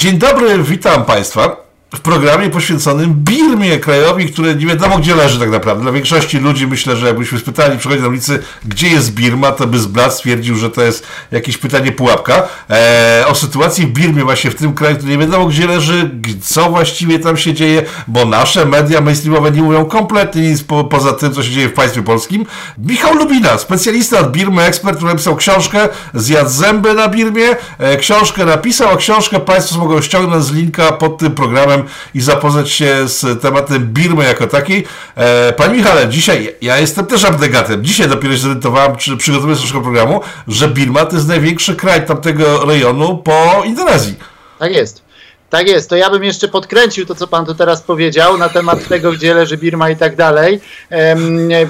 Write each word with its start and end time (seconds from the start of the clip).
Dzień 0.00 0.18
dobry, 0.18 0.62
witam 0.62 1.04
Państwa 1.04 1.56
w 1.94 2.00
programie 2.00 2.50
poświęconym 2.50 3.14
Birmie, 3.14 3.78
krajowi, 3.78 4.32
który 4.32 4.54
nie 4.54 4.66
wiadomo 4.66 4.98
gdzie 4.98 5.14
leży 5.14 5.38
tak 5.38 5.50
naprawdę. 5.50 5.82
Dla 5.82 5.92
większości 5.92 6.38
ludzi 6.38 6.66
myślę, 6.66 6.96
że 6.96 7.06
jakbyśmy 7.06 7.38
spytali, 7.38 7.78
przychodzi 7.78 8.02
na 8.02 8.08
ulicy, 8.08 8.42
gdzie 8.64 8.88
jest 8.88 9.14
Birma, 9.14 9.52
to 9.52 9.66
by 9.66 9.78
z 9.78 9.86
blat 9.86 10.14
stwierdził, 10.14 10.56
że 10.56 10.70
to 10.70 10.82
jest 10.82 11.06
jakieś 11.30 11.58
pytanie 11.58 11.92
pułapka. 11.92 12.48
Eee, 12.68 13.24
o 13.24 13.34
sytuacji 13.34 13.86
w 13.86 13.90
Birmie 13.90 14.24
właśnie 14.24 14.50
w 14.50 14.54
tym 14.54 14.74
kraju, 14.74 14.96
który 14.96 15.12
nie 15.12 15.18
wiadomo 15.18 15.46
gdzie 15.46 15.66
leży, 15.66 16.10
co 16.42 16.70
właściwie 16.70 17.18
tam 17.18 17.36
się 17.36 17.54
dzieje, 17.54 17.82
bo 18.08 18.24
nasze 18.24 18.64
media 18.64 19.00
mainstreamowe 19.00 19.50
nie 19.50 19.62
mówią 19.62 19.84
kompletnie 19.84 20.42
nic 20.42 20.62
po, 20.62 20.84
poza 20.84 21.12
tym, 21.12 21.34
co 21.34 21.42
się 21.42 21.50
dzieje 21.50 21.68
w 21.68 21.72
państwie 21.72 22.02
polskim. 22.02 22.46
Michał 22.78 23.14
Lubina, 23.14 23.58
specjalista 23.58 24.18
od 24.18 24.32
Birmy, 24.32 24.62
ekspert, 24.62 24.96
który 24.96 25.12
napisał 25.12 25.36
książkę 25.36 25.88
Zjadł 26.14 26.50
zęby 26.50 26.94
na 26.94 27.08
Birmie. 27.08 27.56
E, 27.78 27.96
książkę 27.96 28.44
napisał, 28.44 28.90
a 28.90 28.96
książkę 28.96 29.40
Państwo 29.40 29.78
mogą 29.78 30.02
ściągnąć 30.02 30.44
z 30.44 30.52
linka 30.52 30.92
pod 30.92 31.18
tym 31.18 31.32
programem 31.32 31.79
i 32.14 32.20
zapoznać 32.20 32.70
się 32.70 33.08
z 33.08 33.42
tematem 33.42 33.92
Birmy 33.92 34.24
jako 34.24 34.46
takiej. 34.46 34.86
E, 35.16 35.52
Panie 35.52 35.74
Michale, 35.74 36.08
dzisiaj 36.08 36.56
ja 36.62 36.78
jestem 36.78 37.06
też 37.06 37.24
abnegatem. 37.24 37.84
Dzisiaj 37.84 38.08
dopiero 38.08 38.34
się 38.34 38.40
zorientowałem, 38.40 38.96
czy 38.96 39.16
przygotowując 39.16 39.62
naszego 39.62 39.80
programu, 39.80 40.20
że 40.48 40.68
Birma 40.68 41.06
to 41.06 41.16
jest 41.16 41.28
największy 41.28 41.76
kraj 41.76 42.06
tamtego 42.06 42.64
rejonu 42.64 43.18
po 43.18 43.62
Indonezji. 43.64 44.14
Tak 44.58 44.72
jest. 44.72 45.09
Tak 45.50 45.68
jest, 45.68 45.90
to 45.90 45.96
ja 45.96 46.10
bym 46.10 46.24
jeszcze 46.24 46.48
podkręcił 46.48 47.06
to, 47.06 47.14
co 47.14 47.26
pan 47.26 47.46
tu 47.46 47.54
teraz 47.54 47.82
powiedział 47.82 48.38
na 48.38 48.48
temat 48.48 48.88
tego, 48.88 49.12
gdzie 49.12 49.34
leży 49.34 49.56
Birma 49.56 49.90
i 49.90 49.96
tak 49.96 50.16
dalej. 50.16 50.60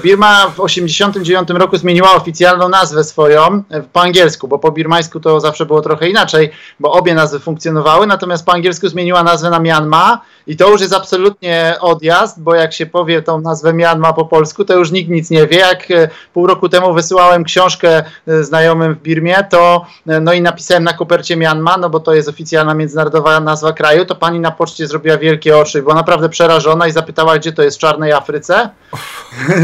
Birma 0.03 0.47
w 0.47 0.67
1989 0.67 1.49
roku 1.49 1.77
zmieniła 1.77 2.15
oficjalną 2.15 2.69
nazwę 2.69 3.03
swoją 3.03 3.63
e, 3.69 3.81
po 3.93 4.01
angielsku, 4.01 4.47
bo 4.47 4.59
po 4.59 4.71
birmańsku 4.71 5.19
to 5.19 5.39
zawsze 5.39 5.65
było 5.65 5.81
trochę 5.81 6.09
inaczej, 6.09 6.51
bo 6.79 6.91
obie 6.91 7.15
nazwy 7.15 7.39
funkcjonowały, 7.39 8.07
natomiast 8.07 8.45
po 8.45 8.53
angielsku 8.53 8.87
zmieniła 8.87 9.23
nazwę 9.23 9.49
na 9.49 9.59
Myanmar 9.59 10.19
i 10.47 10.57
to 10.57 10.69
już 10.69 10.81
jest 10.81 10.93
absolutnie 10.93 11.75
odjazd, 11.79 12.41
bo 12.41 12.55
jak 12.55 12.73
się 12.73 12.85
powie 12.85 13.21
tą 13.21 13.41
nazwę 13.41 13.73
Myanmar 13.73 14.15
po 14.15 14.25
polsku, 14.25 14.65
to 14.65 14.73
już 14.73 14.91
nikt 14.91 15.09
nic 15.09 15.29
nie 15.29 15.47
wie. 15.47 15.57
Jak 15.57 15.91
e, 15.91 16.09
pół 16.33 16.47
roku 16.47 16.69
temu 16.69 16.93
wysyłałem 16.93 17.43
książkę 17.43 18.03
e, 18.27 18.43
znajomym 18.43 18.95
w 18.95 19.01
Birmie, 19.01 19.35
to 19.49 19.85
no 20.21 20.33
i 20.33 20.41
napisałem 20.41 20.83
na 20.83 20.93
kopercie 20.93 21.37
Myanmar, 21.37 21.79
no 21.79 21.89
bo 21.89 21.99
to 21.99 22.13
jest 22.13 22.29
oficjalna 22.29 22.73
międzynarodowa 22.73 23.39
nazwa 23.39 23.73
kraju, 23.73 24.05
to 24.05 24.15
pani 24.15 24.39
na 24.39 24.51
poczcie 24.51 24.87
zrobiła 24.87 25.17
wielkie 25.17 25.57
oczy, 25.57 25.81
była 25.81 25.95
naprawdę 25.95 26.29
przerażona 26.29 26.87
i 26.87 26.91
zapytała, 26.91 27.37
gdzie 27.37 27.51
to 27.51 27.63
jest 27.63 27.77
w 27.77 27.79
czarnej 27.79 28.11
Afryce. 28.11 28.69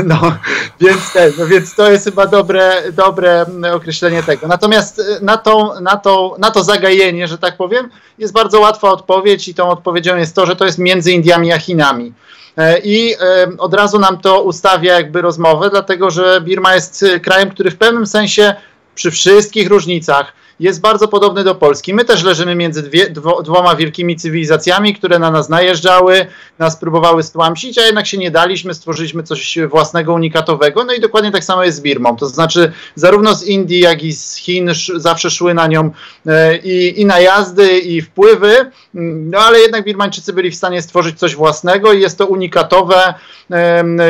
No, 0.04 0.38
więc, 0.80 1.00
no, 1.38 1.46
więc 1.46 1.76
to 1.76 1.92
jest 1.92 2.06
chyba 2.06 2.28
dobre, 2.28 2.92
dobre 2.92 3.46
określenie 3.74 4.24
tego. 4.24 4.48
Natomiast 4.48 5.02
na, 5.22 5.38
tą, 5.38 5.82
na, 5.82 5.98
to, 5.98 6.36
na 6.40 6.52
to 6.52 6.64
zagajenie, 6.64 7.28
że 7.28 7.38
tak 7.38 7.58
powiem, 7.58 7.90
jest 8.18 8.34
bardzo 8.34 8.60
łatwa 8.60 8.92
odpowiedź 8.92 9.48
i 9.48 9.54
tą 9.54 9.70
odpowiedzią 9.70 10.18
jest 10.18 10.36
to, 10.36 10.46
że 10.46 10.56
to 10.56 10.66
jest 10.68 10.80
między 10.80 11.12
Indiami 11.12 11.52
a 11.52 11.60
Chinami. 11.60 12.14
E, 12.58 12.80
I 12.84 13.16
od 13.58 13.74
razu 13.74 14.00
nam 14.00 14.18
to 14.18 14.42
ustawia 14.42 14.94
jakby 14.94 15.22
rozmowę, 15.22 15.70
dlatego 15.70 16.12
że 16.12 16.42
Birma 16.42 16.76
jest 16.76 17.06
krajem, 17.24 17.50
który 17.50 17.72
w 17.72 17.78
pewnym 17.78 18.08
sensie 18.08 18.56
przy 18.96 19.12
wszystkich 19.12 19.70
różnicach 19.70 20.34
jest 20.60 20.82
bardzo 20.82 21.08
podobny 21.08 21.44
do 21.44 21.56
Polski. 21.56 21.94
My 21.94 22.06
też 22.06 22.24
leżymy 22.24 22.56
między 22.56 22.84
dwie, 22.84 23.10
dwo, 23.10 23.42
dwoma 23.42 23.76
wielkimi 23.76 24.16
cywilizacjami, 24.16 24.96
które 24.96 25.20
na 25.20 25.32
nas 25.32 25.50
najeżdżały, 25.50 26.28
nas 26.60 26.78
próbowały 26.78 27.24
stłamsić, 27.24 27.78
a 27.78 27.82
jednak 27.82 28.08
się 28.08 28.18
nie 28.18 28.32
daliśmy, 28.32 28.74
stworzyliśmy 28.74 29.24
coś 29.24 29.58
własnego, 29.70 30.14
unikatowego. 30.14 30.84
No 30.84 30.94
i 30.94 31.00
dokładnie 31.00 31.32
tak 31.32 31.44
samo 31.44 31.64
jest 31.64 31.78
z 31.78 31.82
Birmą. 31.82 32.16
To 32.16 32.28
znaczy, 32.28 32.72
zarówno 32.96 33.36
z 33.36 33.44
Indii, 33.44 33.80
jak 33.80 34.04
i 34.04 34.14
z 34.14 34.36
Chin 34.36 34.72
zawsze 34.96 35.30
szły 35.30 35.54
na 35.54 35.68
nią 35.68 35.92
e, 36.26 36.58
i, 36.58 37.02
i 37.02 37.06
najazdy, 37.06 37.80
i 37.80 38.02
wpływy, 38.02 38.72
no 38.94 39.40
ale 39.40 39.60
jednak 39.60 39.86
Birmańczycy 39.86 40.34
byli 40.34 40.52
w 40.52 40.56
stanie 40.56 40.82
stworzyć 40.82 41.20
coś 41.20 41.36
własnego 41.36 41.94
i 41.94 42.02
jest 42.02 42.18
to 42.18 42.26
unikatowe, 42.26 43.14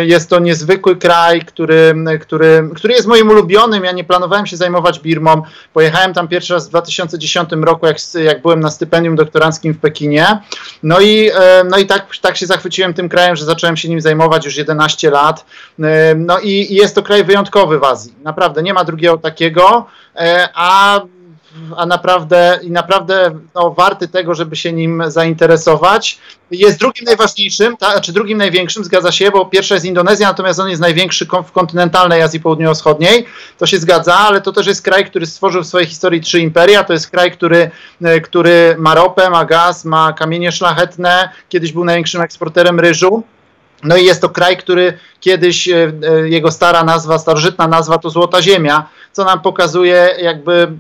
jest 0.06 0.30
to 0.30 0.40
niezwykły 0.40 0.96
kraj, 0.96 1.42
który, 1.42 1.96
który, 2.22 2.70
który 2.76 2.94
jest 2.94 3.08
moim 3.08 3.30
ulubionym. 3.30 3.84
Ja 3.84 3.92
nie 3.92 4.04
planowałem 4.04 4.46
się 4.46 4.58
zajmować 4.58 5.00
Birmą. 5.00 5.42
Pojechałem 5.74 6.14
tam 6.14 6.28
pierwszy 6.28 6.37
raz 6.54 6.68
w 6.68 6.70
2010 6.70 7.50
roku, 7.62 7.86
jak, 7.86 7.98
jak 8.24 8.42
byłem 8.42 8.60
na 8.60 8.72
stypendium 8.72 9.16
doktoranckim 9.16 9.74
w 9.74 9.80
Pekinie. 9.80 10.40
No 10.84 11.00
i, 11.00 11.30
e, 11.30 11.64
no 11.70 11.78
i 11.78 11.86
tak, 11.86 12.18
tak 12.22 12.38
się 12.38 12.46
zachwyciłem 12.46 12.94
tym 12.94 13.10
krajem, 13.10 13.36
że 13.36 13.46
zacząłem 13.46 13.78
się 13.78 13.90
nim 13.90 14.02
zajmować 14.02 14.46
już 14.46 14.58
11 14.58 15.10
lat. 15.10 15.46
E, 15.80 16.16
no 16.16 16.40
i, 16.40 16.50
i 16.50 16.76
jest 16.76 16.96
to 16.96 17.04
kraj 17.04 17.24
wyjątkowy 17.24 17.80
w 17.80 17.84
Azji. 17.84 18.14
Naprawdę, 18.24 18.64
nie 18.64 18.74
ma 18.74 18.84
drugiego 18.84 19.18
takiego, 19.18 19.86
e, 20.16 20.50
a 20.54 21.02
a 21.78 21.86
naprawdę 21.86 22.60
i 22.64 22.72
naprawdę 22.72 23.40
no, 23.56 23.72
warty 23.72 24.08
tego, 24.08 24.36
żeby 24.36 24.56
się 24.56 24.74
nim 24.74 25.04
zainteresować. 25.08 26.20
Jest 26.52 26.80
drugim 26.80 27.06
najważniejszym, 27.06 27.78
ta, 27.78 28.02
czy 28.02 28.14
drugim 28.14 28.38
największym, 28.38 28.84
zgadza 28.84 29.12
się, 29.12 29.32
bo 29.32 29.46
pierwsza 29.46 29.76
jest 29.76 29.86
Indonezja, 29.86 30.28
natomiast 30.28 30.60
on 30.60 30.70
jest 30.70 30.82
największy 30.82 31.28
w 31.46 31.52
kontynentalnej 31.52 32.22
Azji 32.22 32.40
Południowo-Wschodniej. 32.40 33.26
To 33.58 33.66
się 33.66 33.80
zgadza, 33.80 34.16
ale 34.16 34.42
to 34.42 34.52
też 34.52 34.68
jest 34.68 34.82
kraj, 34.82 35.06
który 35.06 35.26
stworzył 35.26 35.64
w 35.64 35.68
swojej 35.68 35.88
historii 35.88 36.22
trzy 36.22 36.40
imperia. 36.40 36.84
To 36.84 36.94
jest 36.94 37.10
kraj, 37.10 37.32
który, 37.32 37.72
e, 38.02 38.22
który 38.22 38.76
ma 38.80 38.96
ropę, 38.96 39.30
ma 39.30 39.46
gaz, 39.46 39.86
ma 39.86 40.14
kamienie 40.14 40.52
szlachetne, 40.52 41.30
kiedyś 41.50 41.72
był 41.72 41.86
największym 41.86 42.22
eksporterem 42.22 42.80
ryżu. 42.80 43.24
No 43.84 43.98
i 43.98 44.06
jest 44.06 44.22
to 44.22 44.30
kraj, 44.30 44.58
który 44.58 44.98
kiedyś, 45.20 45.70
e, 45.70 45.92
e, 46.04 46.30
jego 46.30 46.52
stara 46.52 46.84
nazwa, 46.84 47.20
starożytna 47.20 47.68
nazwa 47.68 47.98
to 47.98 48.10
Złota 48.10 48.42
Ziemia, 48.42 48.90
co 49.12 49.24
nam 49.24 49.42
pokazuje 49.42 50.16
jakby 50.22 50.72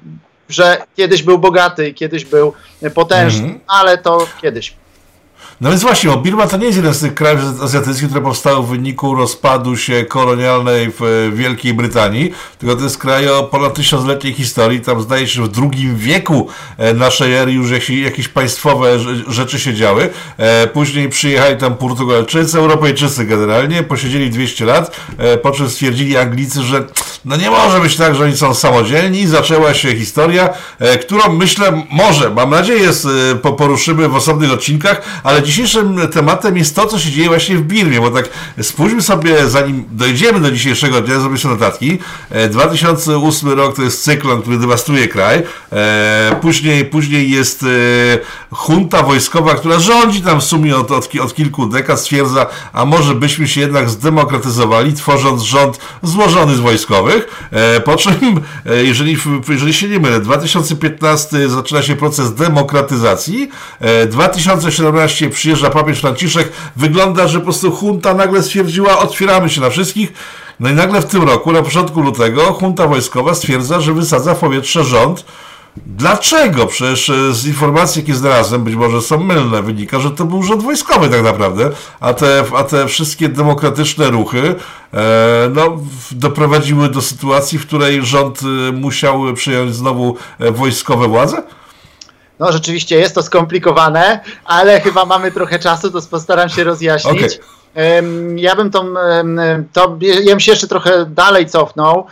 że 0.50 0.82
kiedyś 0.96 1.24
był 1.24 1.40
bogaty 1.40 1.94
kiedyś 1.94 2.26
był 2.26 2.54
potężny, 2.94 3.46
mm 3.46 3.58
-hmm. 3.58 3.62
ale 3.68 3.98
to 3.98 4.28
kiedyś. 4.42 4.74
No 5.62 5.70
więc 5.70 5.82
właśnie, 5.82 6.10
bo 6.10 6.18
Birma 6.18 6.48
to 6.48 6.58
nie 6.58 6.66
jest 6.66 6.76
jeden 6.76 6.94
z 6.94 7.00
tych 7.00 7.14
krajów 7.14 7.42
azjatyckich, 7.64 8.10
które 8.10 8.22
powstały 8.22 8.66
w 8.66 8.70
wyniku 8.70 9.16
rozpadu 9.16 9.78
się 9.78 10.06
kolonialnej 10.06 10.92
w 11.00 11.32
Wielkiej 11.36 11.74
Brytanii, 11.74 12.34
tylko 12.58 12.76
to 12.76 12.84
jest 12.84 12.98
kraj 12.98 13.30
o 13.30 13.44
ponad 13.44 13.74
tysiącletniej 13.74 14.34
historii. 14.34 14.82
Tam 14.82 15.02
zdaje 15.02 15.28
się, 15.28 15.34
że 15.34 15.44
w 15.44 15.48
drugim 15.48 15.96
wieku 15.96 16.48
e, 16.78 16.94
naszej 16.94 17.34
ery 17.34 17.52
już 17.52 17.90
jakieś, 17.90 18.28
państwowe 18.28 19.00
rzeczy 19.28 19.60
się 19.60 19.74
działy. 19.74 20.10
E, 20.38 20.68
później 20.68 21.10
przyjechali 21.10 21.58
tam 21.58 21.76
Portugalczycy, 21.76 22.58
Europejczycy 22.58 23.26
generalnie, 23.26 23.84
posiedzieli 23.84 24.30
200 24.30 24.66
lat, 24.66 24.96
e, 25.18 25.38
po 25.38 25.52
czym 25.52 25.70
stwierdzili 25.70 26.18
Anglicy, 26.18 26.64
że 26.64 26.84
no 27.26 27.36
nie 27.36 27.50
może 27.50 27.80
być 27.80 27.96
tak, 27.96 28.16
że 28.16 28.24
oni 28.24 28.38
są 28.38 28.54
samodzielni. 28.54 29.28
Zaczęła 29.28 29.74
się 29.74 29.96
historia, 29.96 30.50
którą 31.02 31.34
myślę, 31.34 31.84
może, 31.90 32.30
mam 32.30 32.50
nadzieję, 32.50 32.90
poruszymy 33.58 34.08
w 34.10 34.16
osobnych 34.16 34.52
odcinkach, 34.52 35.02
ale 35.24 35.42
dzisiejszym 35.48 36.00
tematem 36.14 36.58
jest 36.58 36.76
to, 36.76 36.86
co 36.86 37.00
się 37.00 37.12
dzieje 37.12 37.28
właśnie 37.28 37.56
w 37.56 37.62
Birmie, 37.62 38.02
bo 38.02 38.12
tak 38.12 38.30
spójrzmy 38.62 39.02
sobie, 39.02 39.50
zanim 39.50 39.86
dojdziemy 39.92 40.40
do 40.40 40.52
dzisiejszego 40.52 41.02
dnia, 41.02 41.20
zrobię 41.20 41.38
sobie 41.38 41.54
notatki. 41.54 42.00
2008 42.50 43.50
e, 43.50 43.56
rok 43.56 43.76
to 43.76 43.82
jest 43.82 44.04
cyklon, 44.04 44.42
który 44.42 44.58
dewastuje 44.58 45.08
kraj. 45.08 45.44
E, 45.72 46.36
później, 46.42 46.86
później 46.86 47.32
jest 47.32 47.64
e, 47.64 47.68
junta 48.70 49.04
wojskowa, 49.04 49.56
która 49.56 49.80
rządzi 49.80 50.22
tam 50.22 50.42
w 50.42 50.44
sumie 50.44 50.78
od, 50.78 50.92
od, 50.92 51.10
od 51.22 51.36
kilku 51.36 51.66
dekad, 51.66 52.00
stwierdza, 52.00 52.46
a 52.74 52.86
może 52.86 53.16
byśmy 53.16 53.48
się 53.48 53.62
jednak 53.62 53.90
zdemokratyzowali, 53.90 54.94
tworząc 54.94 55.42
rząd 55.42 55.80
złożony 56.04 56.56
z 56.56 56.60
wojskowych. 56.60 57.50
Po 57.86 57.96
czym, 57.96 58.42
jeżeli, 58.84 59.18
jeżeli 59.50 59.74
się 59.74 59.90
nie 59.90 60.00
mylę, 60.00 60.20
2015 60.20 61.50
zaczyna 61.50 61.82
się 61.82 61.96
proces 61.96 62.34
demokratyzacji, 62.34 63.50
2017 64.10 65.30
przyjeżdża 65.38 65.70
papież 65.70 66.00
Franciszek, 66.00 66.52
wygląda, 66.76 67.28
że 67.28 67.40
po 67.40 67.44
prostu 67.44 67.78
junta 67.82 68.14
nagle 68.14 68.44
stwierdziła, 68.44 69.00
otwieramy 69.00 69.50
się 69.50 69.62
na 69.62 69.70
wszystkich. 69.70 70.14
No 70.60 70.70
i 70.70 70.74
nagle 70.74 71.02
w 71.02 71.06
tym 71.06 71.24
roku, 71.24 71.52
na 71.52 71.62
początku 71.62 72.02
lutego, 72.02 72.58
junta 72.62 72.88
wojskowa 72.88 73.34
stwierdza, 73.34 73.82
że 73.82 73.94
wysadza 73.94 74.34
w 74.36 74.40
powietrze 74.40 74.84
rząd. 74.84 75.26
Dlaczego? 75.86 76.66
Przecież 76.66 77.10
e, 77.10 77.34
z 77.34 77.46
informacji, 77.46 78.02
jakie 78.02 78.16
znalazłem, 78.16 78.64
być 78.64 78.76
może 78.76 79.02
są 79.02 79.24
mylne, 79.24 79.64
wynika, 79.64 80.00
że 80.00 80.12
to 80.12 80.26
był 80.26 80.44
rząd 80.44 80.64
wojskowy 80.64 81.10
tak 81.10 81.24
naprawdę, 81.24 81.72
a 82.00 82.14
te, 82.14 82.44
a 82.56 82.64
te 82.64 82.88
wszystkie 82.88 83.30
demokratyczne 83.30 84.10
ruchy 84.10 84.56
e, 84.94 85.50
no, 85.54 85.78
doprowadziły 86.12 86.90
do 86.90 87.02
sytuacji, 87.02 87.60
w 87.60 87.68
której 87.68 88.06
rząd 88.06 88.40
e, 88.44 88.72
musiał 88.72 89.34
przyjąć 89.34 89.76
znowu 89.76 90.16
e, 90.40 90.52
wojskowe 90.52 91.08
władze? 91.08 91.44
No 92.40 92.52
rzeczywiście 92.52 93.00
jest 93.00 93.16
to 93.16 93.24
skomplikowane, 93.24 94.20
ale 94.46 94.82
chyba 94.82 95.06
mamy 95.06 95.32
trochę 95.32 95.60
czasu, 95.60 95.92
to 95.92 96.02
postaram 96.02 96.50
się 96.50 96.64
rozjaśnić. 96.64 97.24
Okay. 97.24 97.48
Ja 98.36 98.56
bym 98.56 98.72
tą, 98.72 98.94
to, 99.74 99.98
ja 100.02 100.30
bym 100.30 100.40
się 100.40 100.52
jeszcze 100.52 100.68
trochę 100.68 101.06
dalej 101.06 101.46
cofnął. 101.46 102.06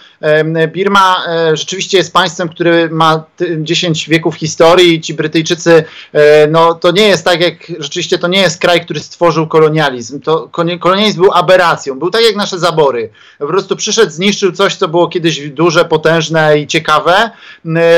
Birma 0.67 1.25
e, 1.27 1.57
rzeczywiście 1.57 1.97
jest 1.97 2.13
państwem, 2.13 2.49
który 2.49 2.89
ma 2.89 3.23
10 3.57 4.09
wieków 4.09 4.35
historii. 4.35 5.01
Ci 5.01 5.13
Brytyjczycy, 5.13 5.83
e, 6.13 6.47
no 6.47 6.73
to 6.73 6.91
nie 6.91 7.07
jest 7.07 7.25
tak 7.25 7.41
jak, 7.41 7.55
rzeczywiście 7.79 8.17
to 8.17 8.27
nie 8.27 8.39
jest 8.39 8.61
kraj, 8.61 8.81
który 8.81 8.99
stworzył 8.99 9.47
kolonializm. 9.47 10.21
To 10.21 10.49
kolonializm 10.79 11.21
był 11.21 11.31
aberracją, 11.33 11.99
był 11.99 12.09
tak 12.09 12.23
jak 12.23 12.35
nasze 12.35 12.59
zabory. 12.59 13.09
Po 13.39 13.47
prostu 13.47 13.75
przyszedł, 13.75 14.11
zniszczył 14.11 14.51
coś, 14.51 14.75
co 14.75 14.87
było 14.87 15.07
kiedyś 15.07 15.49
duże, 15.49 15.85
potężne 15.85 16.59
i 16.59 16.67
ciekawe, 16.67 17.31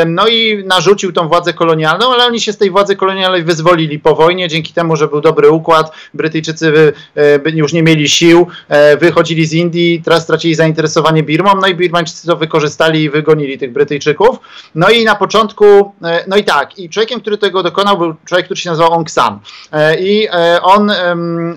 no 0.05 0.27
i 0.27 0.63
narzucił 0.65 1.13
tą 1.13 1.27
władzę 1.27 1.53
kolonialną, 1.53 2.13
ale 2.13 2.25
oni 2.25 2.41
się 2.41 2.53
z 2.53 2.57
tej 2.57 2.71
władzy 2.71 2.95
kolonialnej 2.95 3.43
wyzwolili 3.43 3.99
po 3.99 4.15
wojnie, 4.15 4.47
dzięki 4.47 4.73
temu, 4.73 4.95
że 4.95 5.07
był 5.07 5.21
dobry 5.21 5.49
układ. 5.49 5.91
Brytyjczycy 6.13 6.93
e, 7.15 7.39
już 7.57 7.73
nie 7.73 7.83
mieli 7.83 8.09
sił, 8.09 8.47
wychodzili 8.99 9.45
z 9.45 9.53
Indii, 9.53 10.01
teraz 10.05 10.23
stracili 10.23 10.55
zainteresowanie 10.55 11.23
Birmą, 11.23 11.51
no 11.61 11.67
i 11.67 11.75
Birmańczycy 11.75 12.27
to 12.27 12.37
wykorzystali 12.37 13.03
i 13.03 13.09
wygonili 13.09 13.57
tych 13.57 13.73
Brytyjczyków. 13.73 14.39
No 14.75 14.89
i 14.89 15.05
na 15.05 15.15
początku, 15.15 15.65
e, 16.03 16.23
no 16.27 16.37
i 16.37 16.43
tak, 16.43 16.79
i 16.79 16.89
człowiekiem, 16.89 17.21
który 17.21 17.37
tego 17.37 17.63
dokonał, 17.63 17.97
był 17.97 18.15
człowiek, 18.25 18.45
który 18.45 18.59
się 18.59 18.69
nazywał 18.69 18.93
Aung 18.93 19.11
San. 19.11 19.39
E, 19.71 19.99
I 19.99 20.27
e, 20.27 20.61
on, 20.61 20.91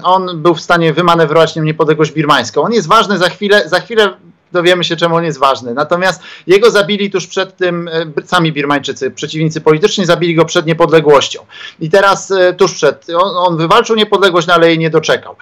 on 0.03 0.43
był 0.43 0.55
w 0.55 0.61
stanie 0.61 0.93
wymanewrować 0.93 1.57
niepodległość 1.57 2.13
birmańską. 2.13 2.63
On 2.63 2.73
jest 2.73 2.89
ważny 2.89 3.19
za 3.19 3.29
chwilę, 3.29 3.69
za 3.69 3.81
chwilę 3.81 4.15
dowiemy 4.53 4.85
się, 4.85 4.97
czemu 4.97 5.17
on 5.17 5.25
jest 5.25 5.39
ważny. 5.39 5.75
Natomiast 5.75 6.23
jego 6.47 6.71
zabili 6.71 7.11
tuż 7.11 7.27
przed 7.27 7.57
tym 7.57 7.91
sami 8.25 8.53
Birmańczycy, 8.53 9.11
przeciwnicy 9.11 9.61
polityczni, 9.61 10.07
zabili 10.07 10.35
go 10.35 10.45
przed 10.45 10.67
niepodległością. 10.67 11.41
I 11.81 11.91
teraz 11.91 12.33
tuż 12.57 12.75
przed, 12.75 13.07
on, 13.11 13.37
on 13.37 13.57
wywalczył 13.57 13.97
niepodległość, 13.97 14.47
no 14.47 14.55
ale 14.55 14.69
jej 14.69 14.79
nie 14.79 14.91
doczekał. 14.91 15.37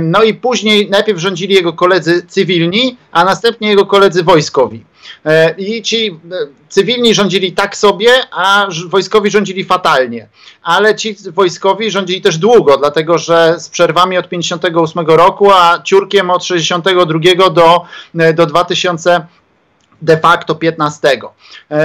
No 0.00 0.22
i 0.22 0.34
później 0.34 0.90
najpierw 0.90 1.18
rządzili 1.18 1.54
jego 1.54 1.72
koledzy 1.72 2.26
cywilni, 2.28 2.96
a 3.12 3.24
następnie 3.24 3.68
jego 3.68 3.86
koledzy 3.86 4.22
wojskowi. 4.22 4.84
E, 5.24 5.54
I 5.58 5.82
ci 5.82 6.06
e, 6.06 6.36
cywilni 6.68 7.14
rządzili 7.14 7.52
tak 7.52 7.76
sobie, 7.76 8.10
a 8.30 8.66
wojskowi 8.86 9.30
rządzili 9.30 9.64
fatalnie. 9.64 10.28
Ale 10.62 10.94
ci 10.94 11.16
wojskowi 11.30 11.90
rządzili 11.90 12.20
też 12.20 12.38
długo, 12.38 12.76
dlatego 12.76 13.18
że 13.18 13.54
z 13.58 13.68
przerwami 13.68 14.18
od 14.18 14.28
58 14.28 15.06
roku, 15.06 15.50
a 15.52 15.82
ciurkiem 15.84 16.30
od 16.30 16.44
62 16.44 17.50
do, 17.50 17.84
e, 18.18 18.32
do 18.32 18.46
2000 18.46 19.26
de 20.02 20.16
facto 20.16 20.54
15. 20.54 21.20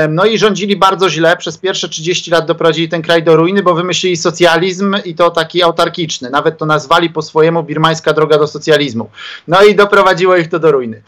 No 0.10 0.26
i 0.26 0.38
rządzili 0.38 0.76
bardzo 0.76 1.10
źle, 1.10 1.38
przez 1.38 1.58
pierwsze 1.58 1.90
30 1.90 2.32
lat 2.32 2.46
doprowadzili 2.46 2.90
ten 2.90 3.02
kraj 3.02 3.24
do 3.24 3.36
ruiny, 3.36 3.64
bo 3.64 3.74
wymyślili 3.74 4.18
socjalizm 4.18 4.96
i 5.06 5.16
to 5.16 5.32
taki 5.32 5.64
autarkiczny. 5.64 6.30
Nawet 6.30 6.58
to 6.58 6.66
nazwali 6.66 7.10
po 7.10 7.22
swojemu 7.22 7.64
birmańska 7.64 8.14
droga 8.14 8.38
do 8.38 8.48
socjalizmu. 8.48 9.10
No 9.48 9.64
i 9.64 9.76
doprowadziło 9.76 10.38
ich 10.38 10.50
to 10.50 10.60
do 10.60 10.72
ruiny. 10.72 11.02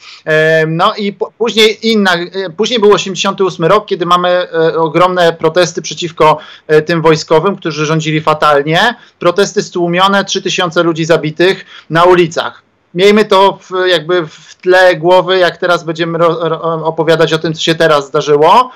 No 0.68 0.94
i 0.98 1.14
później 1.38 1.92
inna, 1.92 2.16
e, 2.16 2.50
później 2.58 2.80
był 2.80 2.94
88 2.94 3.66
rok, 3.66 3.86
kiedy 3.86 4.06
mamy 4.06 4.30
e, 4.30 4.78
ogromne 4.78 5.34
protesty 5.34 5.82
przeciwko 5.82 6.38
e, 6.68 6.82
tym 6.82 7.02
wojskowym, 7.02 7.56
którzy 7.56 7.86
rządzili 7.86 8.22
fatalnie. 8.22 8.96
Protesty 9.20 9.64
stłumione, 9.64 10.26
3000 10.26 10.84
ludzi 10.84 11.06
zabitych 11.06 11.66
na 11.90 12.04
ulicach 12.04 12.69
miejmy 12.94 13.26
to 13.26 13.60
w, 13.62 13.88
jakby 13.88 14.28
w 14.28 14.56
tle 14.56 14.96
głowy, 14.96 15.38
jak 15.38 15.58
teraz 15.58 15.84
będziemy 15.84 16.18
ro, 16.18 16.50
ro, 16.50 16.62
opowiadać 16.86 17.34
o 17.34 17.40
tym, 17.40 17.54
co 17.54 17.62
się 17.62 17.76
teraz 17.76 18.08
zdarzyło. 18.08 18.72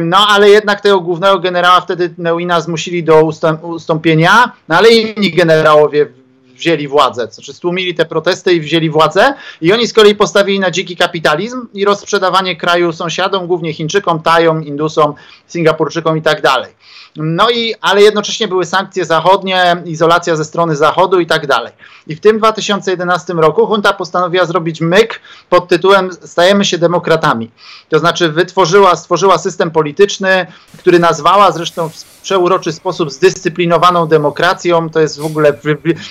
No 0.00 0.26
ale 0.28 0.50
jednak 0.50 0.80
tego 0.80 1.00
głównego 1.00 1.38
generała 1.38 1.80
wtedy 1.80 2.14
Neuina 2.18 2.60
zmusili 2.60 3.04
do 3.04 3.24
ustąp, 3.24 3.64
ustąpienia, 3.64 4.52
no 4.68 4.76
ale 4.76 4.90
inni 4.90 5.32
generałowie 5.32 6.06
wzięli 6.54 6.88
władzę, 6.88 7.28
znaczy 7.30 7.52
stłumili 7.52 7.94
te 7.94 8.04
protesty 8.04 8.52
i 8.52 8.60
wzięli 8.60 8.90
władzę 8.90 9.34
i 9.60 9.72
oni 9.72 9.86
z 9.86 9.92
kolei 9.92 10.14
postawili 10.14 10.60
na 10.60 10.70
dziki 10.70 10.96
kapitalizm 10.96 11.66
i 11.74 11.84
rozsprzedawanie 11.84 12.56
kraju 12.56 12.92
sąsiadom, 12.92 13.46
głównie 13.46 13.74
Chińczykom, 13.74 14.22
Tajom, 14.22 14.64
Indusom, 14.64 15.14
Singapurczykom 15.46 16.18
i 16.18 16.22
tak 16.22 16.42
dalej. 16.42 16.72
No 17.16 17.50
i, 17.50 17.74
ale 17.80 18.02
jednocześnie 18.02 18.48
były 18.48 18.66
sankcje 18.66 19.04
zachodnie, 19.04 19.76
izolacja 19.84 20.36
ze 20.36 20.44
strony 20.44 20.76
zachodu 20.76 21.20
i 21.20 21.26
tak 21.26 21.46
dalej. 21.46 21.72
I 22.06 22.16
w 22.16 22.20
tym 22.20 22.38
2011 22.38 23.32
roku 23.32 23.68
junta 23.70 23.92
postanowiła 23.92 24.44
zrobić 24.44 24.80
myk 24.80 25.20
pod 25.48 25.68
tytułem 25.68 26.10
Stajemy 26.12 26.64
się 26.64 26.78
demokratami. 26.78 27.50
To 27.88 27.98
znaczy 27.98 28.28
wytworzyła, 28.28 28.96
stworzyła 28.96 29.38
system 29.38 29.70
polityczny, 29.70 30.46
który 30.78 30.98
nazwała 30.98 31.52
zresztą 31.52 31.88
w 31.88 32.04
przeuroczy 32.22 32.72
sposób 32.72 33.10
zdyscyplinowaną 33.10 34.06
demokracją. 34.06 34.90
To 34.90 35.00
jest 35.00 35.20
w 35.20 35.24
ogóle 35.24 35.52
w, 35.52 35.62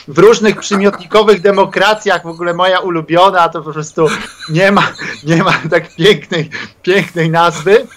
w 0.08 0.18
różnych 0.18 0.60
przymiotnikowych 0.60 1.42
demokracjach 1.42 2.24
w 2.24 2.28
ogóle 2.28 2.54
moja 2.54 2.80
ulubiona, 2.80 3.50
to 3.50 3.62
po 3.62 3.74
prostu 3.74 4.08
nie 4.50 4.72
ma, 4.72 4.88
nie 5.24 5.44
ma 5.44 5.54
tak 5.70 5.96
pięknej, 5.96 6.50
pięknej 6.84 7.30
nazwy. 7.30 7.88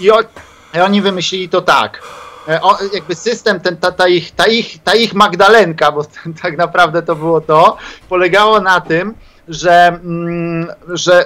I, 0.00 0.10
o, 0.10 0.18
i 0.74 0.80
oni 0.80 1.02
wymyślili 1.02 1.48
to 1.48 1.62
tak. 1.62 2.02
E, 2.48 2.62
o, 2.62 2.78
jakby 2.94 3.14
system, 3.14 3.60
ten, 3.60 3.76
ta, 3.76 3.92
ta, 3.92 4.08
ich, 4.08 4.30
ta, 4.30 4.46
ich, 4.46 4.82
ta 4.84 4.94
ich 4.94 5.14
Magdalenka, 5.14 5.92
bo 5.92 6.04
tak 6.42 6.56
naprawdę 6.56 7.02
to 7.02 7.16
było 7.16 7.40
to, 7.40 7.76
polegało 8.08 8.60
na 8.60 8.80
tym, 8.80 9.14
że, 9.48 9.86
mm, 9.86 10.66
że 10.88 11.24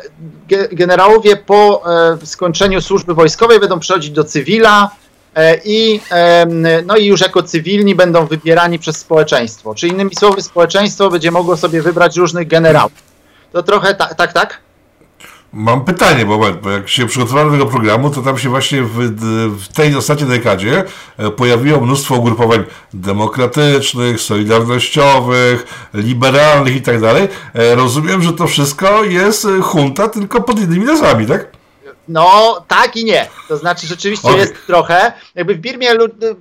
generałowie 0.72 1.37
po 1.37 1.82
e, 2.22 2.26
skończeniu 2.26 2.81
służby 2.81 3.14
wojskowej 3.14 3.60
będą 3.60 3.81
przechodzić 3.81 4.10
do 4.10 4.25
cywila 4.25 4.90
e, 5.34 5.56
i, 5.64 6.00
no 6.86 6.96
i 6.96 7.06
już 7.06 7.20
jako 7.20 7.43
cywilni 7.43 7.94
będą 7.94 8.26
wybierani 8.26 8.78
przez 8.78 8.96
społeczeństwo. 8.96 9.75
Czy 9.75 9.88
innymi 9.88 10.14
słowy, 10.14 10.43
społeczeństwo 10.43 11.10
będzie 11.10 11.31
mogło 11.31 11.56
sobie 11.56 11.82
wybrać 11.82 12.16
różnych 12.16 12.48
generałów. 12.48 12.93
To 13.52 13.62
trochę 13.62 13.94
tak, 13.94 14.14
tak, 14.14 14.32
tak? 14.32 14.60
Mam 15.52 15.85
pytanie, 15.85 16.26
bo, 16.26 16.70
jak 16.70 16.88
się 16.88 17.06
przygotowałem 17.06 17.49
do 17.49 17.58
tego 17.58 17.70
programu, 17.70 18.11
to 18.11 18.23
tam 18.23 18.38
się 18.38 18.49
właśnie 18.49 18.82
w, 18.82 18.99
w 19.64 19.69
tej 19.69 19.97
ostatniej 19.97 20.29
dekadzie 20.29 20.85
e, 21.19 21.31
pojawiło 21.31 21.81
mnóstwo 21.81 22.14
ugrupowań 22.14 22.64
demokratycznych, 22.94 24.20
solidarnościowych, 24.20 25.88
liberalnych 25.94 26.76
i 26.76 26.82
tak 26.82 27.00
dalej. 27.00 27.29
E, 27.55 27.75
rozumiem, 27.75 28.23
że 28.23 28.32
to 28.32 28.47
wszystko 28.47 29.05
jest 29.05 29.47
hunta 29.62 30.08
tylko 30.08 30.43
pod 30.43 30.61
innymi 30.61 30.85
nazwami, 30.85 31.26
tak? 31.26 31.59
No, 32.10 32.64
tak 32.68 32.96
i 32.96 33.04
nie. 33.04 33.28
To 33.48 33.56
znaczy, 33.56 33.86
rzeczywiście 33.86 34.28
okay. 34.28 34.40
jest 34.40 34.54
trochę. 34.66 35.12
Jakby 35.34 35.54
w 35.54 35.58
Birmie 35.58 35.88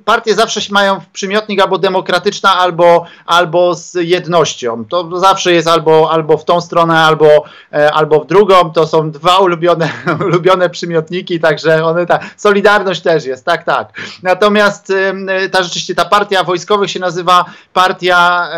partie 0.06 0.36
zawsze 0.36 0.62
mają 0.69 1.01
przymiotnik 1.13 1.62
albo 1.62 1.77
demokratyczna, 1.77 2.57
albo, 2.57 3.06
albo 3.25 3.75
z 3.75 3.94
jednością. 3.94 4.86
To 4.86 5.19
zawsze 5.19 5.54
jest 5.54 5.68
albo, 5.68 6.12
albo 6.12 6.38
w 6.38 6.45
tą 6.45 6.62
stronę, 6.62 7.00
albo, 7.00 7.44
e, 7.74 7.94
albo 7.94 8.19
w 8.19 8.27
drugą. 8.27 8.71
To 8.71 8.88
są 8.88 9.12
dwa 9.12 9.38
ulubione, 9.38 9.92
ulubione 10.25 10.69
przymiotniki, 10.69 11.39
także 11.39 11.86
one 11.86 12.06
tak. 12.06 12.25
Solidarność 12.38 13.01
też 13.01 13.25
jest, 13.25 13.45
tak, 13.45 13.63
tak. 13.63 13.94
Natomiast 14.24 14.94
ta 15.51 15.63
rzeczywiście 15.63 15.95
ta 15.95 16.06
partia 16.06 16.44
wojskowych 16.44 16.92
się 16.92 17.00
nazywa 17.00 17.45
Partia 17.74 18.50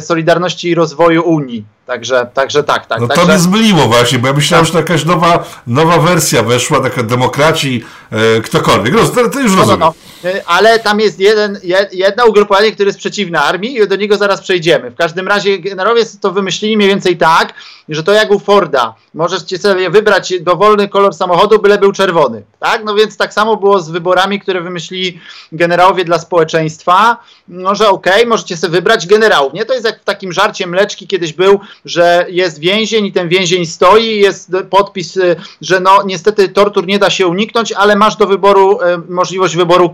Solidarności 0.00 0.68
i 0.68 0.74
Rozwoju 0.74 1.22
Unii. 1.22 1.64
Także, 1.86 2.30
także 2.34 2.64
tak, 2.64 2.86
tak. 2.86 3.00
No 3.00 3.08
także... 3.08 3.22
to 3.22 3.28
mnie 3.28 3.38
zmyliło 3.38 3.86
właśnie, 3.86 4.18
bo 4.18 4.28
ja 4.28 4.32
myślałem, 4.34 4.66
tak. 4.66 4.66
że 4.66 4.72
to 4.72 4.78
jakaś 4.78 5.04
nowa, 5.04 5.44
nowa 5.66 5.98
wersja 5.98 6.42
weszła, 6.42 6.80
taka 6.80 7.02
demokraci, 7.02 7.84
e, 8.10 8.40
ktokolwiek. 8.40 8.94
Roz, 8.94 9.12
to, 9.12 9.28
to 9.28 9.40
już 9.40 9.52
no, 9.52 9.58
rozumiem. 9.58 9.80
No, 9.80 9.86
no. 9.86 10.09
Ale 10.46 10.78
tam 10.78 11.00
jest 11.00 11.20
jeden, 11.20 11.60
jedno 11.92 12.26
ugrupowanie, 12.26 12.72
które 12.72 12.86
jest 12.86 12.98
przeciwne 12.98 13.40
armii 13.40 13.76
i 13.76 13.88
do 13.88 13.96
niego 13.96 14.16
zaraz 14.16 14.40
przejdziemy. 14.40 14.90
W 14.90 14.96
każdym 14.96 15.28
razie 15.28 15.58
generałowie 15.58 16.02
to 16.20 16.32
wymyślili 16.32 16.76
mniej 16.76 16.88
więcej 16.88 17.16
tak, 17.16 17.54
że 17.88 18.02
to 18.02 18.12
jak 18.12 18.30
u 18.30 18.38
Forda. 18.38 18.94
Możecie 19.14 19.58
sobie 19.58 19.90
wybrać 19.90 20.34
dowolny 20.40 20.88
kolor 20.88 21.14
samochodu, 21.14 21.58
byle 21.58 21.78
był 21.78 21.92
czerwony. 21.92 22.42
Tak? 22.58 22.84
No 22.84 22.94
więc 22.94 23.16
tak 23.16 23.32
samo 23.32 23.56
było 23.56 23.80
z 23.80 23.90
wyborami, 23.90 24.40
które 24.40 24.60
wymyślili 24.60 25.20
generałowie 25.52 26.04
dla 26.04 26.18
społeczeństwa. 26.18 27.16
No, 27.48 27.74
że 27.74 27.88
okej, 27.88 28.12
okay, 28.12 28.26
możecie 28.26 28.56
sobie 28.56 28.72
wybrać 28.72 29.06
generałów. 29.06 29.52
Nie? 29.52 29.64
To 29.64 29.72
jest 29.72 29.84
jak 29.86 30.00
w 30.00 30.04
takim 30.04 30.32
żarcie 30.32 30.66
mleczki 30.66 31.06
kiedyś 31.06 31.32
był, 31.32 31.60
że 31.84 32.26
jest 32.28 32.58
więzień 32.58 33.06
i 33.06 33.12
ten 33.12 33.28
więzień 33.28 33.66
stoi, 33.66 34.16
jest 34.16 34.52
podpis, 34.70 35.16
y, 35.16 35.36
że 35.60 35.80
no 35.80 36.02
niestety 36.06 36.48
tortur 36.48 36.86
nie 36.86 36.98
da 36.98 37.10
się 37.10 37.26
uniknąć, 37.26 37.72
ale 37.72 37.96
masz 37.96 38.16
do 38.16 38.26
wyboru 38.26 38.80
y, 38.80 38.98
możliwość 39.08 39.56
wyboru 39.56 39.90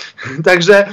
Także 0.44 0.88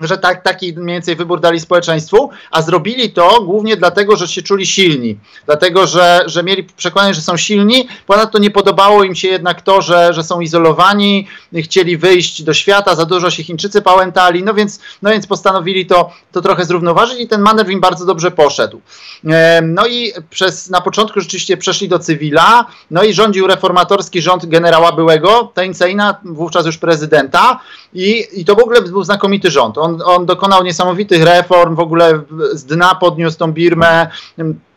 że 0.00 0.18
tak, 0.18 0.42
taki 0.42 0.72
mniej 0.72 0.96
więcej 0.96 1.16
wybór 1.16 1.40
dali 1.40 1.60
społeczeństwu, 1.60 2.30
a 2.50 2.62
zrobili 2.62 3.10
to 3.10 3.42
głównie 3.42 3.76
dlatego, 3.76 4.16
że 4.16 4.28
się 4.28 4.42
czuli 4.42 4.66
silni, 4.66 5.18
dlatego, 5.46 5.86
że, 5.86 6.22
że 6.26 6.42
mieli 6.42 6.64
przekonanie, 6.64 7.14
że 7.14 7.20
są 7.20 7.36
silni, 7.36 7.88
ponadto 8.06 8.38
nie 8.38 8.50
podobało 8.50 9.04
im 9.04 9.14
się 9.14 9.28
jednak 9.28 9.62
to, 9.62 9.82
że, 9.82 10.14
że 10.14 10.22
są 10.22 10.40
izolowani, 10.40 11.26
chcieli 11.62 11.96
wyjść 11.96 12.42
do 12.42 12.54
świata, 12.54 12.94
za 12.94 13.04
dużo 13.04 13.30
się 13.30 13.44
Chińczycy 13.44 13.82
pałętali, 13.82 14.42
no 14.42 14.54
więc, 14.54 14.80
no 15.02 15.10
więc 15.10 15.26
postanowili 15.26 15.86
to, 15.86 16.10
to 16.32 16.40
trochę 16.40 16.64
zrównoważyć 16.64 17.20
i 17.20 17.28
ten 17.28 17.40
manewr 17.40 17.70
im 17.70 17.80
bardzo 17.80 18.06
dobrze 18.06 18.30
poszedł. 18.30 18.80
No 19.62 19.86
i 19.86 20.12
przez, 20.30 20.70
na 20.70 20.80
początku 20.80 21.20
rzeczywiście 21.20 21.56
przeszli 21.56 21.88
do 21.88 21.98
cywila, 21.98 22.66
no 22.90 23.02
i 23.02 23.14
rządził 23.14 23.46
reformatorski 23.46 24.22
rząd 24.22 24.46
generała 24.46 24.92
byłego, 24.92 25.52
Tein 25.54 25.74
Seina, 25.74 26.20
wówczas 26.24 26.66
już 26.66 26.78
prezydenta. 26.78 27.60
I, 27.94 28.26
i 28.32 28.44
to 28.44 28.54
w 28.54 28.58
ogóle 28.58 28.82
był 28.82 29.04
znakomity 29.04 29.50
rząd. 29.50 29.78
On, 29.78 29.85
on 30.04 30.26
dokonał 30.26 30.62
niesamowitych 30.62 31.22
reform, 31.22 31.74
w 31.74 31.80
ogóle 31.80 32.20
z 32.52 32.64
dna 32.64 32.94
podniósł 32.94 33.38
tą 33.38 33.52
Birmę, 33.52 34.06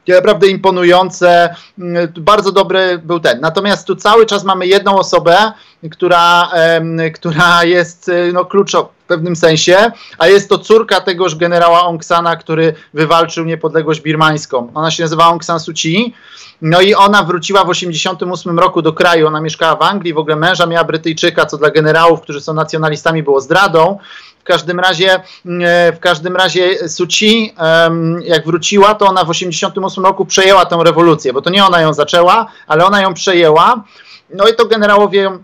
naprawdę 0.07 0.47
imponujące, 0.47 1.55
bardzo 2.17 2.51
dobry 2.51 3.01
był 3.03 3.19
ten. 3.19 3.39
Natomiast 3.41 3.87
tu 3.87 3.95
cały 3.95 4.25
czas 4.25 4.43
mamy 4.43 4.67
jedną 4.67 4.97
osobę, 4.97 5.51
która, 5.91 6.51
która 7.13 7.63
jest 7.63 8.11
no, 8.33 8.45
kluczowa 8.45 8.89
w 9.03 9.07
pewnym 9.07 9.35
sensie, 9.35 9.91
a 10.17 10.27
jest 10.27 10.49
to 10.49 10.57
córka 10.57 11.01
tegoż 11.01 11.35
generała 11.35 11.81
Aung 11.81 12.05
Sana, 12.05 12.35
który 12.35 12.73
wywalczył 12.93 13.45
niepodległość 13.45 14.01
birmańską. 14.01 14.71
Ona 14.73 14.91
się 14.91 15.03
nazywa 15.03 15.23
Aung 15.23 15.45
San 15.45 15.59
Suu 15.59 15.73
Kyi. 15.73 16.13
No 16.61 16.81
i 16.81 16.95
ona 16.95 17.23
wróciła 17.23 17.63
w 17.63 17.67
1988 17.67 18.59
roku 18.59 18.81
do 18.81 18.93
kraju. 18.93 19.27
Ona 19.27 19.41
mieszkała 19.41 19.75
w 19.75 19.81
Anglii, 19.81 20.13
w 20.13 20.17
ogóle 20.17 20.35
męża 20.35 20.65
miała 20.65 20.83
Brytyjczyka, 20.83 21.45
co 21.45 21.57
dla 21.57 21.69
generałów, 21.69 22.21
którzy 22.21 22.41
są 22.41 22.53
nacjonalistami, 22.53 23.23
było 23.23 23.41
zdradą. 23.41 23.97
W 24.39 24.43
każdym 24.43 24.79
razie, 24.79 25.13
e, 25.15 25.21
w 25.91 25.99
każdym 25.99 26.35
razie 26.35 26.89
Suci, 26.89 27.53
jak 28.23 28.45
wróciła, 28.45 28.95
to 28.95 29.05
ona 29.05 29.23
w 29.23 29.27
1988 29.27 30.05
roku 30.05 30.25
przejęła 30.25 30.65
tę 30.65 30.77
rewolucję, 30.83 31.33
bo 31.33 31.41
to 31.41 31.49
nie 31.49 31.65
ona 31.65 31.81
ją 31.81 31.93
zaczęła, 31.93 32.51
ale 32.67 32.85
ona 32.85 33.01
ją 33.01 33.13
przejęła. 33.13 33.83
No 34.29 34.47
i 34.47 34.55
to 34.55 34.65
generałowie 34.65 35.21
ją 35.21 35.43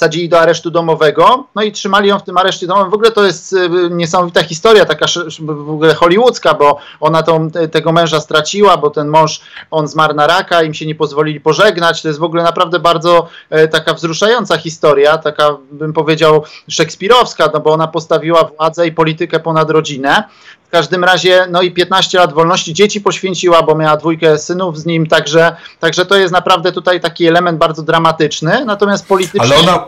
wsadzili 0.00 0.28
do 0.28 0.40
aresztu 0.40 0.70
domowego, 0.70 1.46
no 1.54 1.62
i 1.62 1.72
trzymali 1.72 2.08
ją 2.08 2.18
w 2.18 2.22
tym 2.22 2.36
areszcie 2.36 2.66
domowym. 2.66 2.90
W 2.90 2.94
ogóle 2.94 3.10
to 3.10 3.24
jest 3.24 3.52
y, 3.52 3.68
niesamowita 3.90 4.42
historia, 4.42 4.84
taka 4.84 5.06
w 5.40 5.70
ogóle 5.70 5.94
hollywoodzka, 5.94 6.54
bo 6.54 6.78
ona 7.00 7.22
tą, 7.22 7.50
tego 7.50 7.92
męża 7.92 8.20
straciła, 8.20 8.76
bo 8.76 8.90
ten 8.90 9.08
mąż, 9.08 9.40
on 9.70 9.88
zmarł 9.88 10.14
na 10.14 10.26
raka, 10.26 10.62
im 10.62 10.74
się 10.74 10.86
nie 10.86 10.94
pozwolili 10.94 11.40
pożegnać. 11.40 12.02
To 12.02 12.08
jest 12.08 12.20
w 12.20 12.22
ogóle 12.22 12.42
naprawdę 12.42 12.78
bardzo 12.78 13.28
e, 13.50 13.68
taka 13.68 13.94
wzruszająca 13.94 14.56
historia, 14.56 15.18
taka 15.18 15.56
bym 15.72 15.92
powiedział 15.92 16.44
szekspirowska, 16.68 17.50
no 17.54 17.60
bo 17.60 17.72
ona 17.72 17.88
postawiła 17.88 18.44
władzę 18.44 18.86
i 18.86 18.92
politykę 18.92 19.40
ponad 19.40 19.70
rodzinę. 19.70 20.24
W 20.70 20.72
każdym 20.72 21.04
razie, 21.04 21.46
no 21.50 21.62
i 21.62 21.70
15 21.70 22.18
lat 22.18 22.32
wolności 22.32 22.74
dzieci 22.74 23.00
poświęciła, 23.00 23.62
bo 23.62 23.74
miała 23.74 23.96
dwójkę 23.96 24.38
synów 24.38 24.78
z 24.78 24.86
nim, 24.86 25.06
także, 25.06 25.56
także 25.80 26.06
to 26.06 26.16
jest 26.16 26.32
naprawdę 26.32 26.72
tutaj 26.72 27.00
taki 27.00 27.26
element 27.26 27.58
bardzo 27.58 27.82
dramatyczny, 27.82 28.64
natomiast 28.64 29.08
politycznie... 29.08 29.56
Ale 29.56 29.56
ona, 29.56 29.84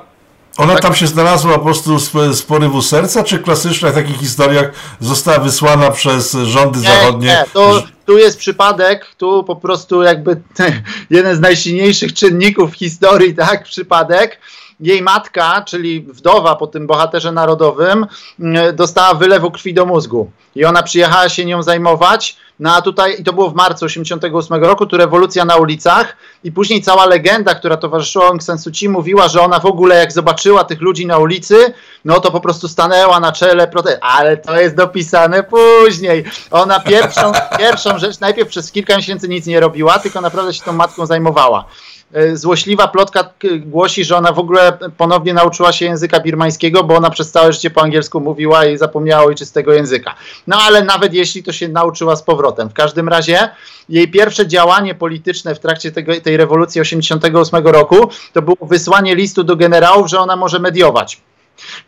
ona 0.57 0.73
tak. 0.73 0.83
tam 0.83 0.95
się 0.95 1.07
znalazła 1.07 1.59
po 1.59 1.65
prostu 1.65 1.99
z, 1.99 2.11
z 2.37 2.43
porywu 2.43 2.83
serca, 2.83 3.25
czy 3.25 3.39
klasyczna 3.39 3.91
w 3.91 3.95
takich 3.95 4.19
historiach 4.19 4.71
została 5.01 5.39
wysłana 5.39 5.91
przez 5.91 6.33
rządy 6.33 6.79
nie, 6.79 6.87
zachodnie? 6.87 7.27
Nie, 7.27 7.45
to, 7.53 7.83
tu 8.07 8.19
jest 8.19 8.39
przypadek, 8.39 9.07
tu 9.19 9.45
po 9.45 9.57
prostu 9.57 10.03
jakby 10.03 10.41
jeden 11.11 11.37
z 11.37 11.41
najsilniejszych 11.41 12.13
czynników 12.13 12.71
w 12.71 12.75
historii, 12.75 13.35
tak, 13.35 13.65
przypadek 13.65 14.39
jej 14.83 15.03
matka, 15.03 15.63
czyli 15.67 16.01
wdowa 16.01 16.57
po 16.57 16.67
tym 16.67 16.87
bohaterze 16.87 17.33
narodowym, 17.33 18.07
mm, 18.41 18.77
dostała 18.77 19.15
wylewu 19.15 19.51
krwi 19.51 19.75
do 19.75 19.87
mózgu. 19.87 20.31
I 20.55 20.65
ona 20.65 20.83
przyjechała 20.83 21.29
się 21.29 21.45
nią 21.45 21.63
zajmować. 21.63 22.37
No 22.61 22.75
a 22.75 22.83
tutaj, 22.83 23.21
i 23.21 23.25
to 23.25 23.33
było 23.33 23.51
w 23.51 23.55
marcu 23.55 23.87
1988 23.87 24.65
roku, 24.65 24.87
tu 24.87 24.97
rewolucja 24.97 25.45
na 25.45 25.57
ulicach 25.57 26.17
i 26.45 26.53
później 26.53 26.83
cała 26.83 27.07
legenda, 27.07 27.55
która 27.55 27.77
towarzyszyła 27.77 28.27
Aung 28.27 28.43
San 28.43 28.59
Suu 28.59 28.73
Kyi 28.73 28.89
mówiła, 28.89 29.29
że 29.29 29.41
ona 29.41 29.61
w 29.61 29.67
ogóle 29.67 29.97
jak 29.97 30.13
zobaczyła 30.13 30.65
tych 30.65 30.81
ludzi 30.81 31.07
na 31.07 31.19
ulicy, 31.19 31.75
no 32.05 32.21
to 32.21 32.31
po 32.31 32.41
prostu 32.41 32.69
stanęła 32.69 33.21
na 33.21 33.33
czele 33.33 33.69
protestu. 33.69 34.01
Ale 34.03 34.37
to 34.37 34.61
jest 34.61 34.77
dopisane 34.77 35.43
później. 35.43 36.25
Ona 36.51 36.81
pierwszą, 36.81 37.33
pierwszą 37.59 37.99
rzecz, 37.99 38.21
najpierw 38.21 38.49
przez 38.49 38.73
kilka 38.73 38.97
miesięcy 38.97 39.29
nic 39.29 39.47
nie 39.47 39.61
robiła, 39.61 39.99
tylko 39.99 40.21
naprawdę 40.21 40.55
się 40.55 40.65
tą 40.65 40.73
matką 40.73 41.07
zajmowała. 41.07 41.65
E, 42.13 42.37
złośliwa 42.37 42.89
plotka 42.89 43.31
głosi, 43.61 44.05
że 44.05 44.17
ona 44.17 44.33
w 44.33 44.39
ogóle 44.39 44.79
ponownie 44.97 45.35
nauczyła 45.35 45.73
się 45.73 45.85
języka 45.85 46.21
birmańskiego, 46.21 46.85
bo 46.85 46.97
ona 46.97 47.11
przez 47.11 47.31
całe 47.31 47.53
życie 47.53 47.71
po 47.71 47.83
angielsku 47.83 48.21
mówiła 48.21 48.67
i 48.67 48.79
zapomniała 48.79 49.25
ojczystego 49.25 49.73
języka. 49.73 50.15
No 50.47 50.57
ale 50.57 50.85
nawet 50.85 51.15
jeśli 51.15 51.43
to 51.43 51.53
się 51.53 51.69
nauczyła 51.69 52.17
z 52.17 52.23
powrotem. 52.23 52.69
W 52.69 52.75
każdym 52.75 53.09
razie 53.09 53.49
jej 53.89 54.11
pierwsze 54.11 54.47
działanie 54.47 54.95
polityczne 54.95 55.55
w 55.55 55.59
trakcie 55.59 55.93
tego, 55.93 56.21
tej 56.21 56.37
rewolucji 56.37 56.81
88 56.81 57.67
roku 57.67 58.09
to 58.33 58.43
było 58.43 58.57
wysłanie 58.63 59.15
listu 59.15 59.45
do 59.45 59.57
generałów, 59.57 60.11
że 60.11 60.21
ona 60.21 60.37
może 60.37 60.59
mediować. 60.59 61.21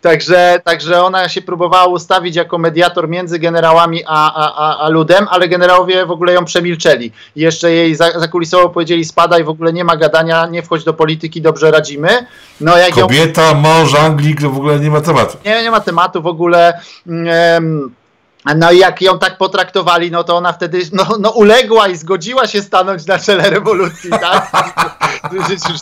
Także, 0.01 0.61
także 0.65 1.03
ona 1.03 1.29
się 1.29 1.43
próbowała 1.43 1.87
ustawić 1.87 2.37
jako 2.37 2.59
mediator 2.59 3.09
między 3.09 3.39
generałami 3.39 4.03
a, 4.07 4.35
a, 4.35 4.79
a, 4.79 4.89
ludem, 4.89 5.27
ale 5.31 5.49
generałowie 5.49 6.07
w 6.07 6.11
ogóle 6.11 6.33
ją 6.33 6.45
przemilczeli. 6.45 7.13
Jeszcze 7.37 7.73
jej 7.73 7.95
za, 7.95 8.21
zakulisowo 8.21 8.69
powiedzieli 8.69 9.05
spadaj, 9.05 9.45
w 9.45 9.49
ogóle 9.49 9.73
nie 9.73 9.85
ma 9.85 9.97
gadania, 9.97 10.47
nie 10.47 10.63
wchodź 10.63 10.85
do 10.85 10.95
polityki, 10.95 11.43
dobrze 11.43 11.71
radzimy. 11.71 12.27
No, 12.61 12.77
jak 12.77 12.91
Kobieta, 12.91 13.49
ją... 13.49 13.55
mąż, 13.55 13.95
Anglik, 13.95 14.41
w 14.41 14.57
ogóle 14.57 14.81
nie 14.81 14.91
ma 14.91 15.01
tematu. 15.01 15.37
Nie, 15.45 15.63
nie 15.63 15.71
ma 15.71 15.81
tematu 15.81 16.23
w 16.23 16.27
ogóle. 16.27 16.81
Um, 17.07 17.95
no 18.57 18.73
i 18.73 18.79
jak 18.79 19.03
ją 19.03 19.19
tak 19.19 19.39
potraktowali, 19.39 20.11
no 20.11 20.25
to 20.25 20.37
ona 20.37 20.53
wtedy 20.53 20.81
no, 20.93 21.07
no 21.21 21.31
uległa 21.31 21.89
i 21.89 21.97
zgodziła 21.97 22.47
się 22.47 22.63
stanąć 22.63 23.07
na 23.07 23.19
czele 23.19 23.51
rewolucji, 23.51 24.11
tak? 24.11 24.51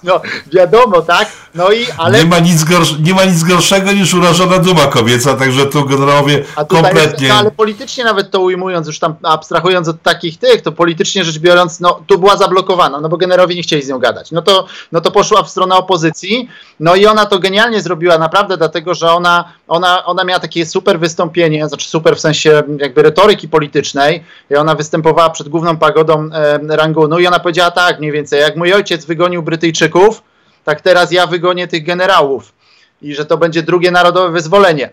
no 0.05 0.21
wiadomo, 0.53 1.03
tak? 1.03 1.29
No 1.55 1.71
i 1.71 1.87
ale... 1.97 2.19
Nie 2.19 2.25
ma 2.25 2.39
nic, 2.39 2.65
gorsz, 2.65 2.95
nie 2.99 3.15
ma 3.15 3.25
nic 3.25 3.45
gorszego 3.45 3.93
niż 3.93 4.15
urażona 4.15 4.59
duma 4.59 4.87
kobieca, 4.87 5.35
także 5.35 5.67
tu 5.67 5.85
generałowie 5.85 6.45
kompletnie... 6.69 7.27
Jest, 7.27 7.35
no, 7.35 7.35
ale 7.35 7.51
politycznie 7.51 8.05
nawet 8.05 8.31
to 8.31 8.41
ujmując, 8.41 8.87
już 8.87 8.99
tam 8.99 9.15
abstrahując 9.23 9.89
od 9.89 10.03
takich 10.03 10.39
tych, 10.39 10.63
to 10.63 10.73
politycznie 10.73 11.25
rzecz 11.25 11.39
biorąc, 11.39 11.81
no 11.81 12.01
tu 12.07 12.19
była 12.19 12.37
zablokowana, 12.37 13.01
no 13.01 13.09
bo 13.09 13.17
generowie 13.17 13.55
nie 13.55 13.63
chcieli 13.63 13.83
z 13.83 13.89
nią 13.89 13.99
gadać. 13.99 14.31
No 14.31 14.43
to, 14.43 14.67
no 14.93 15.01
to 15.01 15.11
poszła 15.11 15.43
w 15.43 15.51
stronę 15.51 15.75
opozycji, 15.77 16.49
no 16.81 16.95
i 16.95 17.07
ona 17.07 17.27
to 17.27 17.39
genialnie 17.39 17.83
zrobiła 17.83 18.19
naprawdę, 18.19 18.57
dlatego, 18.57 18.95
że 18.95 19.13
ona, 19.13 19.45
ona, 19.73 20.05
ona 20.05 20.25
miała 20.25 20.41
takie 20.41 20.67
super 20.67 21.01
wystąpienie, 21.01 21.69
znaczy 21.69 21.89
super 21.89 22.17
w 22.17 22.21
sensie 22.21 22.63
jakby 22.79 23.03
retoryki 23.03 23.49
politycznej 23.49 24.25
i 24.51 24.55
ona 24.55 24.75
występowała 24.75 25.31
przed 25.31 25.49
główną 25.49 25.77
pagodą 25.77 26.31
e, 26.33 26.77
Rangunu 26.77 27.19
i 27.19 27.27
ona 27.27 27.41
powiedziała 27.41 27.71
tak 27.71 27.99
mniej 27.99 28.13
więcej, 28.13 28.41
jak 28.41 28.57
mój 28.57 28.73
ojciec 28.73 29.05
wygonił 29.05 29.43
Brytyjczyków, 29.43 30.23
tak 30.65 30.81
teraz 30.81 31.13
ja 31.13 31.27
wygonię 31.27 31.69
tych 31.69 31.85
generałów 31.85 32.53
i 33.03 33.15
że 33.15 33.25
to 33.25 33.39
będzie 33.39 33.63
drugie 33.63 33.91
narodowe 33.91 34.31
wyzwolenie. 34.31 34.91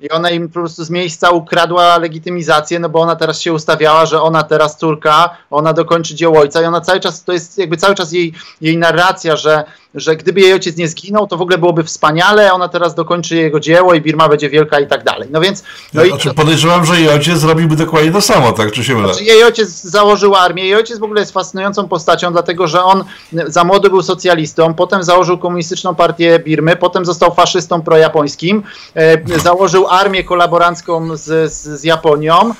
I 0.00 0.10
ona 0.10 0.30
im 0.30 0.48
po 0.48 0.54
prostu 0.54 0.84
z 0.84 0.90
miejsca 0.90 1.30
ukradła 1.30 1.98
legitymizację, 1.98 2.78
no 2.78 2.88
bo 2.88 3.00
ona 3.00 3.16
teraz 3.16 3.40
się 3.40 3.52
ustawiała, 3.52 4.06
że 4.06 4.22
ona 4.22 4.42
teraz 4.42 4.76
córka, 4.76 5.36
ona 5.50 5.72
dokończy 5.72 6.14
dzieło 6.14 6.40
ojca 6.40 6.62
i 6.62 6.64
ona 6.64 6.80
cały 6.80 7.00
czas, 7.00 7.24
to 7.24 7.32
jest 7.32 7.58
jakby 7.58 7.76
cały 7.76 7.94
czas 7.94 8.12
jej, 8.12 8.32
jej 8.60 8.78
narracja, 8.78 9.36
że 9.36 9.64
że 9.94 10.16
gdyby 10.16 10.40
jej 10.40 10.52
ojciec 10.52 10.76
nie 10.76 10.88
zginął, 10.88 11.26
to 11.26 11.36
w 11.36 11.42
ogóle 11.42 11.58
byłoby 11.58 11.84
wspaniale, 11.84 12.52
ona 12.52 12.68
teraz 12.68 12.94
dokończy 12.94 13.36
jego 13.36 13.60
dzieło 13.60 13.94
i 13.94 14.00
Birma 14.00 14.28
będzie 14.28 14.50
wielka 14.50 14.80
i 14.80 14.86
tak 14.86 15.04
dalej. 15.04 15.28
No 15.32 15.40
więc... 15.40 15.64
No 15.94 16.00
ja, 16.00 16.06
i, 16.06 16.10
znaczy 16.10 16.34
podejrzewam, 16.34 16.84
że 16.84 17.00
jej 17.00 17.08
ojciec 17.08 17.38
zrobiłby 17.38 17.76
dokładnie 17.76 18.12
to 18.12 18.20
samo, 18.20 18.52
tak? 18.52 18.72
Czy 18.72 18.84
się 18.84 18.94
mylę? 18.94 19.08
Znaczy, 19.08 19.24
jej 19.24 19.44
ojciec 19.44 19.68
założył 19.68 20.34
armię, 20.34 20.62
jej 20.62 20.74
ojciec 20.74 20.98
w 20.98 21.02
ogóle 21.02 21.20
jest 21.20 21.32
fascynującą 21.32 21.88
postacią, 21.88 22.32
dlatego 22.32 22.66
że 22.66 22.84
on 22.84 23.04
za 23.46 23.64
młody 23.64 23.90
był 23.90 24.02
socjalistą, 24.02 24.74
potem 24.74 25.02
założył 25.02 25.38
komunistyczną 25.38 25.94
partię 25.94 26.38
Birmy, 26.38 26.76
potem 26.76 27.04
został 27.04 27.34
faszystą 27.34 27.82
projapońskim, 27.82 28.62
e, 28.94 29.38
założył 29.38 29.86
armię 29.90 30.24
kolaborancką 30.24 31.16
z, 31.16 31.52
z, 31.52 31.80
z 31.80 31.84
Japonią, 31.84 32.54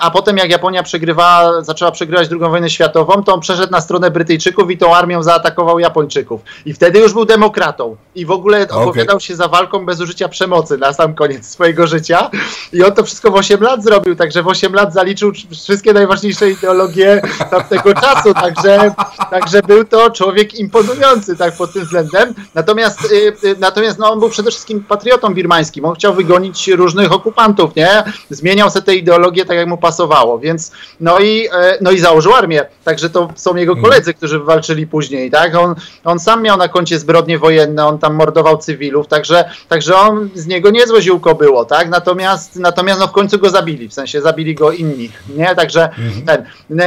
a 0.00 0.10
potem 0.10 0.36
jak 0.36 0.50
Japonia 0.50 0.82
przegrywała, 0.82 1.62
zaczęła 1.62 1.90
przegrywać 1.90 2.28
II 2.30 2.40
wojnę 2.40 2.70
światową, 2.70 3.24
to 3.24 3.34
on 3.34 3.40
przeszedł 3.40 3.72
na 3.72 3.80
stronę 3.80 4.10
Brytyjczyków 4.10 4.70
i 4.70 4.78
tą 4.78 4.94
armią 4.94 5.22
zaatakował 5.22 5.78
Japończyków. 5.78 6.40
I 6.66 6.74
wtedy 6.74 6.98
już 6.98 7.12
był 7.12 7.24
demokratą. 7.24 7.96
I 8.14 8.26
w 8.26 8.30
ogóle 8.30 8.62
okay. 8.62 8.78
opowiadał 8.78 9.20
się 9.20 9.36
za 9.36 9.48
walką 9.48 9.86
bez 9.86 10.00
użycia 10.00 10.28
przemocy 10.28 10.78
na 10.78 10.92
sam 10.92 11.14
koniec 11.14 11.48
swojego 11.48 11.86
życia. 11.86 12.30
I 12.72 12.84
on 12.84 12.92
to 12.92 13.04
wszystko 13.04 13.30
w 13.30 13.34
8 13.34 13.60
lat 13.60 13.84
zrobił, 13.84 14.16
także 14.16 14.42
w 14.42 14.48
8 14.48 14.74
lat 14.74 14.92
zaliczył 14.92 15.32
wszystkie 15.50 15.92
najważniejsze 15.92 16.50
ideologie 16.50 17.22
tamtego 17.50 17.94
czasu. 17.94 18.34
Także, 18.34 18.94
także 19.30 19.62
był 19.62 19.84
to 19.84 20.10
człowiek 20.10 20.54
imponujący 20.54 21.36
tak 21.36 21.56
pod 21.56 21.72
tym 21.72 21.82
względem. 21.82 22.34
Natomiast, 22.54 23.04
y, 23.04 23.48
y, 23.48 23.56
natomiast 23.58 23.98
no, 23.98 24.12
on 24.12 24.20
był 24.20 24.30
przede 24.30 24.50
wszystkim 24.50 24.84
patriotą 24.84 25.34
birmańskim. 25.34 25.84
On 25.84 25.94
chciał 25.94 26.14
wygonić 26.14 26.68
różnych 26.68 27.12
okupantów, 27.12 27.76
nie? 27.76 28.02
Zmieniał 28.30 28.70
sobie 28.70 28.86
te 28.86 28.94
ideologie 28.94 29.44
tak 29.44 29.56
jak 29.56 29.68
mu 29.68 29.78
pasowało, 29.78 30.38
więc 30.38 30.72
no 31.00 31.18
i, 31.18 31.48
e, 31.52 31.78
no 31.80 31.90
i 31.90 31.98
założył 31.98 32.34
armię, 32.34 32.66
także 32.84 33.10
to 33.10 33.28
są 33.36 33.56
jego 33.56 33.72
mhm. 33.72 33.84
koledzy, 33.84 34.14
którzy 34.14 34.38
walczyli 34.38 34.86
później, 34.86 35.30
tak, 35.30 35.54
on, 35.54 35.74
on 36.04 36.18
sam 36.18 36.42
miał 36.42 36.56
na 36.56 36.68
koncie 36.68 36.98
zbrodnie 36.98 37.38
wojenne, 37.38 37.86
on 37.86 37.98
tam 37.98 38.14
mordował 38.14 38.58
cywilów, 38.58 39.08
także, 39.08 39.50
także 39.68 39.96
on, 39.96 40.30
z 40.34 40.46
niego 40.46 40.70
niezłe 40.70 41.02
ziółko 41.02 41.34
było, 41.34 41.64
tak, 41.64 41.88
natomiast, 41.88 42.56
natomiast 42.56 43.00
no 43.00 43.06
w 43.06 43.12
końcu 43.12 43.38
go 43.38 43.50
zabili, 43.50 43.88
w 43.88 43.94
sensie 43.94 44.20
zabili 44.20 44.54
go 44.54 44.72
inni, 44.72 45.10
nie, 45.36 45.54
także 45.54 45.88
mhm. 45.88 46.22
ten, 46.26 46.44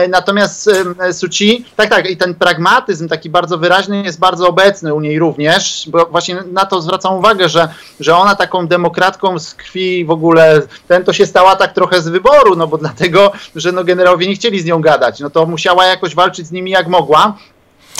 natomiast 0.10 0.69
Suci, 1.12 1.65
tak, 1.75 1.89
tak, 1.89 2.10
i 2.10 2.17
ten 2.17 2.29
pragmatyzm 2.36 3.08
taki 3.08 3.30
bardzo 3.30 3.58
wyraźny 3.58 4.04
jest 4.04 4.20
bardzo 4.20 4.48
obecny 4.48 4.94
u 4.94 5.02
niej 5.02 5.20
również, 5.20 5.90
bo 5.92 6.06
właśnie 6.06 6.44
na 6.52 6.66
to 6.66 6.82
zwracam 6.82 7.14
uwagę, 7.14 7.50
że, 7.50 7.70
że 8.00 8.16
ona 8.16 8.36
taką 8.36 8.68
demokratką 8.68 9.40
z 9.40 9.56
krwi 9.56 10.06
w 10.06 10.12
ogóle, 10.12 10.62
ten 10.88 11.04
to 11.04 11.14
się 11.14 11.26
stała 11.26 11.56
tak 11.56 11.74
trochę 11.74 12.02
z 12.02 12.08
wyboru, 12.08 12.56
no 12.56 12.68
bo 12.68 12.78
dlatego, 12.78 13.32
że 13.56 13.72
no 13.72 13.84
generałowie 13.84 14.28
nie 14.28 14.36
chcieli 14.36 14.60
z 14.60 14.66
nią 14.66 14.82
gadać, 14.82 15.20
no 15.20 15.30
to 15.30 15.46
musiała 15.46 15.86
jakoś 15.86 16.16
walczyć 16.16 16.48
z 16.48 16.52
nimi 16.52 16.72
jak 16.72 16.88
mogła. 16.88 17.38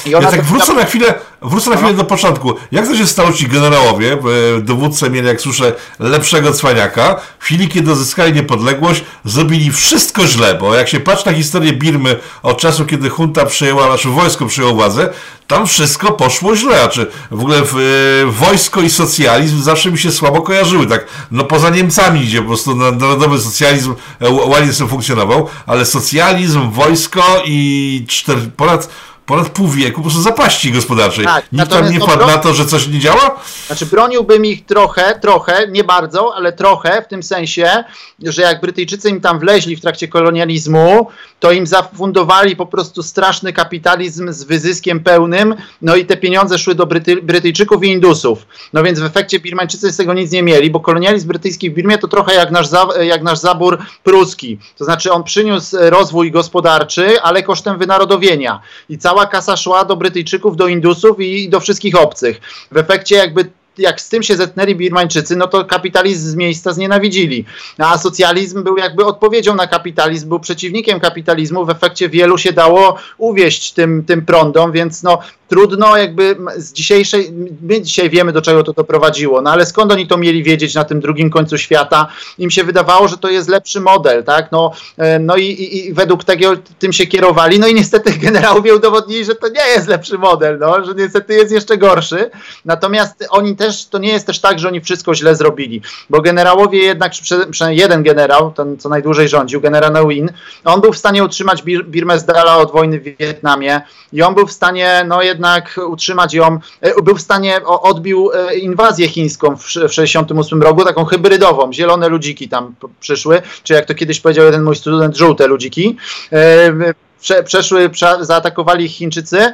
I 0.06 0.16
ona 0.16 0.26
ja 0.26 0.32
tak 0.32 0.44
wrócę 0.44 0.74
na 0.74 0.86
chwilę, 0.86 1.14
wrócę 1.42 1.70
na 1.70 1.76
chwilę 1.76 1.94
do 1.94 2.04
początku. 2.04 2.54
Jak 2.72 2.88
to 2.88 2.96
się 2.96 3.08
stało 3.08 3.34
ci 3.34 3.48
generałowie, 3.48 4.18
dowódcy 4.62 5.10
mieli, 5.10 5.28
jak 5.28 5.42
słyszę, 5.42 5.74
lepszego 6.00 6.54
cwaniaka, 6.54 7.22
w 7.40 7.44
chwili, 7.44 7.68
kiedy 7.68 7.92
uzyskali 7.92 8.34
niepodległość, 8.34 9.04
zrobili 9.26 9.72
wszystko 9.72 10.28
źle, 10.28 10.56
bo 10.56 10.76
jak 10.76 10.90
się 10.90 11.00
patrzy 11.00 11.26
na 11.26 11.34
historię 11.34 11.74
Birmy 11.74 12.20
od 12.44 12.58
czasu, 12.58 12.86
kiedy 12.86 13.12
junta 13.20 13.46
przejęła, 13.46 13.86
znaczy 13.86 14.10
wojsko 14.10 14.46
przejęło 14.46 14.76
władzę, 14.76 15.10
tam 15.50 15.68
wszystko 15.68 16.12
poszło 16.12 16.56
źle. 16.56 16.80
Znaczy, 16.80 17.08
w 17.32 17.40
ogóle 17.40 17.62
w, 17.64 17.76
e, 17.76 18.32
wojsko 18.32 18.82
i 18.82 18.90
socjalizm 18.90 19.62
zawsze 19.62 19.92
mi 19.92 19.98
się 19.98 20.12
słabo 20.12 20.42
kojarzyły. 20.42 20.88
Tak, 20.88 21.06
no 21.32 21.44
poza 21.44 21.70
Niemcami, 21.70 22.20
gdzie 22.20 22.42
po 22.42 22.48
prostu 22.48 22.76
narodowy 22.76 23.40
socjalizm 23.40 23.96
e, 24.20 24.30
ładnie 24.30 24.74
sobie 24.74 24.90
funkcjonował, 24.90 25.48
ale 25.66 25.86
socjalizm, 25.86 26.72
wojsko 26.72 27.44
i 27.46 28.06
cztery, 28.08 28.42
ponad 28.58 28.90
ponad 29.30 29.50
pół 29.50 29.68
wieku 29.68 29.96
po 29.96 30.02
prostu 30.02 30.22
zapaści 30.22 30.72
gospodarczej. 30.72 31.26
Tak, 31.26 31.46
Nikt 31.52 31.70
tam 31.70 31.92
nie 31.92 32.00
padł 32.00 32.28
na 32.28 32.38
to, 32.38 32.54
że 32.54 32.66
coś 32.66 32.88
nie 32.88 33.00
działa? 33.00 33.40
Znaczy 33.68 33.86
broniłbym 33.86 34.46
ich 34.46 34.66
trochę, 34.66 35.20
trochę, 35.22 35.68
nie 35.68 35.84
bardzo, 35.84 36.36
ale 36.36 36.54
trochę 36.54 37.02
w 37.02 37.08
tym 37.08 37.24
sensie, 37.24 37.84
że 38.24 38.42
jak 38.42 38.62
Brytyjczycy 38.62 39.10
im 39.10 39.22
tam 39.22 39.40
wleźli 39.40 39.76
w 39.76 39.82
trakcie 39.82 40.08
kolonializmu, 40.08 41.08
to 41.40 41.52
im 41.52 41.68
zafundowali 41.68 42.56
po 42.56 42.66
prostu 42.66 43.04
straszny 43.04 43.54
kapitalizm 43.54 44.32
z 44.32 44.44
wyzyskiem 44.44 45.00
pełnym, 45.00 45.56
no 45.82 45.96
i 45.96 46.06
te 46.06 46.18
pieniądze 46.18 46.58
szły 46.58 46.76
do 46.76 46.86
Bryty 46.86 47.22
Brytyjczyków 47.22 47.84
i 47.84 47.88
Indusów. 47.88 48.46
No 48.74 48.84
więc 48.84 49.00
w 49.00 49.04
efekcie 49.04 49.40
Birmańczycy 49.40 49.92
z 49.92 49.98
tego 49.98 50.14
nic 50.14 50.32
nie 50.32 50.44
mieli, 50.44 50.72
bo 50.72 50.80
kolonializm 50.80 51.28
brytyjski 51.28 51.72
w 51.72 51.74
Birmie 51.74 51.98
to 51.98 52.08
trochę 52.08 52.34
jak 52.34 52.52
nasz, 52.52 52.68
jak 53.02 53.24
nasz 53.24 53.40
zabór 53.40 53.78
pruski. 54.04 54.60
To 54.78 54.86
znaczy 54.86 55.12
on 55.12 55.24
przyniósł 55.24 55.78
rozwój 55.80 56.32
gospodarczy, 56.32 57.22
ale 57.22 57.44
kosztem 57.44 57.78
wynarodowienia. 57.78 58.60
I 58.90 58.98
cała 58.98 59.19
kasa 59.26 59.58
szła 59.58 59.86
do 59.86 59.96
Brytyjczyków, 59.96 60.56
do 60.56 60.68
Indusów 60.68 61.20
i 61.20 61.50
do 61.50 61.60
wszystkich 61.60 61.96
obcych. 61.96 62.42
W 62.72 62.78
efekcie 62.78 63.16
jakby 63.16 63.52
jak 63.80 64.02
z 64.02 64.10
tym 64.10 64.24
się 64.24 64.36
zetnęli 64.36 64.76
Birmańczycy, 64.76 65.36
no 65.36 65.48
to 65.48 65.66
kapitalizm 65.66 66.30
z 66.30 66.36
miejsca 66.36 66.74
znienawidzili. 66.74 67.46
A 67.78 67.98
socjalizm 67.98 68.64
był 68.64 68.78
jakby 68.78 69.06
odpowiedzią 69.06 69.56
na 69.56 69.68
kapitalizm, 69.68 70.30
był 70.30 70.40
przeciwnikiem 70.40 71.00
kapitalizmu. 71.00 71.66
W 71.66 71.70
efekcie 71.70 72.10
wielu 72.10 72.38
się 72.38 72.54
dało 72.54 72.96
uwieść 73.18 73.72
tym, 73.72 74.04
tym 74.04 74.26
prądom, 74.26 74.72
więc 74.72 75.04
no 75.04 75.20
trudno 75.50 75.98
jakby 75.98 76.36
z 76.58 76.74
dzisiejszej, 76.74 77.32
my 77.62 77.82
dzisiaj 77.82 78.10
wiemy 78.10 78.34
do 78.34 78.42
czego 78.42 78.64
to 78.64 78.74
doprowadziło, 78.74 79.42
no 79.42 79.52
ale 79.52 79.66
skąd 79.66 79.92
oni 79.92 80.08
to 80.08 80.18
mieli 80.18 80.44
wiedzieć 80.44 80.76
na 80.76 80.84
tym 80.84 81.00
drugim 81.00 81.30
końcu 81.30 81.58
świata? 81.58 82.08
Im 82.38 82.52
się 82.52 82.64
wydawało, 82.64 83.08
że 83.08 83.18
to 83.18 83.30
jest 83.30 83.50
lepszy 83.50 83.80
model, 83.80 84.24
tak? 84.24 84.52
No, 84.52 84.72
e, 84.98 85.20
no 85.20 85.36
i, 85.36 85.46
i, 85.46 85.88
i 85.88 85.94
według 85.94 86.24
tego 86.24 86.54
tym 86.80 86.94
się 86.94 87.08
kierowali, 87.08 87.60
no 87.60 87.68
i 87.68 87.74
niestety 87.74 88.14
generałowie 88.26 88.76
udowodnili, 88.76 89.26
że 89.26 89.36
to 89.36 89.48
nie 89.48 89.68
jest 89.76 89.88
lepszy 89.88 90.18
model, 90.18 90.58
no, 90.60 90.86
że 90.86 90.94
niestety 90.94 91.34
jest 91.34 91.52
jeszcze 91.52 91.78
gorszy. 91.78 92.30
Natomiast 92.66 93.28
oni 93.30 93.56
też, 93.56 93.69
to 93.90 93.98
nie 93.98 94.10
jest 94.10 94.28
też 94.28 94.40
tak, 94.40 94.60
że 94.60 94.68
oni 94.68 94.82
wszystko 94.82 95.16
źle 95.16 95.36
zrobili, 95.36 95.82
bo 96.10 96.22
generałowie 96.22 96.80
jednak, 96.80 97.12
przynajmniej 97.52 97.82
jeden 97.82 98.04
generał, 98.04 98.52
ten 98.52 98.78
co 98.78 98.90
najdłużej 98.90 99.30
rządził, 99.30 99.62
generał 99.62 99.92
Nguyen, 99.92 100.32
on 100.66 100.82
był 100.82 100.94
w 100.94 100.98
stanie 100.98 101.24
utrzymać 101.24 101.64
Bir 101.64 101.86
Birmę 101.86 102.20
z 102.20 102.26
dala 102.26 102.58
od 102.58 102.72
wojny 102.72 103.00
w 103.00 103.04
Wietnamie 103.04 103.82
i 104.14 104.22
on 104.22 104.36
był 104.36 104.48
w 104.48 104.52
stanie, 104.52 105.06
no 105.08 105.22
jednak 105.22 105.80
utrzymać 105.88 106.34
ją, 106.34 106.60
e, 106.82 107.02
był 107.02 107.16
w 107.16 107.22
stanie, 107.22 107.62
odbił 107.66 108.32
e, 108.34 108.56
inwazję 108.56 109.08
chińską 109.08 109.58
w 109.58 109.64
1968 109.64 110.62
roku, 110.62 110.84
taką 110.84 111.06
hybrydową, 111.06 111.74
zielone 111.74 112.10
ludziki 112.10 112.50
tam 112.50 112.76
przyszły, 113.00 113.42
czy 113.64 113.74
jak 113.74 113.86
to 113.86 113.96
kiedyś 113.96 114.20
powiedział 114.20 114.46
jeden 114.46 114.64
mój 114.64 114.76
student, 114.76 115.18
żółte 115.18 115.48
ludziki. 115.48 115.98
E, 116.32 116.94
prze, 117.22 117.44
przeszły, 117.44 117.90
prze, 117.90 118.18
zaatakowali 118.22 118.90
Chińczycy, 118.90 119.54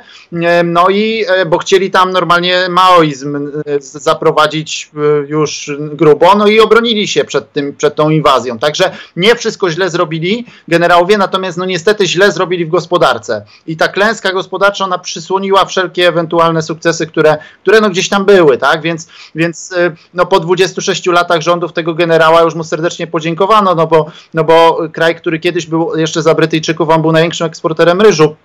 no 0.64 0.90
i 0.90 1.26
e, 1.28 1.46
bo 1.46 1.58
chcieli 1.58 1.92
tam 1.92 2.12
normalnie 2.12 2.70
maoizm 2.70 3.36
e, 3.36 3.42
zaprowadzić 3.80 4.92
e, 4.96 5.28
już 5.28 5.72
grubo, 5.80 6.36
no 6.36 6.48
i 6.48 6.60
obronili 6.60 7.08
się 7.08 7.24
przed, 7.24 7.52
tym, 7.52 7.76
przed 7.76 7.96
tą 7.96 8.10
inwazją. 8.10 8.60
Także 8.60 8.92
nie 9.16 9.36
wszystko 9.36 9.72
źle 9.72 9.90
zrobili 9.90 10.46
generałowie, 10.68 11.18
natomiast 11.18 11.58
no 11.58 11.66
niestety 11.66 12.08
źle 12.08 12.32
zrobili 12.32 12.66
w 12.66 12.70
gospodarce. 12.70 13.46
I 13.68 13.78
ta 13.78 13.88
klęska 13.88 14.34
gospodarcza, 14.34 14.86
ona 14.86 14.98
przysłoniła 14.98 15.66
wszelkie 15.66 16.08
ewentualne 16.08 16.62
sukcesy, 16.62 17.08
które, 17.08 17.38
które 17.62 17.82
no 17.82 17.90
gdzieś 17.90 18.10
tam 18.10 18.26
były, 18.26 18.58
tak? 18.58 18.82
Więc, 18.82 19.08
więc 19.36 19.74
no 20.14 20.26
po 20.26 20.40
26 20.40 21.06
latach 21.06 21.42
rządów 21.42 21.74
tego 21.74 21.94
generała 21.94 22.42
już 22.42 22.56
mu 22.56 22.64
serdecznie 22.64 23.08
podziękowano, 23.08 23.76
no 23.76 23.88
bo, 23.88 24.06
no 24.34 24.44
bo 24.44 24.80
kraj, 24.94 25.16
który 25.16 25.40
kiedyś 25.40 25.66
był 25.66 25.98
jeszcze 25.98 26.22
za 26.22 26.36
Brytyjczyków, 26.36 26.90
on 26.90 27.02
był 27.02 27.12
największym 27.12 27.46
eksporterem 27.56 28.02
ryżu 28.02 28.36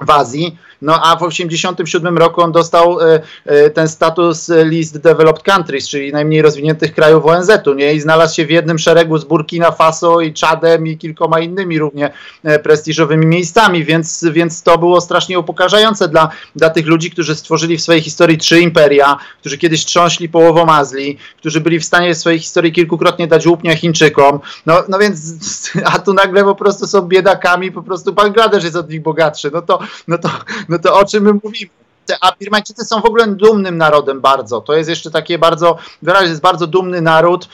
w 0.00 0.10
Azji, 0.10 0.56
no 0.84 1.00
a 1.02 1.16
w 1.16 1.18
1987 1.18 2.18
roku 2.18 2.40
on 2.40 2.52
dostał 2.52 3.00
e, 3.00 3.20
e, 3.44 3.70
ten 3.70 3.88
status 3.88 4.48
Least 4.48 4.98
Developed 4.98 5.42
Countries, 5.42 5.88
czyli 5.88 6.12
najmniej 6.12 6.42
rozwiniętych 6.42 6.94
krajów 6.94 7.26
ONZ-u, 7.26 7.74
nie? 7.74 7.94
I 7.94 8.00
znalazł 8.00 8.34
się 8.34 8.46
w 8.46 8.50
jednym 8.50 8.78
szeregu 8.78 9.18
z 9.18 9.24
Burkina 9.24 9.70
Faso 9.70 10.20
i 10.20 10.32
Czadem 10.32 10.86
i 10.86 10.98
kilkoma 10.98 11.40
innymi 11.40 11.78
równie 11.78 12.10
e, 12.44 12.58
prestiżowymi 12.58 13.26
miejscami, 13.26 13.84
więc, 13.84 14.24
więc 14.32 14.62
to 14.62 14.78
było 14.78 15.00
strasznie 15.00 15.38
upokarzające 15.38 16.08
dla, 16.08 16.28
dla 16.56 16.70
tych 16.70 16.86
ludzi, 16.86 17.10
którzy 17.10 17.34
stworzyli 17.34 17.76
w 17.76 17.82
swojej 17.82 18.02
historii 18.02 18.38
trzy 18.38 18.60
imperia, 18.60 19.16
którzy 19.40 19.58
kiedyś 19.58 19.84
trząśli 19.84 20.28
połową 20.28 20.66
Azji, 20.66 21.18
którzy 21.38 21.60
byli 21.60 21.80
w 21.80 21.84
stanie 21.84 22.14
w 22.14 22.18
swojej 22.18 22.38
historii 22.38 22.72
kilkukrotnie 22.72 23.26
dać 23.26 23.46
łupnia 23.46 23.76
Chińczykom, 23.76 24.40
no, 24.66 24.82
no 24.88 24.98
więc, 24.98 25.20
a 25.92 25.98
tu 25.98 26.14
nagle 26.14 26.44
po 26.44 26.54
prostu 26.54 26.86
są 26.86 27.02
biedakami, 27.02 27.72
po 27.72 27.82
prostu 27.82 28.12
Bangladesz 28.12 28.64
jest 28.64 28.76
od 28.76 28.90
nich 28.90 29.02
bogatszy, 29.02 29.50
no 29.52 29.62
to, 29.62 29.78
no 30.08 30.18
to, 30.18 30.30
no 30.68 30.78
to 30.78 30.98
o 30.98 31.04
czym 31.04 31.24
my 31.24 31.32
mówimy? 31.44 31.83
A 32.20 32.32
Birmańczycy 32.40 32.84
są 32.84 33.00
w 33.00 33.04
ogóle 33.04 33.26
dumnym 33.26 33.78
narodem 33.78 34.20
bardzo. 34.20 34.60
To 34.60 34.74
jest 34.74 34.90
jeszcze 34.90 35.10
takie 35.10 35.38
bardzo, 35.38 35.76
wyraźnie 36.02 36.28
jest 36.28 36.40
bardzo 36.40 36.66
dumny 36.66 37.00
naród. 37.00 37.48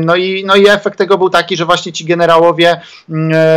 No 0.00 0.16
i, 0.16 0.44
no 0.46 0.56
i 0.56 0.68
efekt 0.68 0.98
tego 0.98 1.18
był 1.18 1.30
taki, 1.30 1.56
że 1.56 1.64
właśnie 1.64 1.92
ci 1.92 2.04
generałowie, 2.04 2.80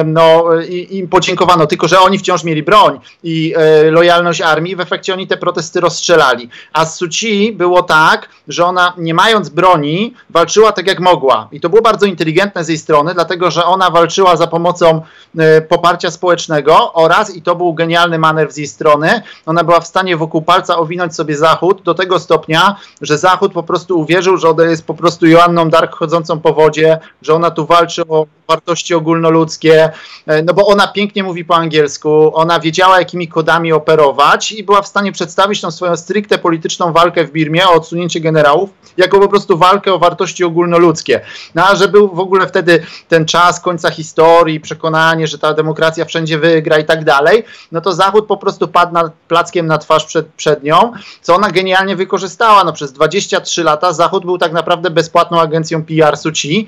no 0.06 0.46
im 0.90 1.08
podziękowano, 1.08 1.68
tylko 1.68 1.88
że 1.88 2.00
oni 2.00 2.20
wciąż 2.20 2.44
mieli 2.44 2.64
broń 2.64 3.00
i 3.24 3.54
e, 3.58 3.92
lojalność 3.92 4.42
armii. 4.42 4.76
W 4.76 4.80
efekcie 4.80 5.14
oni 5.14 5.28
te 5.28 5.38
protesty 5.38 5.80
rozstrzelali. 5.80 6.50
A 6.74 6.86
z 6.86 6.96
Suci 6.96 7.52
było 7.52 7.84
tak, 7.84 8.30
że 8.48 8.66
ona 8.66 8.94
nie 8.98 9.14
mając 9.14 9.50
broni 9.50 10.14
walczyła 10.30 10.72
tak 10.72 10.88
jak 10.88 11.00
mogła. 11.00 11.48
I 11.52 11.60
to 11.60 11.70
było 11.70 11.82
bardzo 11.82 12.06
inteligentne 12.06 12.64
z 12.64 12.70
jej 12.70 12.78
strony, 12.78 13.14
dlatego 13.14 13.52
że 13.52 13.66
ona 13.66 13.90
walczyła 13.90 14.36
za 14.36 14.48
pomocą 14.48 15.02
e, 15.38 15.62
poparcia 15.62 16.12
społecznego 16.12 16.94
oraz, 16.94 17.36
i 17.36 17.42
to 17.42 17.56
był 17.56 17.74
genialny 17.74 18.20
manewr 18.20 18.52
z 18.52 18.58
jej 18.58 18.68
strony, 18.68 19.22
ona 19.46 19.64
była 19.64 19.80
w 19.80 19.88
stanie 19.88 20.18
wokół 20.18 20.33
wokół 20.34 20.42
palca 20.42 20.78
owinąć 20.78 21.16
sobie 21.16 21.38
Zachód 21.38 21.82
do 21.82 21.94
tego 21.94 22.20
stopnia, 22.20 22.76
że 23.02 23.18
Zachód 23.18 23.54
po 23.54 23.64
prostu 23.64 24.00
uwierzył, 24.00 24.38
że 24.38 24.50
ona 24.50 24.64
jest 24.64 24.86
po 24.86 24.94
prostu 24.94 25.28
Joanną 25.28 25.70
Dark 25.70 25.96
chodzącą 25.96 26.40
po 26.40 26.54
wodzie, 26.54 27.00
że 27.22 27.34
ona 27.34 27.52
tu 27.52 27.66
walczy 27.66 28.02
o 28.08 28.26
wartości 28.54 28.94
ogólnoludzkie, 28.94 29.90
e, 30.26 30.44
no 30.44 30.54
bo 30.54 30.68
ona 30.68 30.88
pięknie 30.88 31.24
mówi 31.24 31.46
po 31.46 31.56
angielsku, 31.56 32.32
ona 32.36 32.60
wiedziała 32.60 33.00
jakimi 33.00 33.28
kodami 33.28 33.74
operować 33.74 34.52
i 34.52 34.64
była 34.64 34.82
w 34.82 34.88
stanie 34.88 35.12
przedstawić 35.12 35.62
tą 35.62 35.72
swoją 35.72 35.98
stricte 35.98 36.38
polityczną 36.38 36.94
walkę 36.94 37.26
w 37.26 37.32
Birmie 37.32 37.68
o 37.68 37.74
odsunięcie 37.74 38.20
generałów 38.20 38.70
jako 38.98 39.20
po 39.20 39.28
prostu 39.28 39.58
walkę 39.58 39.94
o 39.94 40.00
wartości 40.00 40.44
ogólnoludzkie. 40.44 41.22
No 41.56 41.68
a 41.68 41.76
że 41.76 41.88
był 41.88 42.16
w 42.16 42.20
ogóle 42.20 42.48
wtedy 42.48 42.84
ten 43.08 43.26
czas 43.26 43.60
końca 43.60 43.90
historii, 43.90 44.60
przekonanie, 44.60 45.28
że 45.28 45.38
ta 45.38 45.54
demokracja 45.54 46.06
wszędzie 46.06 46.38
wygra 46.38 46.78
i 46.78 46.86
tak 46.86 47.04
dalej, 47.04 47.44
no 47.72 47.82
to 47.82 47.94
Zachód 47.94 48.26
po 48.28 48.38
prostu 48.38 48.68
padł 48.68 48.94
nad, 48.94 49.14
plackiem 49.28 49.68
na 49.68 49.78
twarz 49.78 50.06
przed, 50.06 50.28
przed 50.28 50.64
nią, 50.64 50.92
co 51.22 51.36
ona 51.36 51.52
genialnie 51.52 51.96
wykorzystała. 51.96 52.64
No 52.64 52.74
przez 52.74 52.94
23 52.94 53.64
lata 53.64 53.94
Zachód 53.94 54.26
był 54.26 54.38
tak 54.38 54.52
naprawdę 54.52 54.90
bezpłatną 54.90 55.42
agencją 55.42 55.84
PR 55.86 56.18
Suci, 56.18 56.68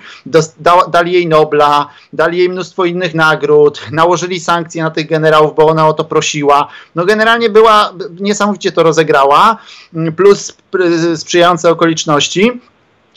dali 0.87 1.11
jej 1.11 1.27
Nobla, 1.27 1.74
dali 2.13 2.37
jej 2.37 2.49
mnóstwo 2.49 2.85
innych 2.85 3.13
nagród, 3.13 3.81
nałożyli 3.91 4.39
sankcje 4.39 4.83
na 4.83 4.91
tych 4.91 5.09
generałów, 5.09 5.55
bo 5.55 5.67
ona 5.67 5.87
o 5.87 5.93
to 5.93 6.03
prosiła. 6.03 6.67
No 6.95 7.05
generalnie 7.05 7.49
była, 7.49 7.93
niesamowicie 8.19 8.71
to 8.71 8.83
rozegrała, 8.83 9.57
plus 10.15 10.57
sprzyjające 11.15 11.69
okoliczności. 11.69 12.61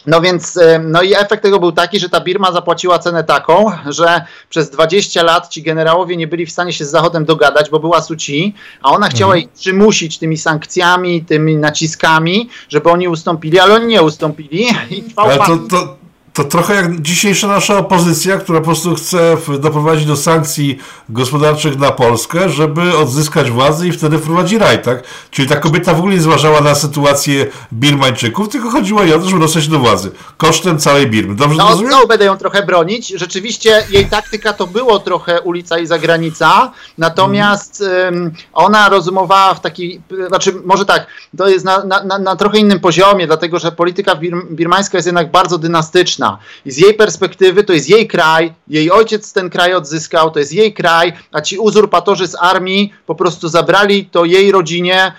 No 0.06 0.20
więc, 0.20 0.56
e, 0.56 0.78
no 0.78 1.02
i 1.02 1.14
efekt 1.14 1.42
tego 1.42 1.60
był 1.60 1.72
taki, 1.72 1.98
że 1.98 2.08
ta 2.08 2.20
Birma 2.20 2.52
zapłaciła 2.52 2.98
cenę 2.98 3.24
taką, 3.24 3.72
że 3.86 4.24
przez 4.48 4.70
20 4.70 5.22
lat 5.22 5.48
ci 5.48 5.62
generałowie 5.62 6.16
nie 6.16 6.26
byli 6.26 6.46
w 6.46 6.52
stanie 6.52 6.72
się 6.72 6.84
z 6.84 6.90
Zachodem 6.90 7.24
dogadać, 7.24 7.70
bo 7.70 7.80
była 7.80 8.02
Suci, 8.02 8.54
a 8.82 8.90
ona 8.90 9.08
chciała 9.08 9.34
mhm. 9.34 9.44
ich 9.44 9.60
przymusić 9.60 10.18
tymi 10.18 10.36
sankcjami, 10.36 11.24
tymi 11.24 11.56
naciskami, 11.56 12.48
żeby 12.68 12.90
oni 12.90 13.08
ustąpili, 13.08 13.58
ale 13.58 13.74
oni 13.74 13.86
nie 13.86 14.02
ustąpili. 14.02 14.66
I 14.90 15.04
ale 15.16 15.38
to, 15.38 15.58
to, 15.70 15.96
to 16.38 16.44
trochę 16.44 16.74
jak 16.74 17.00
dzisiejsza 17.00 17.46
nasza 17.46 17.78
opozycja, 17.78 18.38
która 18.38 18.58
po 18.58 18.64
prostu 18.64 18.94
chce 18.94 19.36
doprowadzić 19.58 20.06
do 20.06 20.16
sankcji 20.16 20.78
gospodarczych 21.08 21.78
na 21.78 21.90
Polskę, 21.90 22.48
żeby 22.48 22.96
odzyskać 22.96 23.50
władzę 23.50 23.86
i 23.86 23.92
wtedy 23.92 24.18
wprowadzi 24.18 24.58
raj, 24.58 24.82
tak? 24.82 25.02
Czyli 25.30 25.48
ta 25.48 25.56
kobieta 25.56 25.94
w 25.94 25.98
ogóle 25.98 26.14
nie 26.14 26.20
zważała 26.20 26.60
na 26.60 26.74
sytuację 26.74 27.46
Birmańczyków, 27.72 28.48
tylko 28.48 28.70
chodziło 28.70 29.02
jej 29.02 29.14
o 29.14 29.18
to, 29.18 29.28
żeby 29.28 29.40
dostać 29.40 29.68
do 29.68 29.78
władzy. 29.78 30.10
Kosztem 30.36 30.78
całej 30.78 31.06
Birmy. 31.06 31.34
Dobrze 31.34 31.56
no, 31.58 31.68
rozumiem? 31.68 31.90
No, 31.90 32.06
będę 32.06 32.24
ją 32.24 32.36
trochę 32.36 32.66
bronić. 32.66 33.08
Rzeczywiście 33.08 33.82
jej 33.90 34.06
taktyka 34.06 34.52
to 34.52 34.66
było 34.66 34.98
trochę 34.98 35.40
ulica 35.40 35.78
i 35.78 35.86
zagranica, 35.86 36.72
natomiast 36.98 37.84
um, 38.04 38.32
ona 38.52 38.88
rozumowała 38.88 39.54
w 39.54 39.60
taki, 39.60 40.00
znaczy 40.28 40.54
może 40.64 40.84
tak, 40.84 41.06
to 41.38 41.48
jest 41.48 41.64
na, 41.64 41.84
na, 41.84 42.18
na 42.18 42.36
trochę 42.36 42.58
innym 42.58 42.80
poziomie, 42.80 43.26
dlatego 43.26 43.58
że 43.58 43.72
polityka 43.72 44.14
birmańska 44.50 44.98
jest 44.98 45.06
jednak 45.06 45.30
bardzo 45.30 45.58
dynastyczna 45.58 46.27
i 46.64 46.70
z 46.70 46.76
jej 46.76 46.94
perspektywy 46.94 47.64
to 47.64 47.72
jest 47.72 47.88
jej 47.88 48.08
kraj, 48.08 48.54
jej 48.68 48.90
ojciec 48.90 49.32
ten 49.32 49.50
kraj 49.50 49.74
odzyskał, 49.74 50.30
to 50.30 50.38
jest 50.38 50.52
jej 50.52 50.74
kraj, 50.74 51.12
a 51.32 51.40
ci 51.40 51.58
uzurpatorzy 51.58 52.26
z 52.26 52.36
armii 52.40 52.92
po 53.06 53.14
prostu 53.14 53.48
zabrali 53.48 54.06
to 54.06 54.24
jej 54.24 54.52
rodzinie, 54.52 55.12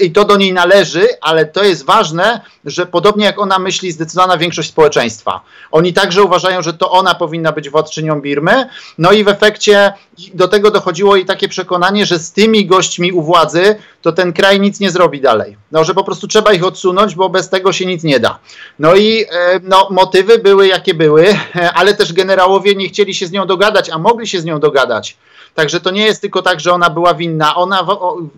i 0.00 0.12
to 0.12 0.24
do 0.24 0.36
niej 0.36 0.52
należy, 0.52 1.08
ale 1.20 1.46
to 1.46 1.64
jest 1.64 1.84
ważne, 1.84 2.40
że 2.64 2.86
podobnie 2.86 3.24
jak 3.24 3.38
ona 3.38 3.58
myśli 3.58 3.92
zdecydowana 3.92 4.38
większość 4.38 4.68
społeczeństwa. 4.68 5.40
Oni 5.70 5.92
także 5.92 6.22
uważają, 6.22 6.62
że 6.62 6.72
to 6.72 6.90
ona 6.90 7.14
powinna 7.14 7.52
być 7.52 7.70
władczynią 7.70 8.20
Birmy. 8.20 8.68
No 8.98 9.12
i 9.12 9.24
w 9.24 9.28
efekcie 9.28 9.92
do 10.34 10.48
tego 10.48 10.70
dochodziło 10.70 11.16
i 11.16 11.24
takie 11.24 11.48
przekonanie, 11.48 12.06
że 12.06 12.18
z 12.18 12.32
tymi 12.32 12.66
gośćmi 12.66 13.12
u 13.12 13.22
władzy 13.22 13.76
to 14.02 14.12
ten 14.12 14.32
kraj 14.32 14.60
nic 14.60 14.80
nie 14.80 14.90
zrobi 14.90 15.20
dalej. 15.20 15.56
No, 15.72 15.84
że 15.84 15.94
po 15.94 16.04
prostu 16.04 16.28
trzeba 16.28 16.52
ich 16.52 16.64
odsunąć, 16.64 17.14
bo 17.14 17.28
bez 17.28 17.48
tego 17.48 17.72
się 17.72 17.86
nic 17.86 18.02
nie 18.02 18.20
da. 18.20 18.38
No 18.78 18.94
i 18.94 19.24
e, 19.30 19.60
no, 19.62 19.88
motywy 19.90 20.38
były 20.38 20.66
jakie 20.66 20.94
były, 20.94 21.26
ale 21.78 21.94
też 21.94 22.12
generałowie 22.12 22.74
nie 22.74 22.88
chcieli 22.88 23.14
się 23.14 23.26
z 23.26 23.32
nią 23.32 23.46
dogadać, 23.46 23.90
a 23.90 23.98
mogli 23.98 24.26
się 24.26 24.40
z 24.40 24.44
nią 24.44 24.60
dogadać. 24.60 25.16
Także 25.54 25.80
to 25.80 25.90
nie 25.90 26.06
jest 26.06 26.20
tylko 26.20 26.42
tak, 26.42 26.60
że 26.60 26.72
ona 26.72 26.90
była 26.90 27.14
winna. 27.14 27.54
Ona 27.54 27.86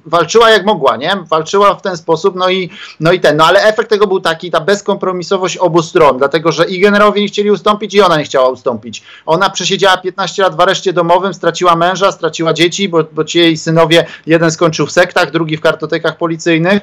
walczyła 0.07 0.51
jak 0.51 0.65
mogła, 0.65 0.97
nie? 0.97 1.17
Walczyła 1.31 1.75
w 1.75 1.83
ten 1.83 1.97
sposób, 1.97 2.35
no 2.37 2.51
i, 2.51 2.71
no 3.01 3.13
i 3.13 3.21
ten. 3.21 3.37
No 3.37 3.45
ale 3.45 3.63
efekt 3.63 3.91
tego 3.91 4.07
był 4.07 4.21
taki, 4.21 4.51
ta 4.51 4.61
bezkompromisowość 4.61 5.57
obu 5.57 5.83
stron, 5.83 6.19
dlatego 6.19 6.53
że 6.53 6.65
i 6.65 6.81
generałowie 6.81 7.21
nie 7.21 7.29
chcieli 7.29 7.51
ustąpić, 7.51 7.95
i 7.95 8.01
ona 8.01 8.17
nie 8.17 8.25
chciała 8.25 8.49
ustąpić. 8.49 9.03
Ona 9.27 9.51
przesiedziała 9.51 9.97
15 9.97 10.43
lat 10.43 10.57
w 10.57 10.61
areszcie 10.61 10.93
domowym, 10.93 11.35
straciła 11.35 11.74
męża, 11.77 12.13
straciła 12.13 12.53
dzieci, 12.53 12.89
bo, 12.89 13.05
bo 13.13 13.25
ci 13.25 13.39
jej 13.39 13.57
synowie, 13.57 14.07
jeden 14.27 14.51
skończył 14.51 14.87
w 14.87 14.93
sektach, 14.93 15.31
drugi 15.31 15.57
w 15.57 15.61
kartotekach 15.61 16.19
policyjnych. 16.19 16.83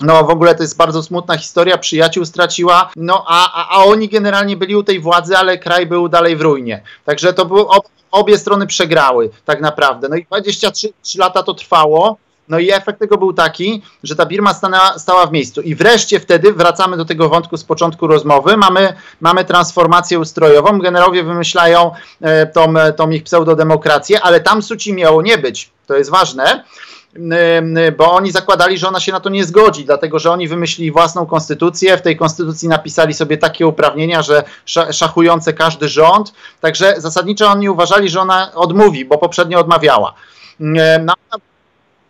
No 0.00 0.24
w 0.24 0.30
ogóle 0.30 0.54
to 0.54 0.62
jest 0.62 0.76
bardzo 0.76 1.02
smutna 1.02 1.36
historia, 1.36 1.78
przyjaciół 1.78 2.24
straciła, 2.24 2.90
no 2.96 3.24
a, 3.28 3.52
a, 3.52 3.68
a 3.68 3.84
oni 3.84 4.08
generalnie 4.08 4.56
byli 4.56 4.76
u 4.76 4.82
tej 4.82 5.00
władzy, 5.00 5.36
ale 5.36 5.58
kraj 5.58 5.86
był 5.86 6.08
dalej 6.08 6.36
w 6.36 6.40
ruinie. 6.40 6.82
Także 7.04 7.32
to 7.32 7.44
był, 7.44 7.68
obie 8.10 8.38
strony 8.38 8.66
przegrały 8.66 9.30
tak 9.44 9.60
naprawdę. 9.60 10.08
No 10.08 10.16
i 10.16 10.24
23 10.24 11.18
lata 11.18 11.42
to 11.42 11.54
trwało. 11.54 12.16
No 12.48 12.58
i 12.58 12.70
efekt 12.70 12.98
tego 12.98 13.18
był 13.18 13.32
taki, 13.32 13.82
że 14.02 14.16
ta 14.16 14.26
Birma 14.26 14.54
stanęła, 14.54 14.98
stała 14.98 15.26
w 15.26 15.32
miejscu. 15.32 15.60
I 15.60 15.74
wreszcie 15.74 16.20
wtedy 16.20 16.52
wracamy 16.52 16.96
do 16.96 17.04
tego 17.04 17.28
wątku 17.28 17.56
z 17.56 17.64
początku 17.64 18.06
rozmowy. 18.06 18.56
Mamy, 18.56 18.92
mamy 19.20 19.44
transformację 19.44 20.18
ustrojową. 20.18 20.78
Generowie 20.78 21.22
wymyślają 21.22 21.90
e, 22.20 22.46
tą, 22.46 22.74
tą 22.96 23.10
ich 23.10 23.22
pseudodemokrację, 23.22 24.20
ale 24.20 24.40
tam 24.40 24.62
suci 24.62 24.92
miało 24.92 25.22
nie 25.22 25.38
być. 25.38 25.70
To 25.86 25.96
jest 25.96 26.10
ważne 26.10 26.64
bo 27.98 28.12
oni 28.12 28.30
zakładali, 28.30 28.78
że 28.78 28.88
ona 28.88 29.00
się 29.00 29.12
na 29.12 29.20
to 29.20 29.28
nie 29.28 29.44
zgodzi, 29.44 29.84
dlatego 29.84 30.18
że 30.18 30.30
oni 30.30 30.48
wymyślili 30.48 30.90
własną 30.90 31.26
konstytucję, 31.26 31.96
w 31.96 32.02
tej 32.02 32.16
konstytucji 32.16 32.68
napisali 32.68 33.14
sobie 33.14 33.38
takie 33.38 33.66
uprawnienia, 33.66 34.22
że 34.22 34.42
szachujące 34.92 35.52
każdy 35.52 35.88
rząd, 35.88 36.32
także 36.60 36.94
zasadniczo 36.98 37.48
oni 37.48 37.68
uważali, 37.68 38.08
że 38.08 38.20
ona 38.20 38.54
odmówi, 38.54 39.04
bo 39.04 39.18
poprzednio 39.18 39.60
odmawiała. 39.60 40.14
No, 40.60 41.14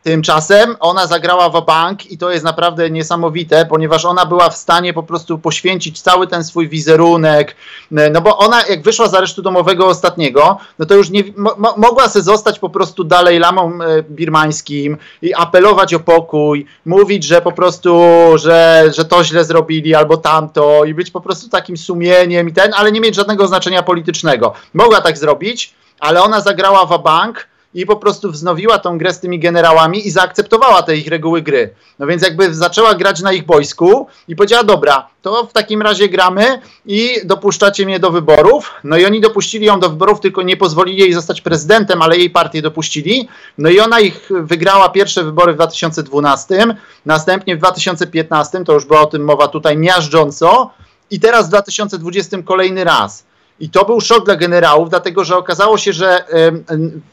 Tymczasem 0.03 0.77
ona 0.81 1.07
zagrała 1.07 1.51
w 1.51 1.65
bank 1.65 2.13
i 2.13 2.19
to 2.19 2.31
jest 2.31 2.45
naprawdę 2.45 2.91
niesamowite, 2.91 3.67
ponieważ 3.67 4.05
ona 4.05 4.27
była 4.27 4.51
w 4.51 4.57
stanie 4.57 4.93
po 4.93 5.03
prostu 5.03 5.39
poświęcić 5.39 6.01
cały 6.01 6.27
ten 6.27 6.45
swój 6.45 6.69
wizerunek, 6.69 7.57
no 7.91 8.21
bo 8.21 8.39
ona 8.39 8.67
jak 8.67 8.83
wyszła 8.83 9.09
z 9.09 9.15
aresztu 9.15 9.43
domowego 9.43 9.87
ostatniego, 9.87 10.59
no 10.79 10.87
to 10.87 10.95
już 10.95 11.11
nie, 11.11 11.25
mo, 11.37 11.75
mogła 11.77 12.09
sobie 12.09 12.23
zostać 12.23 12.59
po 12.59 12.71
prostu 12.71 13.05
dalej 13.05 13.39
lamą 13.39 13.79
e, 13.83 14.03
birmańskim 14.03 14.97
i 15.23 15.35
apelować 15.35 15.95
o 15.95 16.01
pokój, 16.01 16.67
mówić, 16.87 17.25
że 17.25 17.41
po 17.41 17.53
prostu, 17.53 18.01
że, 18.35 18.85
że 18.97 19.05
to 19.05 19.25
źle 19.25 19.45
zrobili 19.45 19.95
albo 19.95 20.17
tamto 20.17 20.85
i 20.85 20.95
być 20.95 21.11
po 21.11 21.21
prostu 21.21 21.49
takim 21.49 21.77
sumieniem 21.77 22.49
i 22.49 22.53
ten, 22.53 22.73
ale 22.77 22.93
nie 22.93 23.01
mieć 23.01 23.15
żadnego 23.15 23.47
znaczenia 23.47 23.83
politycznego. 23.83 24.53
Mogła 24.75 25.01
tak 25.01 25.19
zrobić, 25.19 25.75
ale 26.01 26.23
ona 26.23 26.41
zagrała 26.41 26.87
w 26.87 27.03
bank 27.03 27.49
i 27.75 27.87
po 27.87 27.97
prostu 27.97 28.31
wznowiła 28.31 28.79
tą 28.79 28.99
grę 28.99 29.13
z 29.13 29.21
tymi 29.21 29.39
generałami 29.39 30.07
i 30.07 30.11
zaakceptowała 30.11 30.83
te 30.83 30.97
ich 30.97 31.09
reguły 31.09 31.43
gry. 31.43 31.75
No 31.99 32.07
więc 32.07 32.23
jakby 32.23 32.55
zaczęła 32.55 32.95
grać 32.95 33.21
na 33.21 33.33
ich 33.33 33.47
boisku 33.47 34.07
i 34.29 34.37
powiedziała, 34.37 34.65
dobra, 34.65 35.09
to 35.23 35.47
w 35.47 35.53
takim 35.53 35.83
razie 35.83 36.09
gramy 36.09 36.61
i 36.87 37.11
dopuszczacie 37.25 37.87
mnie 37.87 38.01
do 38.01 38.11
wyborów. 38.11 38.71
No 38.85 38.97
i 38.97 39.05
oni 39.05 39.21
dopuścili 39.21 39.67
ją 39.67 39.81
do 39.81 39.91
wyborów, 39.91 40.21
tylko 40.21 40.43
nie 40.43 40.57
pozwolili 40.57 40.99
jej 40.99 41.13
zostać 41.13 41.41
prezydentem, 41.41 42.03
ale 42.03 42.17
jej 42.17 42.31
partię 42.31 42.63
dopuścili. 42.63 43.29
No 43.59 43.71
i 43.71 43.81
ona 43.81 44.01
ich 44.01 44.31
wygrała 44.43 44.89
pierwsze 44.89 45.25
wybory 45.25 45.53
w 45.53 45.57
2012, 45.57 46.67
następnie 47.07 47.57
w 47.57 47.59
2015, 47.59 48.65
to 48.65 48.73
już 48.73 48.85
była 48.85 49.01
o 49.01 49.07
tym 49.07 49.25
mowa 49.25 49.49
tutaj 49.49 49.77
miażdżąco 49.77 50.71
i 51.11 51.21
teraz 51.21 51.47
w 51.47 51.49
2020 51.49 52.43
kolejny 52.43 52.85
raz. 52.85 53.28
I 53.61 53.71
to 53.71 53.85
był 53.85 54.01
szok 54.01 54.25
dla 54.25 54.37
generałów, 54.37 54.91
dlatego 54.91 55.25
że 55.25 55.37
okazało 55.37 55.79
się, 55.79 55.93
że 55.93 56.25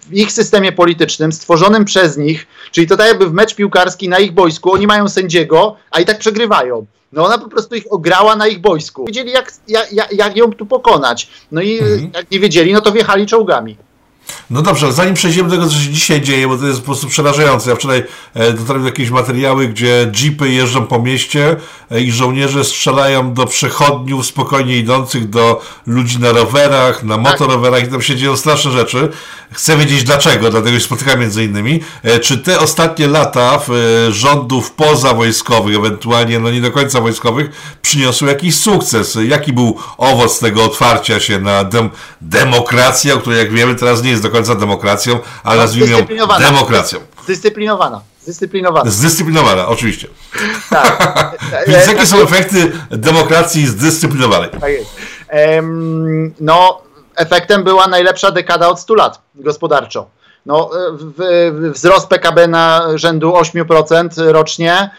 w 0.10 0.14
ich 0.14 0.32
systemie 0.32 0.72
politycznym, 0.72 1.32
stworzonym 1.32 1.86
przez 1.86 2.18
nich, 2.18 2.48
czyli 2.72 2.88
to 2.88 2.98
tak 2.98 3.08
jakby 3.08 3.30
w 3.30 3.34
mecz 3.34 3.56
piłkarski 3.56 4.10
na 4.10 4.20
ich 4.20 4.32
boisku, 4.32 4.74
oni 4.74 4.88
mają 4.88 5.10
sędziego, 5.10 5.76
a 5.92 6.00
i 6.00 6.06
tak 6.06 6.20
przegrywają. 6.20 6.86
No 7.12 7.26
ona 7.26 7.38
po 7.38 7.48
prostu 7.48 7.76
ich 7.76 7.84
ograła 7.90 8.36
na 8.36 8.48
ich 8.48 8.62
boisku. 8.62 9.06
Wiedzieli, 9.06 9.32
jak, 9.32 9.54
jak, 9.68 10.14
jak 10.14 10.38
ją 10.38 10.54
tu 10.54 10.66
pokonać. 10.66 11.30
No 11.52 11.62
i 11.62 11.80
mhm. 11.80 12.12
jak 12.14 12.32
nie 12.32 12.40
wiedzieli, 12.40 12.74
no 12.74 12.82
to 12.82 12.92
wjechali 12.92 13.26
czołgami. 13.26 13.78
No 14.50 14.62
dobrze, 14.62 14.94
zanim 14.94 15.14
przejdziemy 15.14 15.50
do 15.50 15.56
tego, 15.56 15.70
co 15.70 15.76
się 15.76 15.90
dzisiaj 15.90 16.22
dzieje, 16.22 16.48
bo 16.48 16.58
to 16.58 16.68
jest 16.68 16.80
po 16.80 16.86
prostu 16.86 17.08
przerażające. 17.08 17.70
Ja 17.70 17.76
wczoraj 17.76 18.04
e, 18.34 18.54
dotarłem 18.54 18.84
do 18.84 18.90
jakieś 18.90 19.10
materiały, 19.10 19.68
gdzie 19.68 20.12
jeepy 20.24 20.50
jeżdżą 20.50 20.88
po 20.88 21.00
mieście 21.00 21.56
e, 21.92 22.02
i 22.02 22.12
żołnierze 22.12 22.64
strzelają 22.64 23.34
do 23.34 23.46
przechodniów 23.46 24.26
spokojnie 24.26 24.78
idących, 24.78 25.30
do 25.30 25.62
ludzi 25.88 26.20
na 26.20 26.32
rowerach, 26.32 27.04
na 27.04 27.18
motorowerach 27.18 27.84
i 27.84 27.88
tam 27.88 28.02
się 28.02 28.16
dzieją 28.16 28.38
straszne 28.38 28.72
rzeczy. 28.72 29.10
Chcę 29.52 29.78
wiedzieć 29.78 30.04
dlaczego, 30.04 30.50
dlatego 30.50 30.80
się 30.80 30.86
spotykam 30.86 31.20
między 31.20 31.44
innymi. 31.44 31.80
E, 32.04 32.20
czy 32.20 32.38
te 32.38 32.60
ostatnie 32.60 33.08
lata 33.08 33.60
rządów 34.10 34.72
pozawojskowych, 34.72 35.76
ewentualnie 35.76 36.40
no 36.40 36.52
nie 36.52 36.62
do 36.62 36.72
końca 36.72 37.02
wojskowych, 37.02 37.78
przyniosły 37.82 38.28
jakiś 38.28 38.56
sukces? 38.56 39.18
Jaki 39.28 39.54
był 39.54 39.78
owoc 39.98 40.40
tego 40.40 40.64
otwarcia 40.64 41.20
się 41.20 41.40
na 41.40 41.64
dem 41.64 41.90
demokrację, 42.22 43.14
o 43.14 43.18
której 43.18 43.40
jak 43.40 43.52
wiemy 43.52 43.76
teraz 43.76 44.04
nie 44.04 44.15
jest 44.16 44.24
do 44.24 44.30
końca 44.30 44.56
demokracją, 44.56 45.20
ale 45.44 45.56
no, 45.56 45.62
nazwijmy 45.62 45.92
ją 45.92 46.06
demokracją. 46.40 47.00
Zdyscyplinowana. 47.24 48.02
Zdyscyplinowana. 48.22 48.92
Zdyscyplinowana, 48.92 49.68
oczywiście. 49.68 50.08
Tak. 50.70 51.32
Więc 51.68 51.88
jakie 51.88 52.06
są 52.06 52.18
efekty 52.22 52.72
demokracji 52.90 53.68
zdyscyplinowanej? 53.68 54.50
Tak 54.50 54.72
jest. 54.72 54.96
no, 56.40 56.82
efektem 57.16 57.64
była 57.64 57.88
najlepsza 57.88 58.32
dekada 58.32 58.68
od 58.68 58.80
100 58.80 58.96
lat 58.96 59.22
gospodarczo 59.36 60.15
no, 60.46 60.70
e, 61.20 61.72
wzrost 61.72 62.10
PKB 62.10 62.48
na 62.48 62.88
rzędu 62.96 63.32
8% 63.32 64.32
rocznie, 64.32 64.90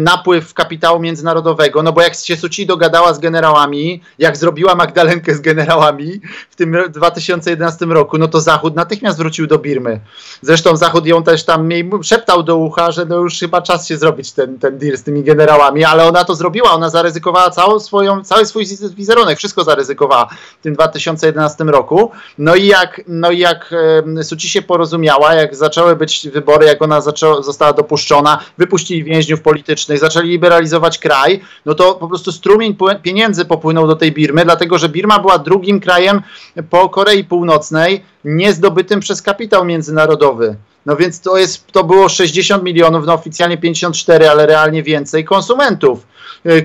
napływ 0.00 0.54
kapitału 0.54 1.00
międzynarodowego, 1.00 1.82
no 1.82 1.92
bo 1.92 2.02
jak 2.02 2.14
się 2.14 2.36
Suci 2.36 2.66
dogadała 2.66 3.14
z 3.14 3.18
generałami, 3.18 4.02
jak 4.18 4.36
zrobiła 4.36 4.74
Magdalenkę 4.74 5.34
z 5.34 5.40
generałami 5.40 6.20
w 6.50 6.56
tym 6.56 6.76
2011 6.88 7.86
roku, 7.86 8.18
no 8.18 8.28
to 8.28 8.40
Zachód 8.40 8.76
natychmiast 8.76 9.18
wrócił 9.18 9.46
do 9.46 9.58
Birmy. 9.58 10.00
Zresztą 10.42 10.76
Zachód 10.76 11.06
ją 11.06 11.22
też 11.22 11.44
tam 11.44 11.68
szeptał 12.02 12.42
do 12.42 12.56
ucha, 12.56 12.92
że 12.92 13.04
no 13.04 13.16
już 13.16 13.38
chyba 13.38 13.62
czas 13.62 13.88
się 13.88 13.96
zrobić 13.96 14.32
ten, 14.32 14.58
ten 14.58 14.78
deal 14.78 14.96
z 14.96 15.02
tymi 15.02 15.22
generałami, 15.22 15.84
ale 15.84 16.08
ona 16.08 16.24
to 16.24 16.34
zrobiła, 16.34 16.72
ona 16.72 16.90
zaryzykowała 16.90 17.50
całą 17.50 17.80
swoją, 17.80 18.24
cały 18.24 18.46
swój 18.46 18.66
wizerunek, 18.96 19.38
wszystko 19.38 19.64
zaryzykowała 19.64 20.28
w 20.60 20.62
tym 20.62 20.74
2011 20.74 21.64
roku. 21.64 22.10
No 22.38 22.54
i 22.54 22.66
jak, 22.66 23.00
no 23.08 23.30
i 23.30 23.38
jak 23.38 23.74
Suci 24.22 24.48
się 24.48 24.62
porozumiała, 24.62 25.34
jak 25.34 25.56
zaczęły 25.56 25.96
być 25.96 26.28
wybory, 26.32 26.66
jak 26.66 26.82
ona 26.82 27.00
zaczęła, 27.00 27.42
została 27.42 27.72
dopuszczona, 27.72 28.38
wypuścili 28.58 29.04
więźniów 29.04 29.40
politycznych, 29.40 29.98
zaczęli 29.98 30.28
liberalizować 30.28 30.98
kraj, 30.98 31.40
no 31.66 31.74
to 31.74 31.94
po 31.94 32.08
prostu 32.08 32.32
strumień 32.32 32.76
pieniędzy 33.02 33.44
popłynął 33.44 33.86
do 33.86 33.96
tej 33.96 34.12
Birmy, 34.12 34.44
dlatego 34.44 34.78
że 34.78 34.88
Birma 34.88 35.18
była 35.18 35.38
drugim 35.38 35.80
krajem 35.80 36.22
po 36.70 36.88
Korei 36.88 37.24
Północnej 37.24 38.04
niezdobytym 38.24 39.00
przez 39.00 39.22
kapitał 39.22 39.64
międzynarodowy. 39.64 40.56
No 40.86 40.96
więc 40.96 41.20
to, 41.20 41.38
jest, 41.38 41.66
to 41.66 41.84
było 41.84 42.08
60 42.08 42.62
milionów, 42.62 43.06
no 43.06 43.14
oficjalnie 43.14 43.58
54, 43.58 44.28
ale 44.28 44.46
realnie 44.46 44.82
więcej 44.82 45.24
konsumentów. 45.24 46.06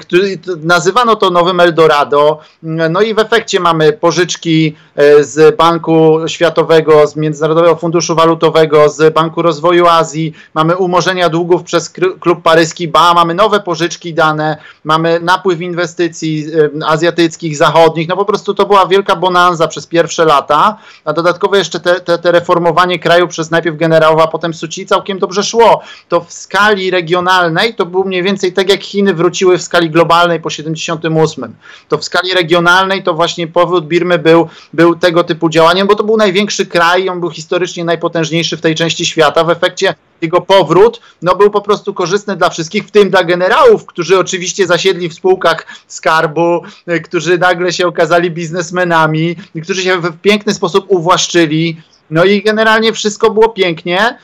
Który, 0.01 0.39
nazywano 0.63 1.15
to 1.15 1.29
nowym 1.29 1.59
Eldorado, 1.59 2.39
no 2.63 3.01
i 3.01 3.13
w 3.13 3.19
efekcie 3.19 3.59
mamy 3.59 3.93
pożyczki 3.93 4.75
z 5.19 5.55
Banku 5.55 6.19
Światowego, 6.27 7.07
z 7.07 7.15
Międzynarodowego 7.15 7.75
Funduszu 7.75 8.15
Walutowego, 8.15 8.89
z 8.89 9.13
Banku 9.13 9.41
Rozwoju 9.41 9.87
Azji, 9.87 10.33
mamy 10.53 10.77
umorzenia 10.77 11.29
długów 11.29 11.63
przez 11.63 11.93
klub 12.19 12.41
paryski 12.43 12.87
BA, 12.87 13.13
mamy 13.13 13.33
nowe 13.33 13.59
pożyczki 13.59 14.13
dane, 14.13 14.57
mamy 14.83 15.19
napływ 15.19 15.61
inwestycji 15.61 16.45
azjatyckich, 16.85 17.57
zachodnich, 17.57 18.07
no 18.07 18.17
po 18.17 18.25
prostu 18.25 18.53
to 18.53 18.65
była 18.65 18.87
wielka 18.87 19.15
bonanza 19.15 19.67
przez 19.67 19.87
pierwsze 19.87 20.25
lata, 20.25 20.77
a 21.05 21.13
dodatkowo 21.13 21.55
jeszcze 21.55 21.79
te, 21.79 21.99
te, 21.99 22.17
te 22.17 22.31
reformowanie 22.31 22.99
kraju 22.99 23.27
przez 23.27 23.51
najpierw 23.51 23.77
generałów, 23.77 24.21
a 24.21 24.27
potem 24.27 24.53
Suci 24.53 24.85
całkiem 24.85 25.19
dobrze 25.19 25.43
szło. 25.43 25.81
To 26.09 26.21
w 26.21 26.33
skali 26.33 26.91
regionalnej 26.91 27.75
to 27.75 27.85
był 27.85 28.03
mniej 28.03 28.23
więcej 28.23 28.53
tak 28.53 28.69
jak 28.69 28.83
Chiny 28.83 29.13
wróciły 29.13 29.46
w 29.55 29.62
skali 29.62 29.89
globalnej 29.89 30.39
po 30.39 30.49
78. 30.49 31.55
To 31.89 31.97
w 31.97 32.05
skali 32.05 32.33
regionalnej 32.33 33.03
to 33.03 33.13
właśnie 33.13 33.47
powrót 33.47 33.88
Birmy 33.88 34.19
był, 34.19 34.47
był 34.73 34.95
tego 34.95 35.23
typu 35.23 35.49
działaniem, 35.49 35.88
bo 35.88 35.95
to 35.95 36.03
był 36.03 36.17
największy 36.17 36.65
kraj, 36.65 37.10
on 37.10 37.19
był 37.19 37.29
historycznie 37.29 37.83
najpotężniejszy 37.83 38.57
w 38.57 38.62
tej 38.62 38.75
części 38.75 39.05
świata. 39.05 39.43
W 39.43 39.49
efekcie 39.49 39.95
jego 40.21 40.41
powrót 40.41 41.01
no, 41.21 41.36
był 41.36 41.51
po 41.51 41.62
prostu 41.62 41.93
korzystny 41.93 42.36
dla 42.36 42.49
wszystkich, 42.49 42.86
w 42.86 42.91
tym 42.91 43.10
dla 43.10 43.23
generałów, 43.23 43.86
którzy 43.86 44.19
oczywiście 44.19 44.67
zasiedli 44.67 45.10
w 45.10 45.13
spółkach 45.13 45.65
skarbu, 45.88 46.62
y, 46.89 47.01
którzy 47.01 47.38
nagle 47.38 47.73
się 47.73 47.88
okazali 47.88 48.31
biznesmenami, 48.31 49.36
którzy 49.63 49.81
się 49.81 50.01
w 50.01 50.17
piękny 50.21 50.53
sposób 50.53 50.86
uwłaszczyli. 50.88 51.81
No 52.10 52.25
i 52.25 52.43
generalnie 52.43 52.93
wszystko 52.93 53.29
było 53.29 53.49
pięknie. 53.49 54.17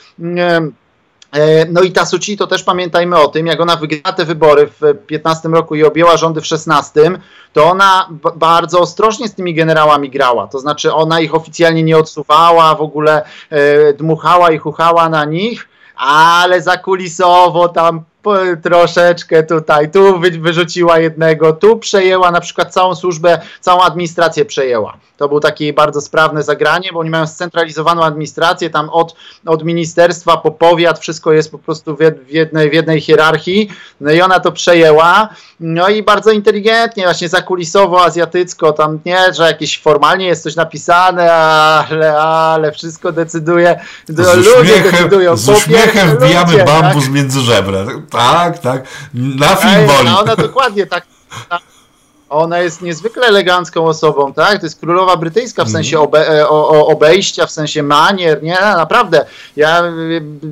E, 1.34 1.66
no 1.66 1.82
i 1.82 1.92
ta 1.92 2.06
Suci, 2.06 2.38
to 2.38 2.48
też 2.48 2.64
pamiętajmy 2.64 3.18
o 3.18 3.28
tym, 3.28 3.48
jak 3.48 3.62
ona 3.62 3.76
wygrała 3.76 4.16
te 4.18 4.26
wybory 4.26 4.68
w 4.68 5.06
15 5.08 5.50
roku 5.50 5.76
i 5.76 5.84
objęła 5.84 6.18
rządy 6.18 6.42
w 6.42 6.46
16, 6.46 7.12
to 7.54 7.66
ona 7.66 8.10
bardzo 8.36 8.80
ostrożnie 8.80 9.28
z 9.28 9.36
tymi 9.36 9.54
generałami 9.54 10.10
grała. 10.10 10.48
To 10.48 10.60
znaczy 10.60 10.94
ona 10.94 11.20
ich 11.20 11.36
oficjalnie 11.36 11.84
nie 11.84 11.98
odsuwała, 11.98 12.76
w 12.76 12.82
ogóle 12.82 13.24
e, 13.50 13.94
dmuchała 13.94 14.52
i 14.52 14.58
chuchała 14.58 15.10
na 15.10 15.26
nich, 15.26 15.68
ale 15.96 16.62
zakulisowo 16.62 17.70
tam 17.70 18.04
troszeczkę 18.64 19.44
tutaj, 19.44 19.92
tu 19.92 20.20
wyrzuciła 20.20 21.00
jednego, 21.00 21.54
tu 21.54 21.78
przejęła 21.78 22.32
na 22.32 22.42
przykład 22.42 22.74
całą 22.74 22.96
służbę, 22.96 23.42
całą 23.62 23.82
administrację 23.82 24.46
przejęła. 24.46 24.98
To 25.18 25.30
był 25.30 25.40
takie 25.40 25.74
bardzo 25.74 26.02
sprawne 26.02 26.44
zagranie, 26.44 26.90
bo 26.94 27.00
oni 27.00 27.10
mają 27.10 27.28
scentralizowaną 27.28 28.04
administrację, 28.04 28.70
tam 28.70 28.90
od, 28.90 29.16
od 29.46 29.64
ministerstwa 29.64 30.38
po 30.38 30.52
powiat, 30.52 31.00
wszystko 31.00 31.32
jest 31.32 31.52
po 31.52 31.58
prostu 31.60 31.96
w 31.96 32.00
jednej, 32.30 32.70
w 32.70 32.74
jednej 32.74 33.02
hierarchii, 33.02 33.70
no 34.02 34.12
i 34.12 34.22
ona 34.22 34.40
to 34.40 34.52
przejęła, 34.52 35.30
no 35.60 35.90
i 35.90 36.04
bardzo 36.04 36.32
inteligentnie, 36.32 37.04
właśnie 37.04 37.30
zakulisowo, 37.30 38.04
azjatycko, 38.04 38.74
tam 38.74 39.00
nie, 39.06 39.34
że 39.34 39.44
jakieś 39.44 39.82
formalnie 39.82 40.26
jest 40.26 40.44
coś 40.44 40.56
napisane, 40.56 41.34
ale, 41.34 42.18
ale 42.18 42.72
wszystko 42.72 43.12
decyduje, 43.12 43.80
z 44.08 44.36
ludzie 44.36 44.50
uśmiechem, 44.62 44.92
decydują. 44.92 45.38
Z 45.38 45.50
uśmiechem 45.50 46.18
wbijamy 46.18 46.52
ludzie, 46.52 46.66
bambus 46.66 47.04
tak? 47.04 47.14
między 47.14 47.40
żebra. 47.40 47.86
Tak, 48.14 48.60
tak, 48.60 48.80
na 49.14 49.56
film 49.56 49.74
Ej, 49.74 50.06
no 50.06 50.20
Ona 50.22 50.36
dokładnie 50.36 50.86
tak, 50.86 51.06
tak 51.50 51.62
ona 52.34 52.60
jest 52.60 52.82
niezwykle 52.82 53.28
elegancką 53.28 53.86
osobą, 53.86 54.34
tak? 54.34 54.60
To 54.60 54.66
jest 54.66 54.80
królowa 54.80 55.18
brytyjska 55.18 55.64
w 55.64 55.68
mhm. 55.68 55.84
sensie 55.84 56.00
obe, 56.00 56.30
e, 56.30 56.50
o, 56.50 56.88
obejścia, 56.88 57.46
w 57.46 57.52
sensie 57.52 57.84
manier, 57.84 58.44
nie? 58.44 58.58
Naprawdę. 58.62 59.26
Ja, 59.56 59.84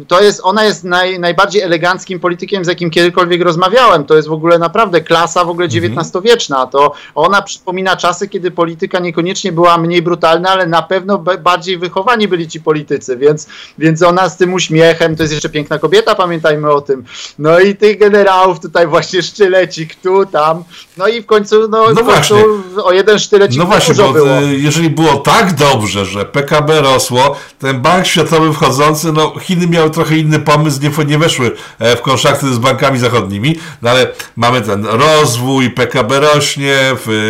to 0.08 0.22
jest, 0.22 0.42
ona 0.44 0.64
jest 0.64 0.84
naj, 0.84 1.20
najbardziej 1.20 1.62
eleganckim 1.62 2.20
politykiem, 2.20 2.66
z 2.66 2.68
jakim 2.68 2.90
kiedykolwiek 2.90 3.42
rozmawiałem. 3.42 4.06
To 4.06 4.16
jest 4.16 4.28
w 4.28 4.34
ogóle 4.34 4.60
naprawdę 4.60 5.02
klasa 5.02 5.46
w 5.46 5.50
ogóle 5.50 5.68
XIX-wieczna. 5.68 6.56
Mhm. 6.56 6.72
To 6.72 6.94
ona 7.16 7.42
przypomina 7.42 7.96
czasy, 7.96 8.28
kiedy 8.28 8.52
polityka 8.52 9.00
niekoniecznie 9.00 9.52
była 9.52 9.78
mniej 9.78 10.02
brutalna, 10.02 10.50
ale 10.50 10.68
na 10.68 10.82
pewno 10.82 11.18
bardziej 11.18 11.78
wychowani 11.78 12.28
byli 12.28 12.48
ci 12.48 12.62
politycy, 12.62 13.18
więc, 13.18 13.48
więc 13.78 14.04
ona 14.04 14.30
z 14.30 14.38
tym 14.38 14.54
uśmiechem, 14.54 15.16
to 15.16 15.24
jest 15.24 15.34
jeszcze 15.34 15.50
piękna 15.50 15.80
kobieta, 15.80 16.16
pamiętajmy 16.16 16.72
o 16.72 16.82
tym. 16.82 17.04
No 17.40 17.60
i 17.60 17.76
tych 17.76 18.00
generałów 18.00 18.60
tutaj 18.60 18.88
właśnie 18.88 19.22
szczylecik, 19.22 19.96
tu, 19.96 20.26
tam. 20.26 20.64
No 20.98 21.08
i 21.08 21.22
w 21.22 21.26
końcu 21.26 21.71
no, 21.72 21.94
no 21.96 22.04
właśnie. 22.04 22.38
o 22.84 22.92
jeden 22.92 23.20
sztylecik 23.20 23.60
No 23.60 23.66
właśnie, 23.66 23.94
bo 23.96 24.14
było. 24.14 24.30
E, 24.30 24.44
jeżeli 24.44 24.90
było 24.90 25.16
tak 25.16 25.56
dobrze, 25.56 26.06
że 26.06 26.26
PKB 26.26 26.82
rosło, 26.82 27.36
ten 27.60 27.82
bank 27.82 28.08
światowy 28.08 28.54
wchodzący, 28.54 29.12
no 29.12 29.34
Chiny 29.40 29.68
miały 29.68 29.90
trochę 29.90 30.18
inny 30.18 30.40
pomysł, 30.40 30.80
nie, 30.82 31.06
nie 31.06 31.18
weszły 31.18 31.52
e, 31.80 31.96
w 31.96 32.02
konszachty 32.02 32.54
z 32.54 32.58
bankami 32.58 33.00
zachodnimi, 33.00 33.60
no 33.82 33.90
ale 33.90 34.08
mamy 34.36 34.62
ten 34.62 34.86
rozwój, 34.86 35.70
PKB 35.70 36.20
rośnie, 36.20 36.78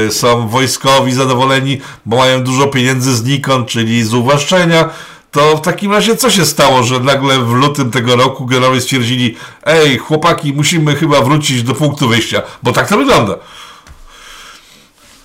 są 0.09 0.47
wojskowi 0.47 1.13
zadowoleni, 1.13 1.81
bo 2.05 2.17
mają 2.17 2.43
dużo 2.43 2.67
pieniędzy 2.67 3.15
znikąd, 3.15 3.67
czyli 3.67 4.03
z 4.03 4.13
uwłaszczenia, 4.13 4.89
to 5.31 5.57
w 5.57 5.61
takim 5.61 5.91
razie 5.91 6.17
co 6.17 6.29
się 6.29 6.45
stało, 6.45 6.83
że 6.83 6.99
nagle 6.99 7.39
w 7.39 7.53
lutym 7.53 7.91
tego 7.91 8.15
roku 8.15 8.45
generałowie 8.45 8.81
stwierdzili, 8.81 9.35
ej 9.65 9.97
chłopaki, 9.97 10.53
musimy 10.53 10.95
chyba 10.95 11.21
wrócić 11.21 11.63
do 11.63 11.73
punktu 11.73 12.07
wyjścia, 12.07 12.41
bo 12.63 12.71
tak 12.71 12.89
to 12.89 12.97
wygląda. 12.97 13.35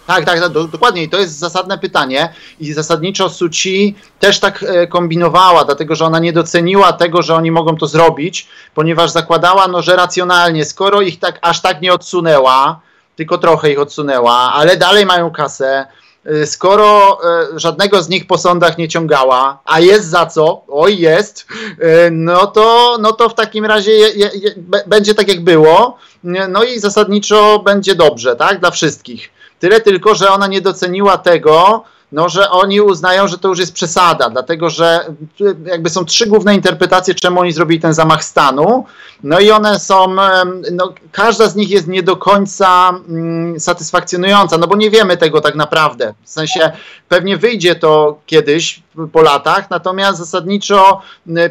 Tak, 0.07 0.25
tak, 0.25 0.41
tak 0.41 0.53
dokładnie. 0.53 1.03
I 1.03 1.09
to 1.09 1.19
jest 1.19 1.39
zasadne 1.39 1.79
pytanie. 1.79 2.33
I 2.61 2.73
zasadniczo 2.73 3.29
Suci 3.29 3.95
też 4.21 4.41
tak 4.41 4.63
e, 4.63 4.87
kombinowała, 4.87 5.65
dlatego 5.65 5.95
że 5.95 6.05
ona 6.05 6.19
nie 6.19 6.33
doceniła 6.33 6.93
tego, 6.93 7.23
że 7.23 7.35
oni 7.35 7.51
mogą 7.51 7.77
to 7.77 7.87
zrobić, 7.87 8.49
ponieważ 8.75 9.11
zakładała, 9.11 9.69
no, 9.69 9.83
że 9.83 9.97
racjonalnie, 9.97 10.65
skoro 10.65 11.01
ich 11.01 11.19
tak 11.19 11.39
aż 11.43 11.61
tak 11.61 11.83
nie 11.83 11.93
odsunęła, 11.93 12.81
tylko 13.17 13.39
trochę 13.39 13.73
ich 13.73 13.81
odsunęła, 13.81 14.33
ale 14.33 14.77
dalej 14.77 15.07
mają 15.07 15.31
kasę, 15.31 15.87
e, 16.25 16.47
skoro 16.47 17.19
e, 17.25 17.59
żadnego 17.59 18.03
z 18.03 18.09
nich 18.09 18.27
po 18.27 18.39
sądach 18.39 18.79
nie 18.79 18.89
ciągała, 18.89 19.59
a 19.65 19.81
jest 19.81 20.09
za 20.09 20.27
co, 20.27 20.63
oj 20.69 20.99
jest, 20.99 21.47
no 22.11 22.47
to, 22.47 22.97
no 23.01 23.13
to 23.13 23.29
w 23.29 23.35
takim 23.35 23.65
razie 23.65 23.93
je, 23.93 24.09
je, 24.09 24.31
je, 24.35 24.55
będzie 24.87 25.15
tak 25.15 25.29
jak 25.29 25.45
było, 25.45 25.99
no 26.49 26.65
i 26.65 26.79
zasadniczo 26.79 27.59
będzie 27.59 27.95
dobrze, 27.95 28.37
tak, 28.37 28.61
dla 28.61 28.71
wszystkich. 28.71 29.36
Tyle 29.61 29.81
tylko, 29.81 30.15
że 30.15 30.31
ona 30.31 30.47
nie 30.47 30.61
doceniła 30.61 31.19
tego, 31.19 31.85
no, 32.13 32.29
że 32.29 32.51
oni 32.51 32.81
uznają, 32.81 33.29
że 33.29 33.39
to 33.39 33.49
już 33.49 33.59
jest 33.59 33.73
przesada, 33.73 34.31
dlatego 34.31 34.71
że 34.71 35.07
jakby 35.65 35.91
są 35.91 36.05
trzy 36.05 36.27
główne 36.27 36.55
interpretacje, 36.55 37.15
czemu 37.15 37.41
oni 37.41 37.53
zrobili 37.53 37.81
ten 37.81 37.95
zamach 37.95 38.25
stanu. 38.25 38.85
No 39.23 39.41
i 39.41 39.51
one 39.51 39.79
są, 39.79 40.17
no, 40.73 40.93
każda 41.13 41.49
z 41.49 41.57
nich 41.57 41.71
jest 41.71 41.89
nie 41.89 42.03
do 42.03 42.17
końca 42.17 43.01
mm, 43.09 43.61
satysfakcjonująca, 43.61 44.59
no 44.59 44.67
bo 44.67 44.77
nie 44.77 44.91
wiemy 44.91 45.17
tego 45.17 45.41
tak 45.41 45.55
naprawdę. 45.55 46.15
W 46.25 46.31
sensie 46.31 46.73
pewnie 47.09 47.37
wyjdzie 47.37 47.75
to 47.75 48.19
kiedyś 48.27 48.83
po 49.13 49.23
latach, 49.23 49.71
natomiast 49.71 50.19
zasadniczo 50.19 51.03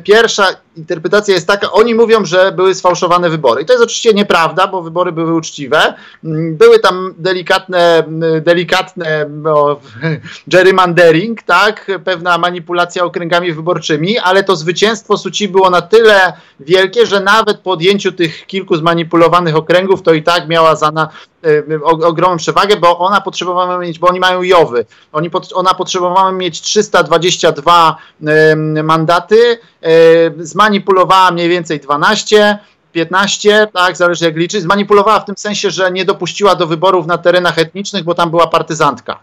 pierwsza 0.03 0.47
interpretacja 0.77 1.34
jest 1.34 1.47
taka, 1.47 1.71
oni 1.71 1.95
mówią, 1.95 2.25
że 2.25 2.51
były 2.51 2.75
sfałszowane 2.75 3.29
wybory. 3.29 3.62
I 3.62 3.65
to 3.65 3.73
jest 3.73 3.84
oczywiście 3.84 4.13
nieprawda, 4.13 4.67
bo 4.67 4.81
wybory 4.81 5.12
były 5.12 5.34
uczciwe. 5.34 5.93
Były 6.51 6.79
tam 6.79 7.13
delikatne, 7.17 8.03
delikatne 8.41 9.25
no, 9.29 9.79
gerrymandering, 10.47 11.43
tak, 11.43 11.91
pewna 12.03 12.38
manipulacja 12.38 13.03
okręgami 13.03 13.53
wyborczymi, 13.53 14.19
ale 14.19 14.43
to 14.43 14.55
zwycięstwo 14.55 15.17
Suci 15.17 15.47
było 15.47 15.69
na 15.69 15.81
tyle 15.81 16.34
wielkie, 16.60 17.05
że 17.05 17.19
nawet 17.19 17.58
po 17.58 17.71
odjęciu 17.71 18.12
tych 18.12 18.45
kilku 18.45 18.75
zmanipulowanych 18.75 19.55
okręgów, 19.55 20.01
to 20.01 20.13
i 20.13 20.23
tak 20.23 20.47
miała 20.47 20.75
za 20.75 20.91
na, 20.91 21.10
ogromną 21.84 22.38
przewagę, 22.38 22.75
bo 22.75 22.99
ona 22.99 23.21
potrzebowała 23.21 23.77
mieć, 23.77 23.99
bo 23.99 24.08
oni 24.08 24.19
mają 24.19 24.43
Jowy, 24.43 24.86
oni, 25.13 25.29
ona 25.53 25.73
potrzebowała 25.73 26.31
mieć 26.31 26.62
322 26.62 27.97
y, 28.77 28.84
mandaty, 28.84 29.36
y, 29.38 29.60
zmanipulowała 30.39 31.31
mniej 31.31 31.49
więcej 31.49 31.79
12, 31.79 32.60
15, 32.91 33.67
tak, 33.73 33.97
zależy 33.97 34.25
jak 34.25 34.36
liczyć, 34.36 34.62
zmanipulowała 34.62 35.19
w 35.19 35.25
tym 35.25 35.38
sensie, 35.38 35.71
że 35.71 35.91
nie 35.91 36.05
dopuściła 36.05 36.55
do 36.55 36.67
wyborów 36.67 37.08
na 37.08 37.17
terenach 37.17 37.60
etnicznych, 37.60 38.03
bo 38.03 38.15
tam 38.15 38.29
była 38.29 38.47
partyzantka. 38.47 39.19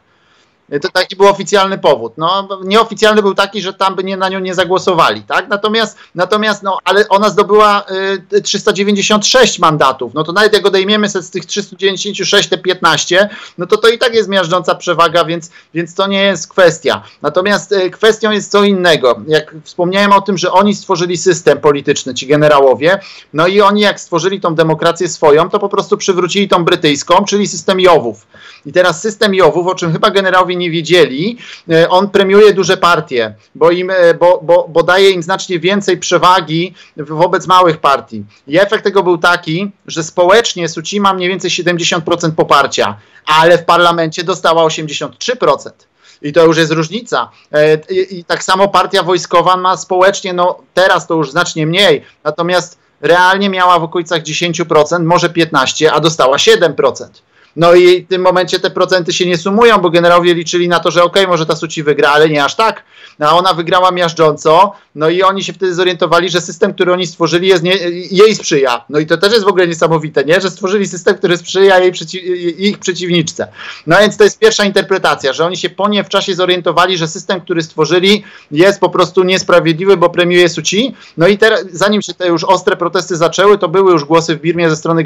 To 0.80 0.88
taki 0.88 1.16
był 1.16 1.28
oficjalny 1.28 1.78
powód. 1.78 2.12
No, 2.16 2.48
nieoficjalny 2.64 3.22
był 3.22 3.34
taki, 3.34 3.62
że 3.62 3.72
tam 3.72 3.94
by 3.94 4.04
nie, 4.04 4.16
na 4.16 4.28
nią 4.28 4.40
nie 4.40 4.54
zagłosowali, 4.54 5.22
tak? 5.22 5.48
Natomiast, 5.48 5.98
natomiast 6.14 6.62
no, 6.62 6.78
ale 6.84 7.08
ona 7.08 7.28
zdobyła 7.28 7.84
y, 8.32 8.42
396 8.42 9.58
mandatów. 9.58 10.14
No 10.14 10.24
to 10.24 10.32
nawet 10.32 10.52
jak 10.52 10.66
odejmiemy 10.66 11.08
z 11.08 11.30
tych 11.30 11.46
396 11.46 12.48
te 12.48 12.58
15, 12.58 13.28
no 13.58 13.66
to 13.66 13.76
to 13.76 13.88
i 13.88 13.98
tak 13.98 14.14
jest 14.14 14.28
miażdżąca 14.28 14.74
przewaga, 14.74 15.24
więc, 15.24 15.50
więc 15.74 15.94
to 15.94 16.06
nie 16.06 16.22
jest 16.22 16.48
kwestia. 16.48 17.02
Natomiast 17.22 17.72
y, 17.72 17.90
kwestią 17.90 18.30
jest 18.30 18.50
co 18.50 18.64
innego. 18.64 19.20
Jak 19.26 19.54
wspomniałem 19.64 20.12
o 20.12 20.20
tym, 20.20 20.38
że 20.38 20.52
oni 20.52 20.74
stworzyli 20.74 21.16
system 21.16 21.60
polityczny, 21.60 22.14
ci 22.14 22.26
generałowie, 22.26 22.98
no 23.32 23.46
i 23.46 23.60
oni 23.60 23.80
jak 23.80 24.00
stworzyli 24.00 24.40
tą 24.40 24.54
demokrację 24.54 25.08
swoją, 25.08 25.50
to 25.50 25.58
po 25.58 25.68
prostu 25.68 25.96
przywrócili 25.96 26.48
tą 26.48 26.64
brytyjską, 26.64 27.24
czyli 27.24 27.48
system 27.48 27.80
Jowów. 27.80 28.26
I 28.66 28.72
teraz 28.72 29.00
system 29.00 29.34
Jowów, 29.34 29.66
o 29.66 29.74
czym 29.74 29.92
chyba 29.92 30.10
generałowie 30.10 30.56
nie 30.62 30.70
wiedzieli, 30.70 31.38
e, 31.70 31.88
on 31.88 32.10
premiuje 32.10 32.54
duże 32.54 32.76
partie, 32.76 33.34
bo, 33.54 33.70
im, 33.70 33.90
e, 33.90 34.14
bo, 34.14 34.40
bo, 34.42 34.66
bo 34.68 34.82
daje 34.82 35.10
im 35.10 35.22
znacznie 35.22 35.58
więcej 35.58 35.98
przewagi 35.98 36.74
wobec 36.96 37.46
małych 37.46 37.78
partii. 37.78 38.24
I 38.46 38.58
efekt 38.58 38.84
tego 38.84 39.02
był 39.02 39.18
taki, 39.18 39.70
że 39.86 40.02
społecznie 40.02 40.68
Suci 40.68 41.00
ma 41.00 41.14
mniej 41.14 41.28
więcej 41.28 41.50
70% 41.50 42.30
poparcia, 42.30 42.96
ale 43.26 43.58
w 43.58 43.64
parlamencie 43.64 44.24
dostała 44.24 44.66
83%. 44.66 45.70
I 46.22 46.32
to 46.32 46.46
już 46.46 46.56
jest 46.56 46.72
różnica. 46.72 47.30
E, 47.52 47.78
I, 47.90 48.18
I, 48.18 48.24
tak 48.24 48.44
samo 48.44 48.68
partia 48.68 49.02
wojskowa 49.02 49.56
ma 49.56 49.76
społecznie, 49.76 50.32
no 50.32 50.58
teraz 50.74 51.06
to 51.06 51.14
już 51.14 51.30
znacznie 51.30 51.66
mniej, 51.66 52.04
natomiast 52.24 52.78
realnie 53.00 53.50
miała 53.50 53.78
w 53.78 53.82
okolicach 53.82 54.22
10%, 54.22 55.04
może 55.04 55.28
15%, 55.28 55.90
a 55.92 56.00
dostała 56.00 56.36
7%. 56.36 57.06
No 57.56 57.74
i 57.74 58.04
w 58.04 58.08
tym 58.08 58.22
momencie 58.22 58.60
te 58.60 58.70
procenty 58.70 59.12
się 59.12 59.26
nie 59.26 59.38
sumują, 59.38 59.78
bo 59.78 59.90
generałowie 59.90 60.34
liczyli 60.34 60.68
na 60.68 60.80
to, 60.80 60.90
że 60.90 61.02
okej, 61.02 61.22
okay, 61.22 61.30
może 61.30 61.46
ta 61.46 61.56
Suci 61.56 61.82
wygra, 61.82 62.10
ale 62.10 62.28
nie 62.28 62.44
aż 62.44 62.54
tak. 62.54 62.82
No, 63.18 63.28
a 63.28 63.32
ona 63.32 63.54
wygrała 63.54 63.90
miażdżąco, 63.90 64.72
no 64.94 65.08
i 65.08 65.22
oni 65.22 65.44
się 65.44 65.52
wtedy 65.52 65.74
zorientowali, 65.74 66.28
że 66.28 66.40
system, 66.40 66.74
który 66.74 66.92
oni 66.92 67.06
stworzyli, 67.06 67.48
jest 67.48 67.62
nie, 67.62 67.74
jej 68.10 68.34
sprzyja. 68.34 68.84
No 68.88 68.98
i 68.98 69.06
to 69.06 69.16
też 69.16 69.32
jest 69.32 69.44
w 69.44 69.48
ogóle 69.48 69.68
niesamowite, 69.68 70.24
nie? 70.24 70.40
że 70.40 70.50
stworzyli 70.50 70.86
system, 70.86 71.14
który 71.14 71.36
sprzyja 71.36 71.78
jej 71.78 71.92
ich 72.58 72.78
przeciwniczce. 72.78 73.48
No 73.86 73.98
więc 74.00 74.16
to 74.16 74.24
jest 74.24 74.38
pierwsza 74.38 74.64
interpretacja, 74.64 75.32
że 75.32 75.46
oni 75.46 75.56
się 75.56 75.70
po 75.70 75.88
nie 75.88 76.04
w 76.04 76.08
czasie 76.08 76.34
zorientowali, 76.34 76.98
że 76.98 77.08
system, 77.08 77.40
który 77.40 77.62
stworzyli, 77.62 78.24
jest 78.50 78.80
po 78.80 78.88
prostu 78.88 79.24
niesprawiedliwy, 79.24 79.96
bo 79.96 80.10
premiuje 80.10 80.48
Suci. 80.48 80.94
No 81.16 81.28
i 81.28 81.38
teraz, 81.38 81.64
zanim 81.72 82.02
się 82.02 82.14
te 82.14 82.28
już 82.28 82.44
ostre 82.44 82.76
protesty 82.76 83.16
zaczęły, 83.16 83.58
to 83.58 83.68
były 83.68 83.92
już 83.92 84.04
głosy 84.04 84.36
w 84.36 84.40
Birmie 84.40 84.70
ze 84.70 84.76
strony 84.76 85.04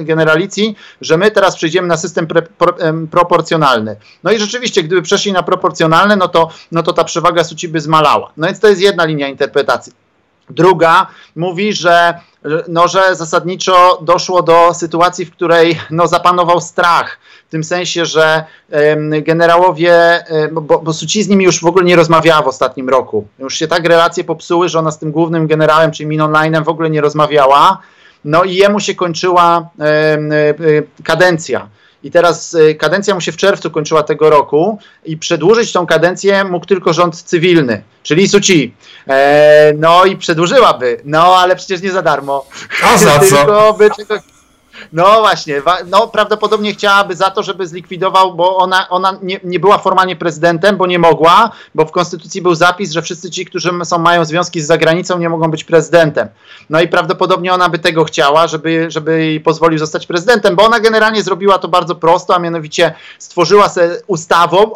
generalicji, 0.00 0.76
że 1.00 1.16
my 1.16 1.30
teraz 1.30 1.56
przyjdziemy 1.56 1.73
przejdziemy 1.74 1.88
na 1.88 1.96
system 1.96 2.26
pre, 2.26 2.42
pro, 2.42 2.74
proporcjonalny. 3.10 3.96
No 4.24 4.32
i 4.32 4.38
rzeczywiście, 4.38 4.82
gdyby 4.82 5.02
przeszli 5.02 5.32
na 5.32 5.42
proporcjonalny, 5.42 6.16
no 6.16 6.28
to, 6.28 6.48
no 6.72 6.82
to 6.82 6.92
ta 6.92 7.04
przewaga 7.04 7.44
Suci 7.44 7.68
by 7.68 7.80
zmalała. 7.80 8.32
No 8.36 8.46
więc 8.46 8.60
to 8.60 8.68
jest 8.68 8.80
jedna 8.80 9.04
linia 9.04 9.28
interpretacji. 9.28 9.92
Druga 10.50 11.06
mówi, 11.36 11.72
że, 11.72 12.20
no, 12.68 12.88
że 12.88 13.16
zasadniczo 13.16 13.98
doszło 14.02 14.42
do 14.42 14.74
sytuacji, 14.74 15.24
w 15.24 15.30
której 15.30 15.80
no, 15.90 16.06
zapanował 16.06 16.60
strach. 16.60 17.18
W 17.48 17.50
tym 17.50 17.64
sensie, 17.64 18.06
że 18.06 18.44
generałowie, 19.22 20.24
bo, 20.52 20.60
bo 20.60 20.92
Suci 20.92 21.22
z 21.22 21.28
nimi 21.28 21.44
już 21.44 21.60
w 21.60 21.66
ogóle 21.66 21.84
nie 21.84 21.96
rozmawiała 21.96 22.42
w 22.42 22.48
ostatnim 22.48 22.88
roku. 22.88 23.26
Już 23.38 23.54
się 23.54 23.68
tak 23.68 23.84
relacje 23.86 24.24
popsuły, 24.24 24.68
że 24.68 24.78
ona 24.78 24.90
z 24.90 24.98
tym 24.98 25.12
głównym 25.12 25.46
generałem, 25.46 25.90
czyli 25.90 26.06
Min 26.06 26.20
Online'em 26.20 26.64
w 26.64 26.68
ogóle 26.68 26.90
nie 26.90 27.00
rozmawiała. 27.00 27.78
No 28.24 28.44
i 28.44 28.54
jemu 28.54 28.80
się 28.80 28.94
kończyła 28.94 29.68
e, 29.80 29.84
e, 29.84 30.18
kadencja. 31.04 31.68
I 32.02 32.10
teraz 32.10 32.54
e, 32.54 32.74
kadencja 32.74 33.14
mu 33.14 33.20
się 33.20 33.32
w 33.32 33.36
czerwcu 33.36 33.70
kończyła 33.70 34.02
tego 34.02 34.30
roku 34.30 34.78
i 35.04 35.16
przedłużyć 35.16 35.72
tą 35.72 35.86
kadencję 35.86 36.44
mógł 36.44 36.66
tylko 36.66 36.92
rząd 36.92 37.22
cywilny, 37.22 37.82
czyli 38.02 38.28
Suci. 38.28 38.74
E, 39.08 39.72
no 39.76 40.04
i 40.04 40.16
przedłużyłaby, 40.16 41.00
no 41.04 41.36
ale 41.36 41.56
przecież 41.56 41.82
nie 41.82 41.92
za 41.92 42.02
darmo. 42.02 42.46
A 42.84 42.98
za 42.98 43.18
co? 43.30 43.36
tylko 43.36 43.74
by 43.78 43.90
czegoś, 43.90 44.20
no 44.92 45.20
właśnie, 45.20 45.62
no 45.86 46.08
prawdopodobnie 46.08 46.72
chciałaby 46.72 47.16
za 47.16 47.30
to, 47.30 47.42
żeby 47.42 47.66
zlikwidował, 47.66 48.34
bo 48.34 48.56
ona, 48.56 48.88
ona 48.88 49.18
nie, 49.22 49.40
nie 49.44 49.60
była 49.60 49.78
formalnie 49.78 50.16
prezydentem, 50.16 50.76
bo 50.76 50.86
nie 50.86 50.98
mogła, 50.98 51.50
bo 51.74 51.84
w 51.86 51.90
konstytucji 51.90 52.42
był 52.42 52.54
zapis, 52.54 52.92
że 52.92 53.02
wszyscy 53.02 53.30
ci, 53.30 53.44
którzy 53.44 53.70
są, 53.84 53.98
mają 53.98 54.24
związki 54.24 54.60
z 54.60 54.66
zagranicą, 54.66 55.18
nie 55.18 55.28
mogą 55.28 55.50
być 55.50 55.64
prezydentem. 55.64 56.28
No 56.70 56.80
i 56.80 56.88
prawdopodobnie 56.88 57.54
ona 57.54 57.68
by 57.68 57.78
tego 57.78 58.04
chciała, 58.04 58.46
żeby, 58.46 58.90
żeby 58.90 59.24
jej 59.24 59.40
pozwolił 59.40 59.78
zostać 59.78 60.06
prezydentem, 60.06 60.56
bo 60.56 60.64
ona 60.64 60.80
generalnie 60.80 61.22
zrobiła 61.22 61.58
to 61.58 61.68
bardzo 61.68 61.94
prosto, 61.94 62.34
a 62.34 62.38
mianowicie 62.38 62.94
stworzyła 63.18 63.68
sobie 63.68 63.88
ustawą, 64.06 64.70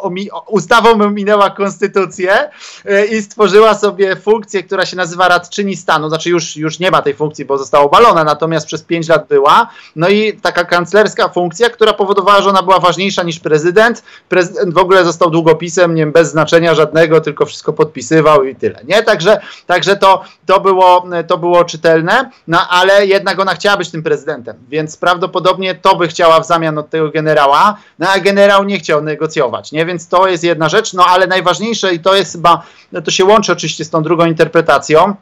ustawą 0.47 0.89
ominęła 0.89 1.49
konstytucję 1.49 2.49
yy, 2.85 3.05
i 3.05 3.21
stworzyła 3.21 3.75
sobie 3.75 4.15
funkcję, 4.15 4.63
która 4.63 4.85
się 4.85 4.95
nazywa 4.97 5.27
radczyni 5.27 5.75
stanu, 5.75 6.09
znaczy 6.09 6.29
już, 6.29 6.55
już 6.55 6.79
nie 6.79 6.91
ma 6.91 7.01
tej 7.01 7.13
funkcji, 7.13 7.45
bo 7.45 7.57
została 7.57 7.83
obalona, 7.85 8.23
natomiast 8.23 8.67
przez 8.67 8.83
pięć 8.83 9.07
lat 9.07 9.27
była, 9.27 9.67
no 9.99 10.09
i 10.09 10.33
taka 10.33 10.63
kanclerska 10.63 11.29
funkcja, 11.29 11.69
która 11.69 11.93
powodowała, 11.93 12.41
że 12.41 12.49
ona 12.49 12.63
była 12.63 12.79
ważniejsza 12.79 13.23
niż 13.23 13.39
prezydent. 13.39 14.03
Prezydent 14.29 14.73
w 14.73 14.77
ogóle 14.77 15.05
został 15.05 15.29
długopisem, 15.29 15.95
nie 15.95 16.01
wiem, 16.01 16.11
bez 16.11 16.31
znaczenia 16.31 16.75
żadnego, 16.75 17.21
tylko 17.21 17.45
wszystko 17.45 17.73
podpisywał 17.73 18.43
i 18.43 18.55
tyle. 18.55 18.79
Nie? 18.87 19.03
Także, 19.03 19.39
także 19.67 19.97
to, 19.97 20.23
to, 20.45 20.59
było, 20.59 21.05
to 21.27 21.37
było 21.37 21.65
czytelne, 21.65 22.29
no 22.47 22.69
ale 22.69 23.05
jednak 23.05 23.39
ona 23.39 23.55
chciała 23.55 23.77
być 23.77 23.91
tym 23.91 24.03
prezydentem, 24.03 24.55
więc 24.69 24.97
prawdopodobnie 24.97 25.75
to 25.75 25.95
by 25.95 26.07
chciała 26.07 26.39
w 26.39 26.45
zamian 26.45 26.77
od 26.77 26.89
tego 26.89 27.09
generała, 27.09 27.77
no 27.99 28.09
a 28.09 28.19
generał 28.19 28.63
nie 28.63 28.79
chciał 28.79 29.01
negocjować, 29.01 29.71
nie? 29.71 29.85
Więc 29.85 30.07
to 30.07 30.27
jest 30.27 30.43
jedna 30.43 30.69
rzecz, 30.69 30.93
no 30.93 31.05
ale 31.05 31.27
najważniejsze 31.27 31.93
i 31.93 31.99
to 31.99 32.15
jest 32.15 32.31
chyba, 32.31 32.63
no 32.91 33.01
to 33.01 33.11
się 33.11 33.25
łączy 33.25 33.51
oczywiście 33.51 33.85
z 33.85 33.89
tą 33.89 34.03
drugą 34.03 34.25
interpretacją, 34.25 35.15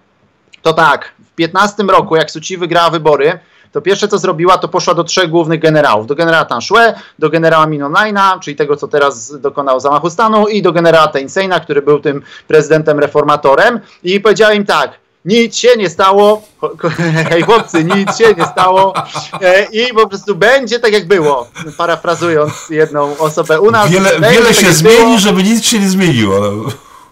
to 0.61 0.73
tak, 0.73 1.13
w 1.31 1.35
15 1.35 1.83
roku, 1.83 2.15
jak 2.15 2.31
Suci 2.31 2.57
wygrała 2.57 2.89
wybory, 2.89 3.39
to 3.71 3.81
pierwsze 3.81 4.07
co 4.07 4.17
zrobiła, 4.17 4.57
to 4.57 4.67
poszła 4.67 4.93
do 4.93 5.03
trzech 5.03 5.29
głównych 5.29 5.59
generałów. 5.59 6.07
Do 6.07 6.15
generała 6.15 6.45
Tanshue, 6.45 6.93
do 7.19 7.29
generała 7.29 7.67
Minonajna, 7.67 8.39
czyli 8.43 8.55
tego, 8.55 8.75
co 8.75 8.87
teraz 8.87 9.39
dokonał 9.41 9.79
zamachu 9.79 10.09
stanu 10.09 10.47
i 10.47 10.61
do 10.61 10.71
generała 10.71 11.07
Teinseina, 11.07 11.59
który 11.59 11.81
był 11.81 11.99
tym 11.99 12.21
prezydentem 12.47 12.99
reformatorem 12.99 13.79
i 14.03 14.19
powiedziała 14.19 14.53
im 14.53 14.65
tak, 14.65 14.91
nic 15.25 15.57
się 15.57 15.67
nie 15.77 15.89
stało, 15.89 16.41
hej 17.29 17.41
chłopcy, 17.41 17.83
nic 17.83 18.17
się 18.17 18.33
nie 18.37 18.45
stało 18.45 18.93
e, 19.41 19.65
i 19.71 19.93
po 19.93 20.07
prostu 20.07 20.35
będzie 20.35 20.79
tak 20.79 20.93
jak 20.93 21.07
było, 21.07 21.47
parafrazując 21.77 22.69
jedną 22.69 23.17
osobę 23.17 23.61
u 23.61 23.71
nas. 23.71 23.91
Wiele, 23.91 24.11
wiele 24.19 24.45
tak 24.45 24.55
się 24.55 24.73
zmieni, 24.73 24.97
było. 24.97 25.17
żeby 25.17 25.43
nic 25.43 25.65
się 25.65 25.79
nie 25.79 25.89
zmieniło. 25.89 26.39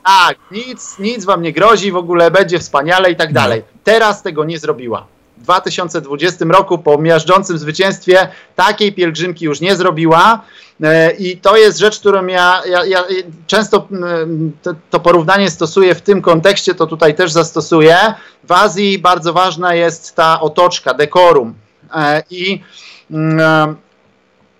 Tak, 0.05 0.37
nic, 0.51 0.99
nic 0.99 1.25
wam 1.25 1.41
nie 1.41 1.53
grozi, 1.53 1.91
w 1.91 1.97
ogóle 1.97 2.31
będzie 2.31 2.59
wspaniale 2.59 3.11
i 3.11 3.15
tak 3.15 3.33
dalej. 3.33 3.63
Teraz 3.83 4.23
tego 4.23 4.45
nie 4.45 4.59
zrobiła. 4.59 5.05
2020 5.45 6.45
roku 6.45 6.77
po 6.77 6.97
miażdżącym 6.97 7.57
zwycięstwie 7.57 8.27
takiej 8.55 8.93
pielgrzymki 8.93 9.45
już 9.45 9.61
nie 9.61 9.75
zrobiła 9.75 10.41
e, 10.83 11.11
i 11.11 11.37
to 11.37 11.57
jest 11.57 11.79
rzecz, 11.79 11.99
którą 11.99 12.27
ja, 12.27 12.61
ja, 12.69 12.85
ja 12.85 13.03
często 13.47 13.87
to, 14.89 14.99
porównanie 14.99 15.49
stosuję 15.49 15.95
w 15.95 16.01
tym 16.01 16.21
kontekście, 16.21 16.75
to 16.75 16.87
tutaj 16.87 17.15
też 17.15 17.31
zastosuję. 17.31 17.97
W 18.43 18.51
Azji 18.51 18.99
bardzo 18.99 19.33
ważna 19.33 19.75
jest 19.75 20.15
ta 20.15 20.41
otoczka, 20.41 20.93
dekorum 20.93 21.53
e, 21.95 22.23
i 22.29 22.61
e, 23.13 23.75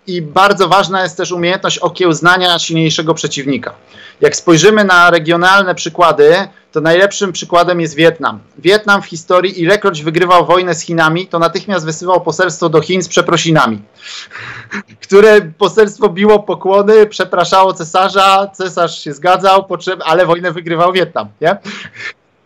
i 0.08 0.22
bardzo 0.22 0.68
ważna 0.68 1.04
jest 1.04 1.18
też 1.18 1.32
umiejętność 1.32 1.78
okiełznania 1.80 2.60
silniejszego 2.60 3.14
przeciwnika. 3.14 3.74
Jak 4.22 4.36
spojrzymy 4.36 4.84
na 4.84 5.10
regionalne 5.10 5.76
przykłady, 5.76 6.48
to 6.76 6.82
najlepszym 6.82 7.32
przykładem 7.32 7.82
jest 7.82 7.96
Wietnam. 7.96 8.40
Wietnam 8.58 9.02
w 9.02 9.06
historii, 9.06 9.62
ilekroć 9.62 10.04
wygrywał 10.04 10.46
wojnę 10.46 10.76
z 10.76 10.82
Chinami, 10.82 11.28
to 11.28 11.40
natychmiast 11.40 11.86
wysyłał 11.86 12.22
poselstwo 12.22 12.70
do 12.70 12.82
Chin 12.82 13.04
z 13.04 13.08
przeprosinami, 13.08 13.82
które 15.04 15.42
poselstwo 15.42 16.10
biło 16.10 16.40
pokłony, 16.40 17.06
przepraszało 17.06 17.74
cesarza, 17.74 18.48
cesarz 18.54 19.04
się 19.04 19.14
zgadzał, 19.14 19.68
ale 20.06 20.26
wojnę 20.26 20.52
wygrywał 20.52 20.94
Wietnam. 20.94 21.28
Nie? 21.42 21.58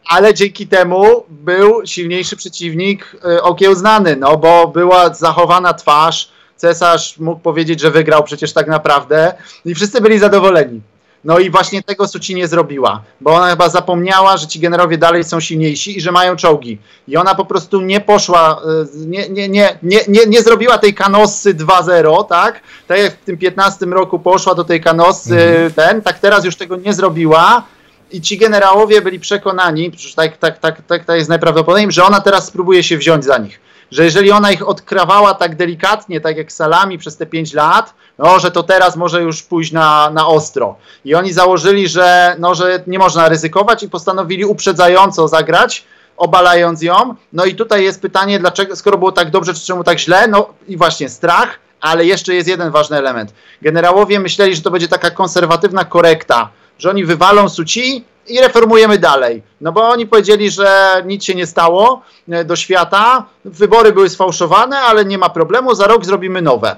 ale 0.09 0.33
dzięki 0.33 0.67
temu 0.67 1.23
był 1.29 1.85
silniejszy 1.85 2.35
przeciwnik 2.35 3.15
y, 3.25 3.41
okiełznany, 3.41 4.15
no 4.15 4.37
bo 4.37 4.67
była 4.67 5.13
zachowana 5.13 5.73
twarz, 5.73 6.29
cesarz 6.55 7.17
mógł 7.17 7.39
powiedzieć, 7.39 7.79
że 7.79 7.91
wygrał 7.91 8.23
przecież 8.23 8.53
tak 8.53 8.67
naprawdę 8.67 9.33
i 9.65 9.75
wszyscy 9.75 10.01
byli 10.01 10.19
zadowoleni. 10.19 10.81
No 11.23 11.39
i 11.39 11.49
właśnie 11.49 11.83
tego 11.83 12.07
Suci 12.07 12.35
nie 12.35 12.47
zrobiła, 12.47 13.01
bo 13.21 13.33
ona 13.33 13.49
chyba 13.49 13.69
zapomniała, 13.69 14.37
że 14.37 14.47
ci 14.47 14.59
generowie 14.59 14.97
dalej 14.97 15.23
są 15.23 15.39
silniejsi 15.39 15.97
i 15.97 16.01
że 16.01 16.11
mają 16.11 16.35
czołgi. 16.35 16.77
I 17.07 17.17
ona 17.17 17.35
po 17.35 17.45
prostu 17.45 17.81
nie 17.81 17.99
poszła, 17.99 18.61
nie, 18.93 19.29
nie, 19.29 19.49
nie, 19.49 19.77
nie, 19.83 19.99
nie, 20.07 20.25
nie 20.25 20.41
zrobiła 20.41 20.77
tej 20.77 20.93
kanosy 20.93 21.53
2-0, 21.53 22.27
tak? 22.27 22.61
Tak 22.87 22.99
jak 22.99 23.13
w 23.13 23.25
tym 23.25 23.37
15 23.37 23.85
roku 23.85 24.19
poszła 24.19 24.55
do 24.55 24.63
tej 24.63 24.81
kanosy 24.81 25.41
mhm. 25.41 25.73
ten, 25.73 26.01
tak 26.01 26.19
teraz 26.19 26.45
już 26.45 26.55
tego 26.55 26.75
nie 26.75 26.93
zrobiła. 26.93 27.63
I 28.11 28.21
ci 28.21 28.37
generałowie 28.37 29.01
byli 29.01 29.19
przekonani, 29.19 29.91
tak, 30.15 30.37
tak, 30.37 30.59
tak, 30.59 30.81
tak, 30.81 31.05
tak 31.05 31.17
jest 31.17 31.29
najprawdopodobniej, 31.29 31.91
że 31.91 32.03
ona 32.03 32.21
teraz 32.21 32.47
spróbuje 32.47 32.83
się 32.83 32.97
wziąć 32.97 33.25
za 33.25 33.37
nich 33.37 33.59
że 33.91 34.03
jeżeli 34.03 34.31
ona 34.31 34.51
ich 34.51 34.67
odkrawała 34.67 35.33
tak 35.33 35.55
delikatnie, 35.55 36.21
tak 36.21 36.37
jak 36.37 36.51
salami 36.51 36.97
przez 36.97 37.17
te 37.17 37.25
5 37.25 37.53
lat, 37.53 37.93
no, 38.17 38.39
że 38.39 38.51
to 38.51 38.63
teraz 38.63 38.95
może 38.95 39.21
już 39.21 39.43
pójść 39.43 39.71
na, 39.71 40.09
na 40.09 40.27
ostro. 40.27 40.75
I 41.05 41.15
oni 41.15 41.33
założyli, 41.33 41.87
że, 41.87 42.35
no, 42.39 42.55
że 42.55 42.83
nie 42.87 42.99
można 42.99 43.29
ryzykować 43.29 43.83
i 43.83 43.89
postanowili 43.89 44.45
uprzedzająco 44.45 45.27
zagrać, 45.27 45.85
obalając 46.17 46.81
ją. 46.81 47.15
No 47.33 47.45
i 47.45 47.55
tutaj 47.55 47.83
jest 47.83 48.01
pytanie, 48.01 48.39
dlaczego, 48.39 48.75
skoro 48.75 48.97
było 48.97 49.11
tak 49.11 49.31
dobrze, 49.31 49.53
czy 49.53 49.65
czemu 49.65 49.83
tak 49.83 49.99
źle? 49.99 50.27
No 50.27 50.47
i 50.67 50.77
właśnie 50.77 51.09
strach, 51.09 51.59
ale 51.81 52.05
jeszcze 52.05 52.33
jest 52.33 52.47
jeden 52.49 52.71
ważny 52.71 52.97
element. 52.97 53.33
Generałowie 53.61 54.19
myśleli, 54.19 54.55
że 54.55 54.61
to 54.61 54.71
będzie 54.71 54.87
taka 54.87 55.11
konserwatywna 55.11 55.85
korekta, 55.85 56.49
że 56.79 56.89
oni 56.89 57.05
wywalą 57.05 57.49
Suci 57.49 58.05
i 58.29 58.39
reformujemy 58.39 58.97
dalej. 58.97 59.43
No 59.61 59.71
bo 59.71 59.89
oni 59.89 60.07
powiedzieli, 60.07 60.51
że 60.51 61.01
nic 61.05 61.23
się 61.23 61.35
nie 61.35 61.47
stało 61.47 62.01
e, 62.29 62.45
do 62.45 62.55
świata, 62.55 63.25
wybory 63.45 63.93
były 63.93 64.09
sfałszowane, 64.09 64.77
ale 64.77 65.05
nie 65.05 65.17
ma 65.17 65.29
problemu, 65.29 65.75
za 65.75 65.87
rok 65.87 66.05
zrobimy 66.05 66.41
nowe. 66.41 66.75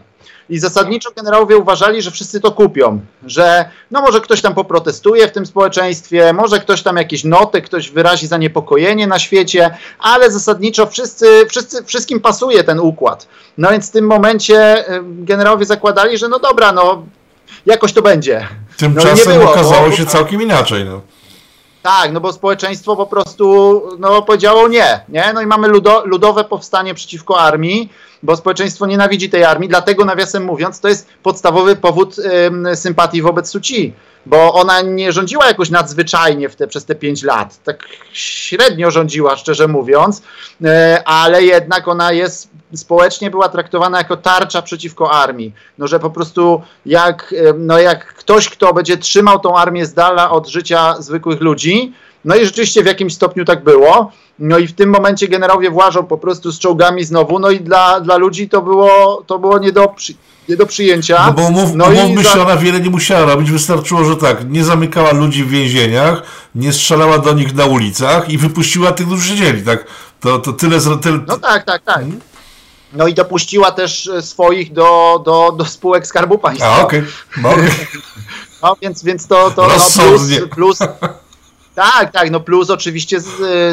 I 0.49 0.59
zasadniczo 0.59 1.11
generałowie 1.11 1.57
uważali, 1.57 2.01
że 2.01 2.11
wszyscy 2.11 2.41
to 2.41 2.51
kupią, 2.51 2.99
że 3.25 3.69
no 3.91 4.01
może 4.01 4.21
ktoś 4.21 4.41
tam 4.41 4.53
poprotestuje 4.53 5.27
w 5.27 5.31
tym 5.31 5.45
społeczeństwie, 5.45 6.33
może 6.33 6.59
ktoś 6.59 6.83
tam 6.83 6.97
jakieś 6.97 7.23
noty, 7.23 7.61
ktoś 7.61 7.89
wyrazi 7.89 8.27
zaniepokojenie 8.27 9.07
na 9.07 9.19
świecie, 9.19 9.77
ale 9.99 10.31
zasadniczo 10.31 10.87
wszyscy, 10.87 11.45
wszyscy, 11.49 11.83
wszystkim 11.83 12.19
pasuje 12.19 12.63
ten 12.63 12.79
układ. 12.79 13.27
No 13.57 13.71
więc 13.71 13.89
w 13.89 13.91
tym 13.91 14.05
momencie 14.05 14.89
y, 14.89 15.01
generałowie 15.03 15.65
zakładali, 15.65 16.17
że 16.17 16.27
no 16.27 16.39
dobra, 16.39 16.71
no 16.71 17.03
jakoś 17.65 17.93
to 17.93 18.01
będzie. 18.01 18.47
Tymczasem 18.77 19.39
no, 19.39 19.51
okazało 19.51 19.89
bo, 19.89 19.95
się 19.95 20.05
całkiem 20.05 20.41
inaczej. 20.41 20.85
No. 20.85 21.01
Tak, 21.81 22.11
no 22.11 22.21
bo 22.21 22.33
społeczeństwo 22.33 22.95
po 22.95 23.05
prostu 23.05 23.81
no, 23.99 24.21
powiedziało 24.21 24.67
nie, 24.67 25.05
nie. 25.09 25.33
No 25.33 25.41
i 25.41 25.45
mamy 25.45 25.67
ludo, 25.67 26.03
ludowe 26.05 26.43
powstanie 26.43 26.93
przeciwko 26.93 27.39
armii, 27.39 27.89
bo 28.23 28.35
społeczeństwo 28.35 28.85
nienawidzi 28.85 29.29
tej 29.29 29.43
armii, 29.43 29.69
dlatego 29.69 30.05
nawiasem 30.05 30.43
mówiąc, 30.43 30.79
to 30.79 30.87
jest 30.87 31.07
podstawowy 31.23 31.75
powód 31.75 32.15
ym, 32.19 32.67
sympatii 32.75 33.21
wobec 33.21 33.49
Suci, 33.49 33.93
bo 34.25 34.53
ona 34.53 34.81
nie 34.81 35.11
rządziła 35.11 35.45
jakoś 35.45 35.69
nadzwyczajnie 35.69 36.49
te, 36.49 36.67
przez 36.67 36.85
te 36.85 36.95
pięć 36.95 37.23
lat. 37.23 37.63
Tak 37.63 37.83
średnio 38.13 38.91
rządziła, 38.91 39.35
szczerze 39.37 39.67
mówiąc, 39.67 40.21
yy, 40.61 40.69
ale 41.05 41.43
jednak 41.43 41.87
ona 41.87 42.11
jest 42.11 42.49
społecznie 42.75 43.31
była 43.31 43.49
traktowana 43.49 43.97
jako 43.97 44.17
tarcza 44.17 44.61
przeciwko 44.61 45.11
armii. 45.11 45.53
No, 45.77 45.87
że 45.87 45.99
po 45.99 46.09
prostu 46.09 46.61
jak, 46.85 47.35
no, 47.57 47.79
jak 47.79 48.13
ktoś, 48.13 48.49
kto 48.49 48.73
będzie 48.73 48.97
trzymał 48.97 49.39
tą 49.39 49.57
armię 49.57 49.85
z 49.85 49.93
dala 49.93 50.31
od 50.31 50.47
życia 50.47 50.95
zwykłych 50.99 51.41
ludzi, 51.41 51.93
no 52.25 52.35
i 52.35 52.45
rzeczywiście 52.45 52.83
w 52.83 52.85
jakimś 52.85 53.13
stopniu 53.13 53.45
tak 53.45 53.63
było. 53.63 54.11
No 54.39 54.57
i 54.57 54.67
w 54.67 54.73
tym 54.73 54.89
momencie 54.89 55.27
generałowie 55.27 55.69
włażą 55.69 56.03
po 56.03 56.17
prostu 56.17 56.51
z 56.51 56.59
czołgami 56.59 57.03
znowu, 57.03 57.39
no 57.39 57.51
i 57.51 57.59
dla, 57.59 57.99
dla 57.99 58.17
ludzi 58.17 58.49
to 58.49 58.61
było, 58.61 59.23
to 59.27 59.39
było 59.39 59.59
nie 59.59 59.71
do, 59.71 59.87
przy, 59.87 60.13
nie 60.49 60.57
do 60.57 60.65
przyjęcia. 60.65 61.25
No 61.25 61.33
bo 61.33 61.41
umów, 61.41 61.75
no 61.75 61.85
umówmy 61.85 62.23
się, 62.23 62.29
za... 62.29 62.41
ona 62.41 62.57
wiele 62.57 62.79
nie 62.79 62.89
musiała 62.89 63.25
robić, 63.25 63.51
wystarczyło, 63.51 64.03
że 64.03 64.17
tak, 64.17 64.49
nie 64.49 64.63
zamykała 64.63 65.11
ludzi 65.11 65.43
w 65.43 65.49
więzieniach, 65.49 66.23
nie 66.55 66.73
strzelała 66.73 67.17
do 67.17 67.33
nich 67.33 67.55
na 67.55 67.65
ulicach 67.65 68.29
i 68.29 68.37
wypuściła 68.37 68.91
tych, 68.91 69.07
którzy 69.07 69.27
siedzieli, 69.27 69.61
tak? 69.61 69.85
To, 70.19 70.39
to 70.39 70.53
tyle... 70.53 70.79
tyle... 71.01 71.19
No 71.27 71.37
tak, 71.37 71.65
tak, 71.65 71.81
tak. 71.83 71.95
Hmm? 71.95 72.19
No 72.93 73.07
i 73.07 73.13
dopuściła 73.13 73.71
też 73.71 74.07
e, 74.07 74.21
swoich 74.21 74.73
do, 74.73 75.21
do, 75.25 75.51
do 75.51 75.65
spółek 75.65 76.07
Skarbu 76.07 76.37
Państwa. 76.37 76.75
A, 76.75 76.81
okej. 76.81 77.03
Okay. 77.39 77.53
okay. 77.53 77.69
No 78.63 78.75
więc, 78.81 79.03
więc 79.03 79.27
to, 79.27 79.51
to 79.51 79.67
no, 79.67 79.73
plus, 79.73 79.97
plus, 80.55 80.79
tak, 81.75 82.11
tak, 82.11 82.31
no 82.31 82.39
plus 82.39 82.69
oczywiście 82.69 83.19
z, 83.19 83.27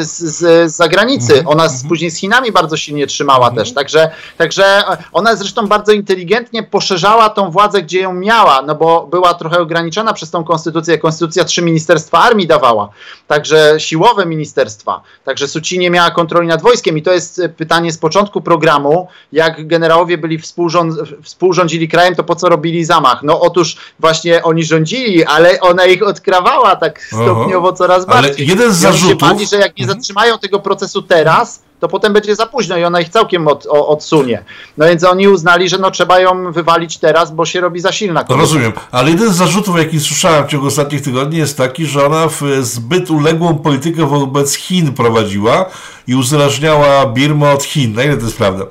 z, 0.07 0.17
z 0.35 0.71
zagranicy. 0.75 1.33
Mhm, 1.33 1.47
ona 1.47 1.67
z, 1.67 1.73
mhm. 1.73 1.89
później 1.89 2.11
z 2.11 2.17
Chinami 2.17 2.51
bardzo 2.51 2.77
silnie 2.77 3.07
trzymała 3.07 3.47
mhm. 3.47 3.55
też, 3.55 3.73
także, 3.73 4.11
także 4.37 4.83
ona 5.11 5.35
zresztą 5.35 5.67
bardzo 5.67 5.91
inteligentnie 5.91 6.63
poszerzała 6.63 7.29
tą 7.29 7.51
władzę, 7.51 7.81
gdzie 7.81 7.99
ją 7.99 8.13
miała, 8.13 8.61
no 8.61 8.75
bo 8.75 9.07
była 9.07 9.33
trochę 9.33 9.59
ograniczona 9.59 10.13
przez 10.13 10.31
tą 10.31 10.43
konstytucję. 10.43 10.97
Konstytucja 10.97 11.43
trzy 11.45 11.61
ministerstwa 11.61 12.19
armii 12.19 12.47
dawała, 12.47 12.89
także 13.27 13.75
siłowe 13.77 14.25
ministerstwa, 14.25 15.01
także 15.23 15.47
Suci 15.47 15.79
nie 15.79 15.89
miała 15.89 16.11
kontroli 16.11 16.47
nad 16.47 16.61
wojskiem 16.61 16.97
i 16.97 17.01
to 17.01 17.11
jest 17.11 17.41
pytanie 17.57 17.91
z 17.91 17.97
początku 17.97 18.41
programu, 18.41 19.07
jak 19.31 19.67
generałowie 19.67 20.17
byli 20.17 20.39
współrząd, 20.39 20.95
współrządzili 21.23 21.87
krajem, 21.87 22.15
to 22.15 22.23
po 22.23 22.35
co 22.35 22.49
robili 22.49 22.85
zamach? 22.85 23.23
No 23.23 23.39
otóż 23.39 23.77
właśnie 23.99 24.43
oni 24.43 24.63
rządzili, 24.63 25.25
ale 25.25 25.59
ona 25.59 25.85
ich 25.85 26.03
odkrawała 26.03 26.75
tak 26.75 27.01
stopniowo 27.01 27.73
coraz 27.73 27.88
coraz 27.89 28.05
bardziej. 28.05 28.45
Ale 28.45 28.45
jeden 28.45 28.73
z 28.73 28.77
zarzutów... 28.77 29.09
się 29.09 29.15
bali, 29.15 29.47
że 29.47 29.57
jak 29.57 29.77
nie 29.77 29.83
mhm. 29.83 29.99
zatrzymają 29.99 30.39
tego 30.39 30.59
procesu 30.59 31.01
teraz, 31.01 31.61
to 31.79 31.87
potem 31.87 32.13
będzie 32.13 32.35
za 32.35 32.45
późno 32.45 32.77
i 32.77 32.83
ona 32.83 33.01
ich 33.01 33.09
całkiem 33.09 33.47
od, 33.47 33.65
o, 33.65 33.87
odsunie. 33.87 34.43
No 34.77 34.85
więc 34.85 35.03
oni 35.03 35.27
uznali, 35.27 35.69
że 35.69 35.77
no 35.77 35.91
trzeba 35.91 36.19
ją 36.19 36.51
wywalić 36.51 36.97
teraz, 36.97 37.31
bo 37.31 37.45
się 37.45 37.61
robi 37.61 37.79
za 37.79 37.91
silna. 37.91 38.23
Kobieta. 38.23 38.41
Rozumiem, 38.41 38.71
ale 38.91 39.09
jeden 39.09 39.33
z 39.33 39.35
zarzutów, 39.35 39.77
jaki 39.77 39.99
słyszałem 39.99 40.45
w 40.45 40.47
ciągu 40.47 40.67
ostatnich 40.67 41.01
tygodni 41.01 41.37
jest 41.37 41.57
taki, 41.57 41.85
że 41.85 42.05
ona 42.05 42.27
zbyt 42.61 43.09
uległą 43.09 43.57
politykę 43.57 44.05
wobec 44.05 44.55
Chin 44.55 44.93
prowadziła 44.93 45.65
i 46.07 46.15
uzależniała 46.15 47.05
Birmę 47.05 47.51
od 47.51 47.63
Chin. 47.63 47.93
Na 47.93 48.03
ile 48.03 48.17
to 48.17 48.25
jest 48.25 48.37
prawda? 48.37 48.65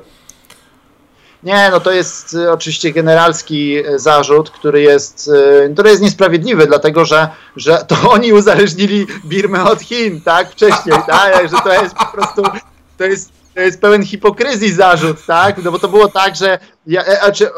Nie, 1.43 1.69
no 1.71 1.79
to 1.79 1.91
jest 1.91 2.33
y, 2.33 2.51
oczywiście 2.51 2.93
generalski 2.93 3.87
y, 3.87 3.99
zarzut, 3.99 4.49
który 4.49 4.81
jest, 4.81 5.27
y, 5.67 5.73
który 5.73 5.89
jest 5.89 6.01
niesprawiedliwy, 6.01 6.67
dlatego 6.67 7.05
że, 7.05 7.29
że 7.55 7.77
to 7.87 7.95
oni 8.15 8.33
uzależnili 8.33 9.07
Birmę 9.25 9.63
od 9.63 9.81
Chin, 9.81 10.21
tak, 10.21 10.51
wcześniej, 10.51 10.95
tak, 11.07 11.49
że 11.49 11.57
to 11.63 11.83
jest 11.83 11.95
po 11.95 12.05
prostu, 12.05 12.43
to 12.97 13.03
jest, 13.03 13.31
to 13.55 13.61
jest 13.61 13.81
pełen 13.81 14.05
hipokryzji 14.05 14.73
zarzut, 14.73 15.25
tak, 15.25 15.63
no 15.63 15.71
bo 15.71 15.79
to 15.79 15.87
było 15.87 16.07
tak, 16.07 16.35
że 16.35 16.59
ja, 16.87 17.03
znaczy, 17.03 17.49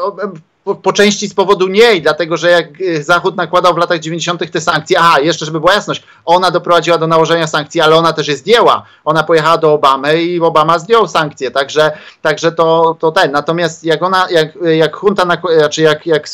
po, 0.64 0.74
po, 0.74 0.92
części 0.92 1.28
z 1.28 1.34
powodu 1.34 1.68
niej, 1.68 2.02
dlatego 2.02 2.36
że 2.36 2.50
jak 2.50 2.80
y, 2.80 3.02
Zachód 3.02 3.36
nakładał 3.36 3.74
w 3.74 3.76
latach 3.76 3.98
90. 3.98 4.50
te 4.50 4.60
sankcje, 4.60 4.98
aha, 4.98 5.20
jeszcze 5.20 5.46
żeby 5.46 5.60
była 5.60 5.72
jasność, 5.72 6.02
ona 6.24 6.50
doprowadziła 6.50 6.98
do 6.98 7.06
nałożenia 7.06 7.46
sankcji, 7.46 7.80
ale 7.80 7.96
ona 7.96 8.12
też 8.12 8.28
je 8.28 8.36
zdjęła. 8.36 8.82
Ona 9.04 9.22
pojechała 9.22 9.58
do 9.58 9.72
Obamy 9.72 10.22
i 10.22 10.40
Obama 10.40 10.78
zdjął 10.78 11.08
sankcje, 11.08 11.50
także, 11.50 11.92
także 12.22 12.52
to, 12.52 12.96
to 13.00 13.12
ten. 13.12 13.32
Natomiast 13.32 13.84
jak 13.84 14.02
ona, 14.02 14.26
jak, 14.30 14.48
jak 14.76 15.02
junta, 15.02 15.22
znaczy 15.58 15.82
jak, 15.82 16.06
jak 16.06 16.26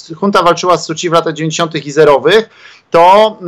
walczyła 0.45 0.77
z 0.77 0.85
Suci 0.85 1.11
w 1.11 1.13
latach 1.13 1.35
90. 1.35 1.75
i 1.75 1.93
zerowych, 1.93 2.49
to, 2.91 3.39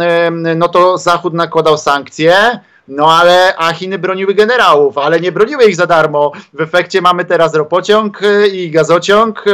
no 0.57 0.68
to 0.68 0.99
Zachód 0.99 1.35
nakładał 1.35 1.78
sankcje, 1.78 2.61
no 2.89 3.12
ale, 3.12 3.57
a 3.57 3.72
Chiny 3.72 3.99
broniły 3.99 4.35
generałów, 4.35 4.99
ale 4.99 5.20
nie 5.20 5.33
broniły 5.33 5.64
ich 5.64 5.76
za 5.76 5.87
darmo. 5.87 6.33
W 6.53 6.61
efekcie 6.61 7.03
mamy 7.03 7.24
teraz 7.24 7.55
ropociąg 7.55 8.22
y, 8.22 8.49
i 8.49 8.70
gazociąg 8.70 9.45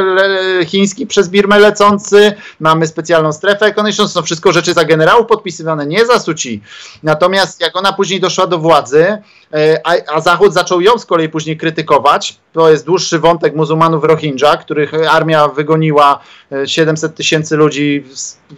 chiński 0.65 1.07
przez 1.07 1.29
Birmę 1.29 1.59
lecący, 1.59 2.33
mamy 2.59 2.87
specjalną 2.87 3.33
strefę 3.33 3.65
ekonomiczną, 3.65 4.07
są 4.07 4.21
wszystko 4.21 4.51
rzeczy 4.51 4.73
za 4.73 4.85
generałów 4.85 5.27
podpisywane, 5.27 5.85
nie 5.85 6.05
za 6.05 6.19
Suci. 6.19 6.61
Natomiast 7.03 7.61
jak 7.61 7.75
ona 7.75 7.93
później 7.93 8.19
doszła 8.19 8.47
do 8.47 8.57
władzy, 8.57 9.03
y, 9.05 9.19
a, 9.83 9.91
a 10.15 10.21
Zachód 10.21 10.53
zaczął 10.53 10.81
ją 10.81 10.97
z 10.97 11.05
kolei 11.05 11.29
później 11.29 11.57
krytykować, 11.57 12.37
to 12.57 12.69
jest 12.69 12.85
dłuższy 12.85 13.19
wątek 13.19 13.55
muzułmanów 13.55 14.03
Rohingya, 14.03 14.57
których 14.61 14.91
armia 15.09 15.47
wygoniła 15.47 16.19
700 16.65 17.11
e, 17.11 17.15
tysięcy 17.15 17.55
ludzi 17.55 18.03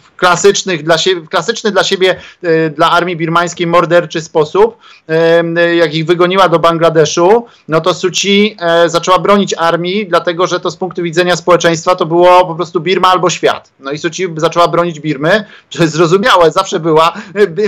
w 0.01 0.15
klasycznych 0.15 0.83
dla 0.83 0.97
siebie, 0.97 1.27
klasyczny 1.27 1.71
dla 1.71 1.83
siebie, 1.83 2.15
e, 2.43 2.69
dla 2.69 2.91
armii 2.91 3.15
birmańskiej 3.15 3.67
morderczy 3.67 4.21
sposób, 4.21 4.77
e, 5.07 5.75
jak 5.75 5.93
ich 5.93 6.05
wygoniła 6.05 6.49
do 6.49 6.59
Bangladeszu, 6.59 7.45
no 7.67 7.81
to 7.81 7.93
Suci 7.93 8.57
zaczęła 8.85 9.19
bronić 9.19 9.53
armii, 9.57 10.07
dlatego 10.07 10.47
że 10.47 10.59
to 10.59 10.71
z 10.71 10.77
punktu 10.77 11.03
widzenia 11.03 11.35
społeczeństwa 11.35 11.95
to 11.95 12.05
było 12.05 12.45
po 12.45 12.55
prostu 12.55 12.81
Birma 12.81 13.07
albo 13.07 13.29
świat. 13.29 13.71
No 13.79 13.91
i 13.91 13.97
Suci 13.97 14.27
zaczęła 14.37 14.67
bronić 14.67 14.99
Birmy, 14.99 15.45
to 15.69 15.83
jest 15.83 15.95
zrozumiałe, 15.95 16.51
zawsze 16.51 16.79
była 16.79 17.13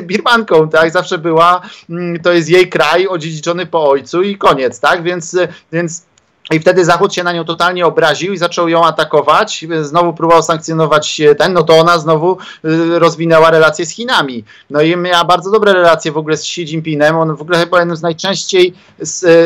Birmanką, 0.02 0.70
tak, 0.70 0.92
zawsze 0.92 1.18
była, 1.18 1.62
mm, 1.90 2.20
to 2.20 2.32
jest 2.32 2.50
jej 2.50 2.70
kraj 2.70 3.08
odziedziczony 3.12 3.66
po 3.66 3.90
ojcu 3.90 4.22
i 4.22 4.38
koniec, 4.38 4.80
tak, 4.80 5.04
więc, 5.04 5.38
więc 5.72 6.06
i 6.52 6.60
wtedy 6.60 6.86
Zachód 6.86 7.14
się 7.14 7.24
na 7.24 7.34
nią 7.34 7.46
totalnie 7.46 7.86
obraził 7.86 8.34
i 8.34 8.38
zaczął 8.38 8.70
ją 8.70 8.86
atakować. 8.86 9.66
Znowu 9.82 10.14
próbował 10.14 10.44
sankcjonować 10.44 11.22
ten, 11.38 11.54
no 11.54 11.64
to 11.64 11.78
ona 11.78 12.00
znowu 12.00 12.38
y, 12.66 13.00
rozwinęła 13.00 13.52
relacje 13.52 13.86
z 13.86 13.90
Chinami. 13.90 14.44
No 14.70 14.82
i 14.82 14.98
miała 14.98 15.26
bardzo 15.26 15.52
dobre 15.52 15.74
relacje 15.74 16.12
w 16.12 16.18
ogóle 16.18 16.38
z 16.38 16.42
Xi 16.42 16.62
Jinpingem. 16.62 17.18
On 17.18 17.36
w 17.36 17.42
ogóle 17.42 17.60
chyba 17.60 17.80
jednym 17.80 17.98
z 17.98 18.02
najczęściej 18.02 18.74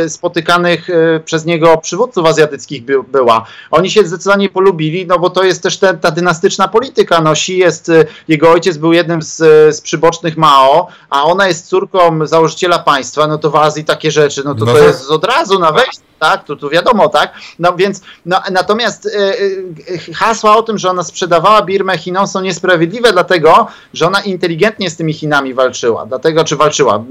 y, 0.03 0.09
spotykanych 0.09 0.89
y, 0.89 1.21
przez 1.25 1.45
niego 1.45 1.77
przywódców 1.77 2.25
azjatyckich 2.25 2.85
by, 2.85 3.03
była. 3.03 3.45
Oni 3.71 3.89
się 3.89 4.03
zdecydowanie 4.03 4.49
polubili, 4.49 5.07
no 5.07 5.19
bo 5.19 5.29
to 5.29 5.43
jest 5.43 5.63
też 5.63 5.77
te, 5.77 5.93
ta 5.93 6.11
dynastyczna 6.11 6.67
polityka. 6.67 7.21
No 7.21 7.31
Xi 7.31 7.57
jest, 7.57 7.91
jego 8.27 8.51
ojciec 8.51 8.77
był 8.77 8.93
jednym 8.93 9.21
z, 9.21 9.35
z 9.75 9.81
przybocznych 9.81 10.37
Mao, 10.37 10.87
a 11.09 11.23
ona 11.23 11.47
jest 11.47 11.67
córką 11.67 12.27
założyciela 12.27 12.79
państwa, 12.79 13.27
no 13.27 13.37
to 13.37 13.51
w 13.51 13.55
Azji 13.55 13.85
takie 13.85 14.11
rzeczy, 14.11 14.41
no 14.45 14.55
to 14.55 14.65
no 14.65 14.73
to 14.73 14.79
jest 14.79 15.11
od 15.11 15.23
razu 15.23 15.59
na 15.59 15.71
wejście 15.71 16.01
tak? 16.19 16.43
To, 16.43 16.55
to 16.55 16.69
wiadomo, 16.69 17.09
tak? 17.09 17.33
No 17.59 17.75
więc, 17.75 18.01
no, 18.25 18.41
natomiast 18.51 19.05
y, 19.05 20.13
hasła 20.13 20.57
o 20.57 20.63
tym, 20.63 20.77
że 20.77 20.89
ona 20.89 21.03
sprzedawała 21.03 21.61
Birmę 21.61 21.97
Chinom 21.97 22.27
są 22.27 22.41
niesprawiedliwe, 22.41 23.11
dlatego, 23.13 23.67
że 23.93 24.07
ona 24.07 24.21
inteligentnie 24.21 24.89
z 24.89 24.97
tymi 24.97 25.13
Chinami 25.13 25.53
walczyła, 25.53 26.05
dlatego, 26.05 26.43
czy 26.43 26.55
walczyła, 26.55 27.03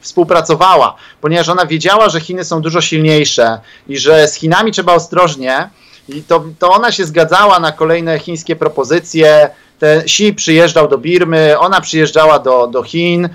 współpracowała, 0.00 0.96
ponieważ 1.20 1.48
ona 1.48 1.66
wiedziała, 1.66 2.08
że 2.08 2.20
Chiny 2.20 2.44
są 2.44 2.60
dużo 2.60 2.80
silniejsze 2.80 3.60
i 3.88 3.98
że 3.98 4.28
z 4.28 4.34
Chinami 4.34 4.72
trzeba 4.72 4.94
ostrożnie, 4.94 5.70
i 6.08 6.22
to, 6.22 6.44
to 6.58 6.70
ona 6.70 6.92
się 6.92 7.04
zgadzała 7.04 7.60
na 7.60 7.72
kolejne 7.72 8.18
chińskie 8.18 8.56
propozycje, 8.56 9.50
te 9.82 10.02
Xi 10.04 10.34
przyjeżdżał 10.34 10.88
do 10.88 10.98
Birmy, 10.98 11.58
ona 11.58 11.80
przyjeżdżała 11.80 12.38
do, 12.38 12.66
do 12.66 12.82
Chin, 12.82 13.28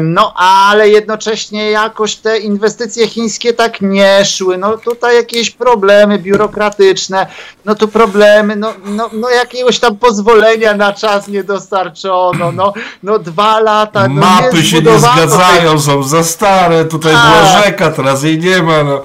no 0.00 0.34
ale 0.36 0.88
jednocześnie 0.88 1.70
jakoś 1.70 2.16
te 2.16 2.38
inwestycje 2.38 3.08
chińskie 3.08 3.52
tak 3.52 3.80
nie 3.80 4.24
szły, 4.24 4.58
no 4.58 4.78
tutaj 4.78 5.16
jakieś 5.16 5.50
problemy 5.50 6.18
biurokratyczne, 6.18 7.26
no 7.64 7.74
tu 7.74 7.88
problemy, 7.88 8.56
no, 8.56 8.74
no, 8.84 9.10
no 9.12 9.30
jakiegoś 9.30 9.78
tam 9.78 9.96
pozwolenia 9.96 10.74
na 10.74 10.92
czas 10.92 11.28
nie 11.28 11.44
dostarczono, 11.44 12.52
no, 12.52 12.72
no 13.02 13.18
dwa 13.18 13.60
lata. 13.60 14.08
No 14.08 14.14
Mapy 14.20 14.62
się 14.62 14.82
nie 14.82 14.98
zgadzają, 14.98 15.80
są 15.80 16.02
za 16.02 16.24
stare, 16.24 16.84
tutaj 16.84 17.12
była 17.12 17.62
rzeka, 17.62 17.90
teraz 17.90 18.22
jej 18.22 18.38
nie 18.38 18.62
ma, 18.62 18.84
no. 18.84 19.02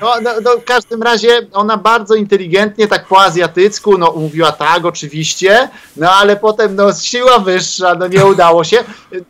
No, 0.00 0.14
no, 0.22 0.30
no, 0.44 0.58
w 0.58 0.64
każdym 0.64 1.02
razie 1.02 1.46
ona 1.52 1.76
bardzo 1.76 2.14
inteligentnie, 2.14 2.88
tak 2.88 3.06
po 3.06 3.22
azjatycku, 3.22 3.98
no 3.98 4.12
mówiła 4.16 4.52
tak, 4.52 4.84
oczywiście, 4.84 5.68
no 5.96 6.10
ale 6.10 6.36
potem 6.36 6.76
no 6.76 6.92
siła 6.92 7.38
wyższa, 7.38 7.94
no 7.94 8.06
nie 8.08 8.26
udało 8.26 8.64
się. 8.64 8.76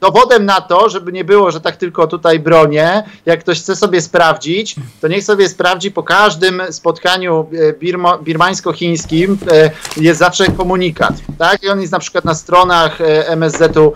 Dowodem 0.00 0.44
na 0.44 0.60
to, 0.60 0.88
żeby 0.88 1.12
nie 1.12 1.24
było, 1.24 1.50
że 1.50 1.60
tak 1.60 1.76
tylko 1.76 2.06
tutaj 2.06 2.40
bronię, 2.40 3.02
jak 3.26 3.40
ktoś 3.40 3.60
chce 3.60 3.76
sobie 3.76 4.02
sprawdzić, 4.02 4.76
to 5.00 5.08
niech 5.08 5.24
sobie 5.24 5.48
sprawdzi 5.48 5.90
po 5.90 6.02
każdym 6.02 6.62
spotkaniu 6.70 7.46
e, 7.52 7.72
birmo, 7.72 8.18
birmańsko-chińskim 8.18 9.38
e, 9.52 9.70
jest 9.96 10.18
zawsze 10.18 10.46
komunikat, 10.46 11.14
tak? 11.38 11.62
I 11.62 11.68
on 11.68 11.80
jest 11.80 11.92
na 11.92 11.98
przykład 11.98 12.24
na 12.24 12.34
stronach 12.34 13.00
e, 13.00 13.28
MSZ-u 13.28 13.92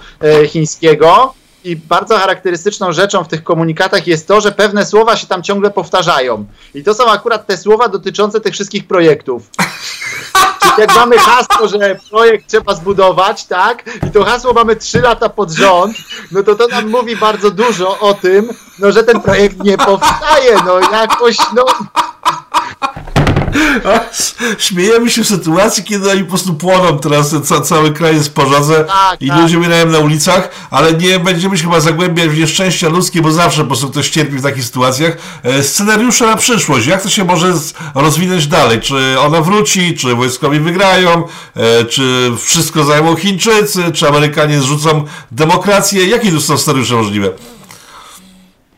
chińskiego 0.46 1.34
i 1.64 1.76
bardzo 1.76 2.18
charakterystyczną 2.18 2.92
rzeczą 2.92 3.24
w 3.24 3.28
tych 3.28 3.44
komunikatach 3.44 4.06
jest 4.06 4.28
to, 4.28 4.40
że 4.40 4.52
pewne 4.52 4.86
słowa 4.86 5.16
się 5.16 5.26
tam 5.26 5.42
ciągle 5.42 5.70
powtarzają. 5.70 6.44
I 6.74 6.84
to 6.84 6.94
są 6.94 7.10
akurat 7.10 7.46
te 7.46 7.56
słowa 7.56 7.88
dotyczące 7.88 8.40
tych 8.40 8.54
wszystkich 8.54 8.86
projektów. 8.86 9.42
Czyli 10.62 10.74
jak 10.78 10.94
mamy 10.94 11.18
hasło, 11.18 11.68
że 11.68 11.98
projekt 12.10 12.48
trzeba 12.48 12.74
zbudować, 12.74 13.44
tak? 13.44 13.84
I 14.08 14.10
to 14.10 14.24
hasło 14.24 14.52
mamy 14.52 14.76
trzy 14.76 15.00
lata 15.00 15.28
pod 15.28 15.50
rząd, 15.50 15.96
no 16.32 16.42
to 16.42 16.54
to 16.54 16.68
nam 16.68 16.90
mówi 16.90 17.16
bardzo 17.16 17.50
dużo 17.50 17.98
o 17.98 18.14
tym, 18.14 18.48
no, 18.78 18.92
że 18.92 19.04
ten 19.04 19.20
projekt 19.20 19.64
nie 19.64 19.78
powstaje, 19.78 20.56
no 20.66 20.80
jakoś, 20.80 21.36
no... 21.56 21.64
Śmiejemy 24.58 25.10
się 25.10 25.24
w 25.24 25.28
sytuacji, 25.28 25.84
kiedy 25.84 26.10
oni 26.10 26.22
po 26.22 26.28
prostu 26.28 26.54
płoną 26.54 26.98
teraz, 26.98 27.34
ca 27.44 27.60
cały 27.60 27.92
kraj 27.92 28.14
jest 28.14 28.34
pożarze 28.34 28.84
tak, 28.84 29.22
i 29.22 29.28
tak. 29.28 29.40
ludzie 29.40 29.58
umierają 29.58 29.86
na 29.86 29.98
ulicach, 29.98 30.50
ale 30.70 30.92
nie 30.92 31.18
będziemy 31.18 31.58
się 31.58 31.64
chyba 31.64 31.80
zagłębiać 31.80 32.28
w 32.28 32.38
nieszczęścia 32.38 32.88
ludzkie, 32.88 33.22
bo 33.22 33.32
zawsze 33.32 33.60
po 33.60 33.66
prostu 33.66 33.90
ktoś 33.90 34.10
cierpi 34.10 34.36
w 34.36 34.42
takich 34.42 34.64
sytuacjach. 34.64 35.16
E, 35.42 35.62
scenariusze 35.62 36.26
na 36.26 36.36
przyszłość, 36.36 36.86
jak 36.86 37.02
to 37.02 37.08
się 37.08 37.24
może 37.24 37.52
rozwinąć 37.94 38.46
dalej? 38.46 38.80
Czy 38.80 39.20
ona 39.20 39.40
wróci, 39.40 39.96
czy 39.96 40.14
wojskowi 40.14 40.60
wygrają, 40.60 41.24
e, 41.56 41.84
czy 41.84 42.32
wszystko 42.38 42.84
zajmą 42.84 43.16
Chińczycy, 43.16 43.82
czy 43.94 44.08
Amerykanie 44.08 44.60
zrzucą 44.60 45.04
demokrację? 45.32 46.06
Jakie 46.06 46.30
tu 46.30 46.40
są 46.40 46.58
scenariusze 46.58 46.94
możliwe? 46.94 47.30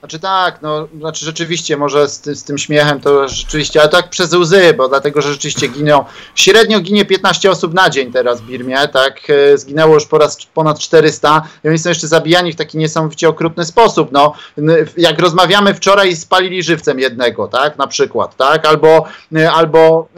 Znaczy 0.05 0.19
tak, 0.19 0.63
no, 0.63 0.89
znaczy 0.99 1.25
rzeczywiście, 1.25 1.77
może 1.77 2.09
z, 2.09 2.21
ty, 2.21 2.35
z, 2.35 2.45
tym 2.45 2.59
śmiechem 2.59 3.01
to 3.01 3.29
rzeczywiście, 3.29 3.81
ale 3.81 3.89
tak 3.91 4.11
przez 4.11 4.33
łzy, 4.33 4.75
bo 4.77 4.89
dlatego, 4.89 5.23
że 5.23 5.33
rzeczywiście 5.33 5.69
giną, 5.69 6.05
średnio 6.35 6.81
ginie 6.81 7.05
15 7.05 7.51
osób 7.51 7.75
na 7.75 7.91
dzień 7.91 8.13
teraz 8.13 8.41
w 8.41 8.47
Birmie, 8.47 8.89
tak, 8.89 9.21
e, 9.31 9.59
zginęło 9.59 9.95
już 9.95 10.07
po 10.07 10.19
raz 10.19 10.47
ponad 10.55 10.79
400 10.79 11.43
i 11.65 11.69
oni 11.69 11.79
są 11.79 11.89
jeszcze 11.89 12.09
zabijani 12.09 12.53
w 12.53 12.57
taki 12.57 12.79
niesamowicie 12.79 13.29
okrutny 13.29 13.65
sposób, 13.65 14.09
no, 14.13 14.33
jak 14.97 15.19
rozmawiamy 15.19 15.75
wczoraj 15.75 16.17
spalili 16.17 16.63
żywcem 16.63 16.99
jednego, 16.99 17.49
tak, 17.49 17.79
na 17.79 17.87
przykład, 17.87 18.37
tak, 18.37 18.67
albo, 18.67 19.05
albo 19.53 20.09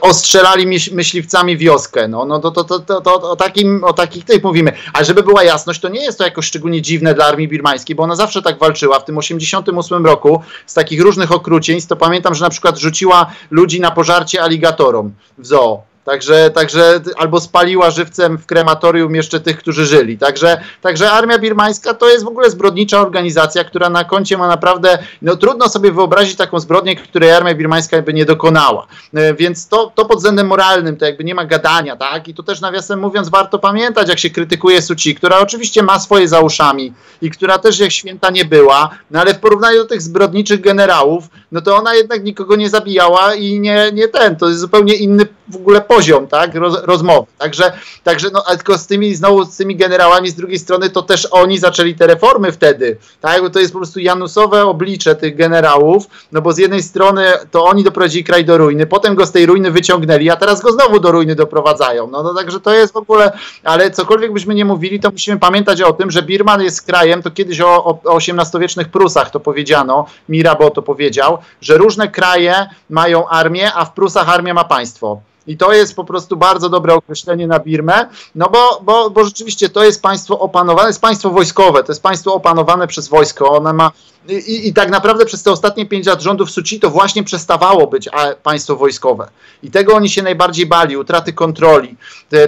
ostrzelali 0.00 0.66
myśliwcami 0.92 1.56
wioskę, 1.56 2.08
no, 2.08 2.24
no 2.24 2.38
to, 2.38 2.50
to, 2.50 2.64
to, 2.64 2.80
to, 2.80 3.00
to 3.00 3.30
o, 3.30 3.36
takim, 3.36 3.84
o 3.84 3.92
takich 3.92 4.24
tych 4.24 4.44
mówimy, 4.44 4.72
ale 4.92 5.04
żeby 5.04 5.22
była 5.22 5.44
jasność, 5.44 5.80
to 5.80 5.88
nie 5.88 6.04
jest 6.04 6.18
to 6.18 6.24
jakoś 6.24 6.46
szczególnie 6.46 6.63
szczególnie 6.64 6.82
dziwne 6.82 7.14
dla 7.14 7.26
armii 7.26 7.48
birmańskiej, 7.48 7.96
bo 7.96 8.02
ona 8.02 8.16
zawsze 8.16 8.42
tak 8.42 8.58
walczyła. 8.58 9.00
W 9.00 9.04
tym 9.04 9.18
88 9.18 10.06
roku 10.06 10.40
z 10.66 10.74
takich 10.74 11.00
różnych 11.00 11.32
okrucieństw, 11.32 11.88
to 11.88 11.96
pamiętam, 11.96 12.34
że 12.34 12.44
na 12.44 12.50
przykład 12.50 12.78
rzuciła 12.78 13.26
ludzi 13.50 13.80
na 13.80 13.90
pożarcie 13.90 14.42
aligatorom 14.42 15.12
w 15.38 15.46
zoo 15.46 15.82
Także, 16.04 16.50
także 16.50 17.00
albo 17.16 17.40
spaliła 17.40 17.90
żywcem 17.90 18.38
w 18.38 18.46
krematorium 18.46 19.14
jeszcze 19.14 19.40
tych, 19.40 19.58
którzy 19.58 19.86
żyli. 19.86 20.18
Także, 20.18 20.60
także 20.82 21.10
armia 21.10 21.38
birmańska 21.38 21.94
to 21.94 22.08
jest 22.08 22.24
w 22.24 22.28
ogóle 22.28 22.50
zbrodnicza 22.50 23.00
organizacja, 23.00 23.64
która 23.64 23.90
na 23.90 24.04
koncie 24.04 24.38
ma 24.38 24.48
naprawdę, 24.48 24.98
no 25.22 25.36
trudno 25.36 25.68
sobie 25.68 25.92
wyobrazić 25.92 26.36
taką 26.36 26.60
zbrodnię, 26.60 26.96
której 26.96 27.32
armia 27.32 27.54
birmańska 27.54 28.02
by 28.02 28.14
nie 28.14 28.24
dokonała. 28.24 28.86
E, 29.14 29.34
więc 29.34 29.68
to, 29.68 29.92
to 29.94 30.04
pod 30.04 30.16
względem 30.16 30.46
moralnym 30.46 30.96
to 30.96 31.04
jakby 31.04 31.24
nie 31.24 31.34
ma 31.34 31.44
gadania, 31.44 31.96
tak? 31.96 32.28
I 32.28 32.34
tu 32.34 32.42
też 32.42 32.60
nawiasem 32.60 33.00
mówiąc 33.00 33.28
warto 33.28 33.58
pamiętać, 33.58 34.08
jak 34.08 34.18
się 34.18 34.30
krytykuje 34.30 34.82
Suci, 34.82 35.14
która 35.14 35.38
oczywiście 35.38 35.82
ma 35.82 36.00
swoje 36.00 36.28
za 36.28 36.40
uszami 36.40 36.92
i 37.22 37.30
która 37.30 37.58
też 37.58 37.78
jak 37.78 37.92
święta 37.92 38.30
nie 38.30 38.44
była, 38.44 38.90
no 39.10 39.20
ale 39.20 39.34
w 39.34 39.38
porównaniu 39.38 39.78
do 39.78 39.84
tych 39.84 40.02
zbrodniczych 40.02 40.60
generałów, 40.60 41.24
no 41.52 41.60
to 41.60 41.76
ona 41.76 41.94
jednak 41.94 42.24
nikogo 42.24 42.56
nie 42.56 42.68
zabijała 42.68 43.34
i 43.34 43.60
nie, 43.60 43.90
nie 43.92 44.08
ten, 44.08 44.36
to 44.36 44.48
jest 44.48 44.60
zupełnie 44.60 44.94
inny 44.94 45.26
w 45.48 45.56
ogóle 45.56 45.80
poziom, 45.94 46.26
tak, 46.26 46.54
Roz, 46.54 46.82
rozmowy. 46.82 47.26
Także, 47.38 47.72
także 48.04 48.28
no, 48.32 48.42
tylko 48.56 48.78
z 48.78 48.86
tymi, 48.86 49.14
znowu 49.14 49.44
z 49.44 49.56
tymi 49.56 49.76
generałami 49.76 50.30
z 50.30 50.34
drugiej 50.34 50.58
strony, 50.58 50.90
to 50.90 51.02
też 51.02 51.28
oni 51.30 51.58
zaczęli 51.58 51.94
te 51.94 52.06
reformy 52.06 52.52
wtedy, 52.52 52.96
tak, 53.20 53.42
bo 53.42 53.50
to 53.50 53.60
jest 53.60 53.72
po 53.72 53.78
prostu 53.78 54.00
janusowe 54.00 54.64
oblicze 54.66 55.14
tych 55.14 55.36
generałów, 55.36 56.06
no 56.32 56.42
bo 56.42 56.52
z 56.52 56.58
jednej 56.58 56.82
strony 56.82 57.26
to 57.50 57.64
oni 57.64 57.84
doprowadzili 57.84 58.24
kraj 58.24 58.44
do 58.44 58.58
ruiny, 58.58 58.86
potem 58.86 59.14
go 59.14 59.26
z 59.26 59.32
tej 59.32 59.46
ruiny 59.46 59.70
wyciągnęli, 59.70 60.30
a 60.30 60.36
teraz 60.36 60.60
go 60.60 60.72
znowu 60.72 61.00
do 61.00 61.12
ruiny 61.12 61.34
doprowadzają, 61.34 62.06
no, 62.06 62.22
no 62.22 62.34
także 62.34 62.60
to 62.60 62.74
jest 62.74 62.92
w 62.92 62.96
ogóle, 62.96 63.32
ale 63.64 63.90
cokolwiek 63.90 64.32
byśmy 64.32 64.54
nie 64.54 64.64
mówili, 64.64 65.00
to 65.00 65.10
musimy 65.10 65.38
pamiętać 65.38 65.82
o 65.82 65.92
tym, 65.92 66.10
że 66.10 66.22
Birman 66.22 66.62
jest 66.62 66.86
krajem, 66.86 67.22
to 67.22 67.30
kiedyś 67.30 67.60
o, 67.60 67.84
o, 67.84 67.98
o 68.04 68.16
XVIII-wiecznych 68.16 68.88
Prusach 68.88 69.30
to 69.30 69.40
powiedziano, 69.40 70.06
Mirabeau 70.28 70.70
to 70.70 70.82
powiedział, 70.82 71.38
że 71.60 71.78
różne 71.78 72.08
kraje 72.08 72.66
mają 72.90 73.28
armię, 73.28 73.74
a 73.74 73.84
w 73.84 73.92
Prusach 73.92 74.28
armia 74.28 74.54
ma 74.54 74.64
państwo. 74.64 75.20
I 75.46 75.56
to 75.56 75.72
jest 75.72 75.96
po 75.96 76.04
prostu 76.04 76.36
bardzo 76.36 76.68
dobre 76.68 76.94
określenie 76.94 77.46
na 77.46 77.58
Birmę, 77.58 78.08
no 78.34 78.48
bo, 78.48 78.80
bo, 78.82 79.10
bo 79.10 79.24
rzeczywiście 79.24 79.68
to 79.68 79.84
jest 79.84 80.02
państwo 80.02 80.38
opanowane, 80.38 80.88
jest 80.88 81.00
państwo 81.00 81.30
wojskowe, 81.30 81.84
to 81.84 81.92
jest 81.92 82.02
państwo 82.02 82.34
opanowane 82.34 82.86
przez 82.86 83.08
wojsko, 83.08 83.50
ono 83.50 83.72
ma 83.72 83.90
i, 84.28 84.68
I, 84.68 84.72
tak 84.74 84.90
naprawdę 84.90 85.24
przez 85.24 85.42
te 85.42 85.50
ostatnie 85.50 85.86
pięć 85.86 86.06
lat 86.06 86.22
rządów 86.22 86.50
Suci 86.50 86.80
to 86.80 86.90
właśnie 86.90 87.24
przestawało 87.24 87.86
być 87.86 88.08
państwo 88.42 88.76
wojskowe. 88.76 89.28
I 89.62 89.70
tego 89.70 89.94
oni 89.94 90.08
się 90.08 90.22
najbardziej 90.22 90.66
bali, 90.66 90.96
utraty 90.96 91.32
kontroli, 91.32 91.96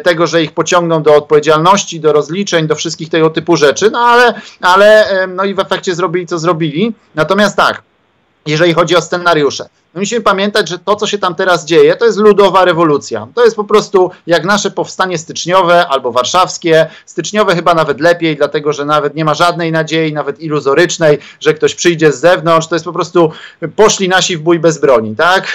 tego, 0.02 0.26
że 0.26 0.42
ich 0.42 0.52
pociągną 0.52 1.02
do 1.02 1.14
odpowiedzialności, 1.14 2.00
do 2.00 2.12
rozliczeń, 2.12 2.66
do 2.66 2.74
wszystkich 2.74 3.08
tego 3.08 3.30
typu 3.30 3.56
rzeczy, 3.56 3.90
no 3.90 3.98
ale, 3.98 4.40
ale 4.60 5.08
no 5.34 5.44
i 5.44 5.54
w 5.54 5.58
efekcie 5.58 5.94
zrobili 5.94 6.26
co 6.26 6.38
zrobili. 6.38 6.94
Natomiast 7.14 7.56
tak, 7.56 7.82
jeżeli 8.46 8.74
chodzi 8.74 8.96
o 8.96 9.02
scenariusze. 9.02 9.68
Musimy 9.96 10.20
pamiętać, 10.20 10.68
że 10.68 10.78
to, 10.78 10.96
co 10.96 11.06
się 11.06 11.18
tam 11.18 11.34
teraz 11.34 11.64
dzieje, 11.64 11.96
to 11.96 12.04
jest 12.04 12.18
ludowa 12.18 12.64
rewolucja. 12.64 13.26
To 13.34 13.44
jest 13.44 13.56
po 13.56 13.64
prostu 13.64 14.10
jak 14.26 14.44
nasze 14.44 14.70
powstanie 14.70 15.18
styczniowe 15.18 15.88
albo 15.88 16.12
warszawskie. 16.12 16.86
Styczniowe 17.06 17.54
chyba 17.54 17.74
nawet 17.74 18.00
lepiej, 18.00 18.36
dlatego 18.36 18.72
że 18.72 18.84
nawet 18.84 19.14
nie 19.14 19.24
ma 19.24 19.34
żadnej 19.34 19.72
nadziei, 19.72 20.12
nawet 20.12 20.40
iluzorycznej, 20.40 21.18
że 21.40 21.54
ktoś 21.54 21.74
przyjdzie 21.74 22.12
z 22.12 22.20
zewnątrz. 22.20 22.66
To 22.66 22.74
jest 22.74 22.84
po 22.84 22.92
prostu 22.92 23.32
poszli 23.76 24.08
nasi 24.08 24.36
w 24.36 24.40
bój 24.40 24.58
bez 24.58 24.80
broni, 24.80 25.16
tak? 25.16 25.46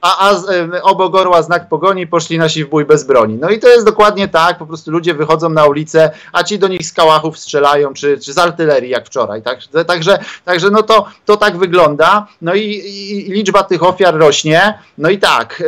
A, 0.00 0.30
a 0.30 0.32
e, 0.32 0.82
obok 0.82 1.14
orła 1.14 1.42
znak 1.42 1.68
pogoni, 1.68 2.06
poszli 2.06 2.38
nasi 2.38 2.64
w 2.64 2.68
bój 2.68 2.84
bez 2.84 3.04
broni. 3.04 3.38
No 3.40 3.50
i 3.50 3.58
to 3.58 3.68
jest 3.68 3.86
dokładnie 3.86 4.28
tak, 4.28 4.58
po 4.58 4.66
prostu 4.66 4.90
ludzie 4.90 5.14
wychodzą 5.14 5.48
na 5.48 5.66
ulicę, 5.66 6.10
a 6.32 6.44
ci 6.44 6.58
do 6.58 6.68
nich 6.68 6.86
z 6.86 6.92
kałachów 6.92 7.38
strzelają, 7.38 7.94
czy, 7.94 8.18
czy 8.18 8.32
z 8.32 8.38
artylerii 8.38 8.90
jak 8.90 9.06
wczoraj. 9.06 9.42
Tak? 9.42 9.58
Także, 9.86 10.18
także 10.44 10.70
no 10.70 10.82
to, 10.82 11.06
to 11.24 11.36
tak 11.36 11.56
wygląda. 11.56 12.26
No 12.42 12.54
i, 12.54 12.62
i 12.62 13.32
liczba 13.32 13.65
tych 13.68 13.82
ofiar 13.82 14.18
rośnie. 14.18 14.78
No 14.98 15.10
i 15.10 15.18
tak, 15.18 15.62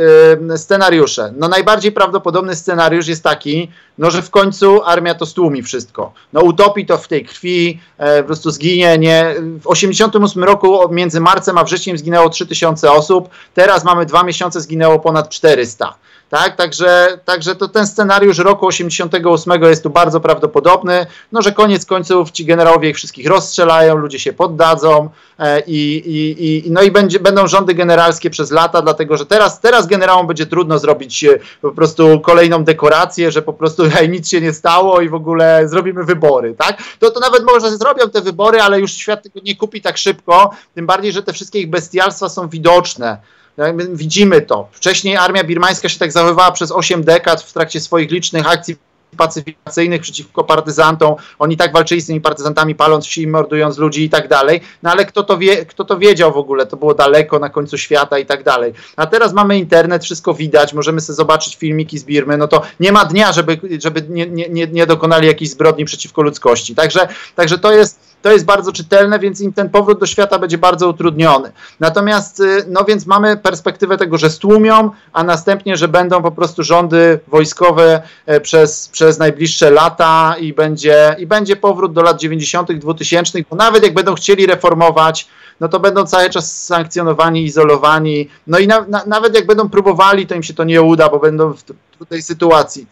yy, 0.48 0.58
scenariusze. 0.58 1.32
No 1.36 1.48
najbardziej 1.48 1.92
prawdopodobny 1.92 2.56
scenariusz 2.56 3.08
jest 3.08 3.24
taki, 3.24 3.70
no 3.98 4.10
że 4.10 4.22
w 4.22 4.30
końcu 4.30 4.82
armia 4.84 5.14
to 5.14 5.26
stłumi 5.26 5.62
wszystko. 5.62 6.12
No 6.32 6.40
utopi 6.40 6.86
to 6.86 6.98
w 6.98 7.08
tej 7.08 7.24
krwi, 7.24 7.80
e, 7.98 8.20
po 8.22 8.26
prostu 8.26 8.50
zginie. 8.50 8.98
Nie. 8.98 9.34
W 9.60 9.66
88 9.66 10.44
roku 10.44 10.80
między 10.90 11.20
marcem 11.20 11.58
a 11.58 11.64
wrześniem 11.64 11.98
zginęło 11.98 12.28
3000 12.28 12.92
osób, 12.92 13.28
teraz 13.54 13.84
mamy 13.84 14.06
dwa 14.06 14.22
miesiące, 14.22 14.60
zginęło 14.60 14.98
ponad 14.98 15.28
400. 15.28 15.94
Tak, 16.30 16.56
także, 16.56 17.18
także 17.24 17.54
to 17.54 17.68
ten 17.68 17.86
scenariusz 17.86 18.38
roku 18.38 18.66
88 18.66 19.62
jest 19.62 19.82
tu 19.82 19.90
bardzo 19.90 20.20
prawdopodobny, 20.20 21.06
no 21.32 21.42
że 21.42 21.52
koniec 21.52 21.86
końców 21.86 22.30
ci 22.30 22.44
generałowie 22.44 22.90
ich 22.90 22.96
wszystkich 22.96 23.26
rozstrzelają, 23.26 23.96
ludzie 23.96 24.18
się 24.18 24.32
poddadzą 24.32 25.10
e, 25.38 25.62
i, 25.66 26.02
i, 26.66 26.70
no 26.70 26.82
i 26.82 26.90
będzie, 26.90 27.20
będą 27.20 27.46
rządy 27.46 27.74
generalskie 27.74 28.30
przez 28.30 28.50
lata, 28.50 28.82
dlatego 28.82 29.16
że 29.16 29.26
teraz, 29.26 29.60
teraz 29.60 29.86
generałom 29.86 30.26
będzie 30.26 30.46
trudno 30.46 30.78
zrobić 30.78 31.24
e, 31.24 31.38
po 31.62 31.72
prostu 31.72 32.20
kolejną 32.20 32.64
dekorację, 32.64 33.32
że 33.32 33.42
po 33.42 33.52
prostu 33.52 33.82
hej, 33.92 34.08
nic 34.08 34.28
się 34.28 34.40
nie 34.40 34.52
stało 34.52 35.00
i 35.00 35.08
w 35.08 35.14
ogóle 35.14 35.68
zrobimy 35.68 36.04
wybory, 36.04 36.54
tak? 36.58 36.82
To, 36.98 37.10
to 37.10 37.20
nawet 37.20 37.44
może 37.44 37.76
zrobią 37.76 38.10
te 38.10 38.20
wybory, 38.20 38.60
ale 38.60 38.80
już 38.80 38.92
świat 38.92 39.22
tego 39.22 39.40
nie 39.44 39.56
kupi 39.56 39.82
tak 39.82 39.98
szybko, 39.98 40.50
tym 40.74 40.86
bardziej, 40.86 41.12
że 41.12 41.22
te 41.22 41.32
wszystkie 41.32 41.58
ich 41.58 41.70
bestialstwa 41.70 42.28
są 42.28 42.48
widoczne. 42.48 43.18
Widzimy 43.92 44.42
to. 44.42 44.68
Wcześniej 44.72 45.16
armia 45.16 45.44
birmańska 45.44 45.88
się 45.88 45.98
tak 45.98 46.12
zachowywała 46.12 46.52
przez 46.52 46.72
8 46.72 47.04
dekad 47.04 47.42
w 47.42 47.52
trakcie 47.52 47.80
swoich 47.80 48.10
licznych 48.10 48.46
akcji 48.46 48.76
pacyfikacyjnych 49.16 50.00
przeciwko 50.00 50.44
partyzantom. 50.44 51.14
Oni 51.38 51.56
tak 51.56 51.72
walczyli 51.72 52.00
z 52.00 52.06
tymi 52.06 52.20
partyzantami, 52.20 52.74
paląc 52.74 53.06
wsi, 53.06 53.26
mordując 53.26 53.78
ludzi 53.78 54.04
i 54.04 54.10
tak 54.10 54.28
dalej. 54.28 54.60
No 54.82 54.90
ale 54.90 55.04
kto 55.04 55.22
to, 55.22 55.38
wie, 55.38 55.66
kto 55.66 55.84
to 55.84 55.98
wiedział 55.98 56.32
w 56.32 56.36
ogóle? 56.36 56.66
To 56.66 56.76
było 56.76 56.94
daleko, 56.94 57.38
na 57.38 57.50
końcu 57.50 57.78
świata 57.78 58.18
i 58.18 58.26
tak 58.26 58.42
dalej. 58.42 58.72
A 58.96 59.06
teraz 59.06 59.32
mamy 59.32 59.58
internet, 59.58 60.04
wszystko 60.04 60.34
widać, 60.34 60.72
możemy 60.72 61.00
sobie 61.00 61.16
zobaczyć 61.16 61.56
filmiki 61.56 61.98
z 61.98 62.04
Birmy, 62.04 62.36
no 62.36 62.48
to 62.48 62.62
nie 62.80 62.92
ma 62.92 63.04
dnia, 63.04 63.32
żeby, 63.32 63.60
żeby 63.82 64.02
nie, 64.08 64.26
nie, 64.26 64.66
nie 64.66 64.86
dokonali 64.86 65.26
jakiejś 65.26 65.50
zbrodni 65.50 65.84
przeciwko 65.84 66.22
ludzkości. 66.22 66.74
Także, 66.74 67.08
także 67.34 67.58
to 67.58 67.72
jest 67.72 68.07
to 68.22 68.32
jest 68.32 68.44
bardzo 68.44 68.72
czytelne, 68.72 69.18
więc 69.18 69.40
im 69.40 69.52
ten 69.52 69.70
powrót 69.70 70.00
do 70.00 70.06
świata 70.06 70.38
będzie 70.38 70.58
bardzo 70.58 70.88
utrudniony. 70.88 71.52
Natomiast, 71.80 72.40
y, 72.40 72.64
no 72.68 72.84
więc 72.84 73.06
mamy 73.06 73.36
perspektywę 73.36 73.96
tego, 73.96 74.18
że 74.18 74.30
stłumią, 74.30 74.90
a 75.12 75.24
następnie, 75.24 75.76
że 75.76 75.88
będą 75.88 76.22
po 76.22 76.30
prostu 76.30 76.62
rządy 76.62 77.20
wojskowe 77.26 78.02
e, 78.26 78.40
przez, 78.40 78.88
przez 78.88 79.18
najbliższe 79.18 79.70
lata 79.70 80.36
i 80.40 80.52
będzie, 80.52 81.16
i 81.18 81.26
będzie 81.26 81.56
powrót 81.56 81.92
do 81.92 82.02
lat 82.02 82.20
90., 82.20 82.72
2000, 82.72 83.38
bo 83.50 83.56
nawet 83.56 83.82
jak 83.82 83.94
będą 83.94 84.14
chcieli 84.14 84.46
reformować, 84.46 85.28
no 85.60 85.68
to 85.68 85.80
będą 85.80 86.06
cały 86.06 86.30
czas 86.30 86.64
sankcjonowani, 86.64 87.44
izolowani. 87.44 88.28
No 88.46 88.58
i 88.58 88.66
na, 88.66 88.80
na, 88.88 89.04
nawet 89.06 89.34
jak 89.34 89.46
będą 89.46 89.68
próbowali, 89.68 90.26
to 90.26 90.34
im 90.34 90.42
się 90.42 90.54
to 90.54 90.64
nie 90.64 90.82
uda, 90.82 91.08
bo 91.08 91.18
będą 91.18 91.52
w 91.52 91.62
tej 92.06 92.22
sytuacji. 92.22 92.86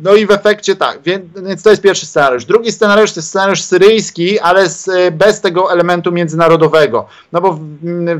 No 0.00 0.14
i 0.14 0.26
w 0.26 0.30
efekcie 0.30 0.76
tak, 0.76 0.98
więc 1.02 1.62
to 1.62 1.70
jest 1.70 1.82
pierwszy 1.82 2.06
scenariusz. 2.06 2.44
Drugi 2.44 2.72
scenariusz 2.72 3.12
to 3.12 3.18
jest 3.18 3.28
scenariusz 3.28 3.62
syryjski, 3.62 4.40
ale 4.40 4.68
z, 4.68 5.14
bez 5.14 5.40
tego 5.40 5.72
elementu 5.72 6.12
międzynarodowego. 6.12 7.06
No 7.32 7.40
bo 7.40 7.52
w, 7.52 7.60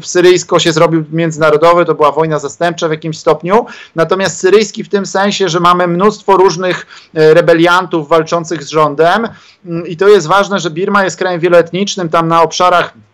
w 0.01 0.07
syryjsko 0.07 0.59
się 0.59 0.73
zrobił 0.73 1.05
międzynarodowy, 1.13 1.85
to 1.85 1.95
była 1.95 2.13
wojna 2.13 2.39
zastępcza 2.39 2.89
w 2.89 2.91
jakimś 2.91 3.19
stopniu. 3.19 3.67
Natomiast 3.95 4.39
syryjski 4.39 4.85
w 4.85 4.89
tym 4.89 5.07
sensie, 5.07 5.49
że 5.49 5.61
mamy 5.61 5.87
mnóstwo 5.87 6.37
różnych 6.37 6.87
e, 7.15 7.35
rebeliantów 7.35 8.09
walczących 8.09 8.65
z 8.65 8.69
rządem 8.69 9.29
i 9.87 9.97
to 9.97 10.09
jest 10.09 10.27
ważne, 10.27 10.59
że 10.59 10.71
Birma 10.71 11.05
jest 11.05 11.17
krajem 11.17 11.41
wieloetnicznym, 11.41 12.09
tam 12.09 12.29
na 12.29 12.43
obszarach 12.43 12.95
E, 12.95 13.14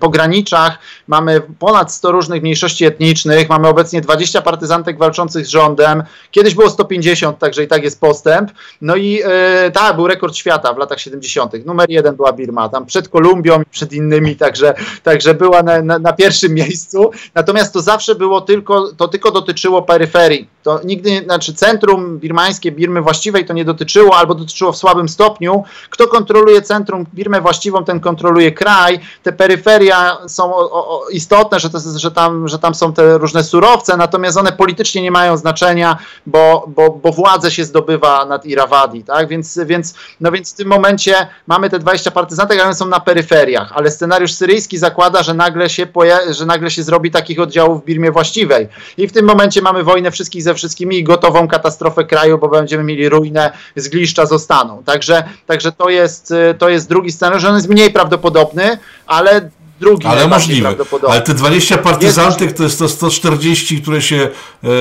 pograniczach 0.00 0.78
mamy 1.06 1.42
ponad 1.58 1.92
100 1.92 2.12
różnych 2.12 2.42
mniejszości 2.42 2.84
etnicznych, 2.84 3.48
mamy 3.48 3.68
obecnie 3.68 4.00
20 4.00 4.42
partyzantek 4.42 4.98
walczących 4.98 5.46
z 5.46 5.48
rządem, 5.48 6.02
kiedyś 6.30 6.54
było 6.54 6.70
150, 6.70 7.38
także 7.38 7.64
i 7.64 7.68
tak 7.68 7.82
jest 7.82 8.00
postęp. 8.00 8.50
No 8.80 8.96
i 8.96 9.20
e, 9.24 9.70
tak, 9.70 9.96
był 9.96 10.06
rekord 10.06 10.36
świata 10.36 10.74
w 10.74 10.78
latach 10.78 11.00
70. 11.00 11.66
Numer 11.66 11.90
jeden 11.90 12.16
była 12.16 12.32
Birma, 12.32 12.68
tam 12.68 12.86
przed 12.86 13.08
Kolumbią 13.08 13.62
przed 13.70 13.92
innymi, 13.92 14.36
także, 14.36 14.74
także 15.02 15.34
była 15.34 15.62
na, 15.62 15.82
na, 15.82 15.98
na, 15.98 16.12
pierwszym 16.12 16.54
miejscu. 16.64 17.10
Natomiast 17.34 17.72
to 17.72 17.80
zawsze 17.80 18.14
było 18.14 18.40
tylko, 18.40 18.92
to 18.92 19.08
tylko 19.08 19.30
dotyczyło 19.30 19.82
peryferii. 19.82 20.48
To 20.62 20.80
nigdy, 20.84 21.22
znaczy 21.24 21.54
centrum 21.54 22.18
birmańskie, 22.18 22.72
Birmy 22.72 23.02
właściwej 23.02 23.44
to 23.44 23.52
nie 23.52 23.64
dotyczyło, 23.64 24.16
albo 24.16 24.34
dotyczyło 24.34 24.72
w 24.72 24.76
słabym 24.76 25.08
stopniu. 25.08 25.64
Kto 25.90 26.06
kontroluje 26.06 26.62
centrum, 26.62 27.06
Birmę 27.14 27.40
właściwą, 27.40 27.84
ten 27.84 28.00
kontroluje 28.00 28.52
kraj 28.52 28.75
kraj, 28.76 29.00
te 29.22 29.32
peryferia 29.32 30.18
są 30.28 30.54
o, 30.54 30.70
o, 30.72 31.08
istotne, 31.08 31.60
że, 31.60 31.70
to, 31.70 31.78
że, 31.96 32.10
tam, 32.10 32.48
że 32.48 32.58
tam 32.58 32.74
są 32.74 32.92
te 32.92 33.18
różne 33.18 33.44
surowce, 33.44 33.96
natomiast 33.96 34.38
one 34.38 34.52
politycznie 34.52 35.02
nie 35.02 35.10
mają 35.10 35.36
znaczenia, 35.36 35.98
bo, 36.26 36.64
bo, 36.68 36.90
bo 36.90 37.12
władzę 37.12 37.50
się 37.50 37.64
zdobywa 37.64 38.24
nad 38.24 38.46
Irawadi, 38.46 39.04
tak? 39.04 39.28
Więc, 39.28 39.58
więc, 39.66 39.94
no 40.20 40.32
więc 40.32 40.52
w 40.52 40.56
tym 40.56 40.68
momencie 40.68 41.26
mamy 41.46 41.70
te 41.70 41.78
20 41.78 42.10
partyzantek, 42.10 42.58
ale 42.58 42.66
one 42.66 42.74
są 42.74 42.86
na 42.86 43.00
peryferiach, 43.00 43.72
ale 43.74 43.90
scenariusz 43.90 44.32
syryjski 44.32 44.78
zakłada, 44.78 45.22
że 45.22 45.34
nagle 45.34 45.68
się, 45.68 45.86
że 46.30 46.46
nagle 46.46 46.70
się 46.70 46.82
zrobi 46.82 47.10
takich 47.10 47.40
oddziałów 47.40 47.82
w 47.82 47.84
Birmie 47.84 48.10
właściwej. 48.10 48.68
I 48.96 49.08
w 49.08 49.12
tym 49.12 49.26
momencie 49.26 49.62
mamy 49.62 49.84
wojnę 49.84 50.10
wszystkich 50.10 50.42
ze 50.42 50.54
wszystkimi 50.54 50.96
i 50.96 51.04
gotową 51.04 51.48
katastrofę 51.48 52.04
kraju, 52.04 52.38
bo 52.38 52.48
będziemy 52.48 52.84
mieli 52.84 53.08
ruinę, 53.08 53.52
zgliszcza 53.76 54.26
zostaną. 54.26 54.82
Także, 54.84 55.24
także 55.46 55.72
to, 55.72 55.88
jest, 55.88 56.34
to 56.58 56.68
jest 56.68 56.88
drugi 56.88 57.12
scenariusz, 57.12 57.44
on 57.44 57.54
jest 57.54 57.68
mniej 57.68 57.90
prawdopodobny, 57.90 58.65
ale 59.06 59.50
drugi 59.80 60.06
ale 60.06 60.28
możliwe. 60.28 60.74
Ale 61.08 61.20
te 61.20 61.34
20 61.34 61.78
partyzantek 61.78 62.52
to 62.52 62.62
jest 62.62 62.78
to 62.78 62.88
140, 62.88 63.82
które 63.82 64.02
się 64.02 64.28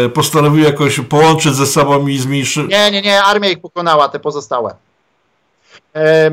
e, 0.05 0.09
postanowiły 0.09 0.65
jakoś 0.65 0.99
połączyć 0.99 1.55
ze 1.55 1.65
sobą 1.65 2.07
i 2.07 2.17
zmniejszyć. 2.17 2.69
Nie, 2.69 2.91
nie, 2.91 3.01
nie, 3.01 3.23
armia 3.23 3.49
ich 3.49 3.61
pokonała, 3.61 4.09
te 4.09 4.19
pozostałe. 4.19 4.75
E, 5.95 6.31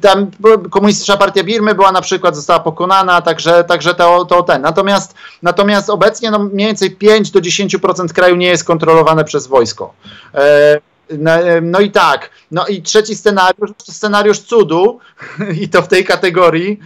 tam 0.00 0.30
komunistyczna 0.70 1.16
partia 1.16 1.44
Birmy 1.44 1.74
była 1.74 1.92
na 1.92 2.00
przykład, 2.00 2.36
została 2.36 2.60
pokonana, 2.60 3.22
także, 3.22 3.64
także 3.64 3.94
to, 3.94 4.24
to 4.24 4.42
ten. 4.42 4.62
Natomiast, 4.62 5.14
natomiast 5.42 5.90
obecnie 5.90 6.30
no 6.30 6.38
mniej 6.38 6.66
więcej 6.66 6.90
5 6.90 7.30
do 7.30 7.40
10% 7.40 8.08
kraju 8.08 8.36
nie 8.36 8.46
jest 8.46 8.64
kontrolowane 8.64 9.24
przez 9.24 9.46
wojsko. 9.46 9.94
E, 11.10 11.60
no 11.60 11.80
i 11.80 11.90
tak. 11.90 12.30
No 12.50 12.66
i 12.66 12.82
trzeci 12.82 13.16
scenariusz 13.16 13.70
to 13.86 13.92
scenariusz 13.92 14.38
cudu 14.38 15.00
i 15.62 15.68
to 15.68 15.82
w 15.82 15.88
tej 15.88 16.04
kategorii, 16.04 16.80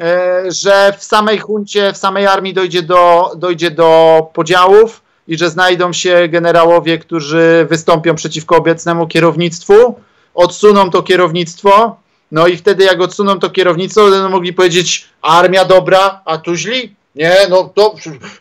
e, 0.00 0.42
że 0.48 0.94
w 0.98 1.04
samej 1.04 1.38
huncie, 1.38 1.92
w 1.92 1.96
samej 1.96 2.26
armii 2.26 2.54
dojdzie 2.54 2.82
do, 2.82 3.32
dojdzie 3.36 3.70
do 3.70 4.22
podziałów 4.32 5.02
i 5.28 5.38
że 5.38 5.50
znajdą 5.50 5.92
się 5.92 6.28
generałowie, 6.28 6.98
którzy 6.98 7.66
wystąpią 7.70 8.14
przeciwko 8.14 8.56
obecnemu 8.56 9.06
kierownictwu, 9.06 9.94
odsuną 10.34 10.90
to 10.90 11.02
kierownictwo, 11.02 11.96
no 12.32 12.46
i 12.46 12.56
wtedy 12.56 12.84
jak 12.84 13.00
odsuną 13.00 13.38
to 13.38 13.50
kierownictwo, 13.50 14.10
będą 14.10 14.28
mogli 14.28 14.52
powiedzieć 14.52 15.08
armia 15.22 15.64
dobra, 15.64 16.20
a 16.24 16.38
tu 16.38 16.54
źli. 16.54 16.97
Nie, 17.14 17.36
no 17.50 17.70
to, 17.74 17.94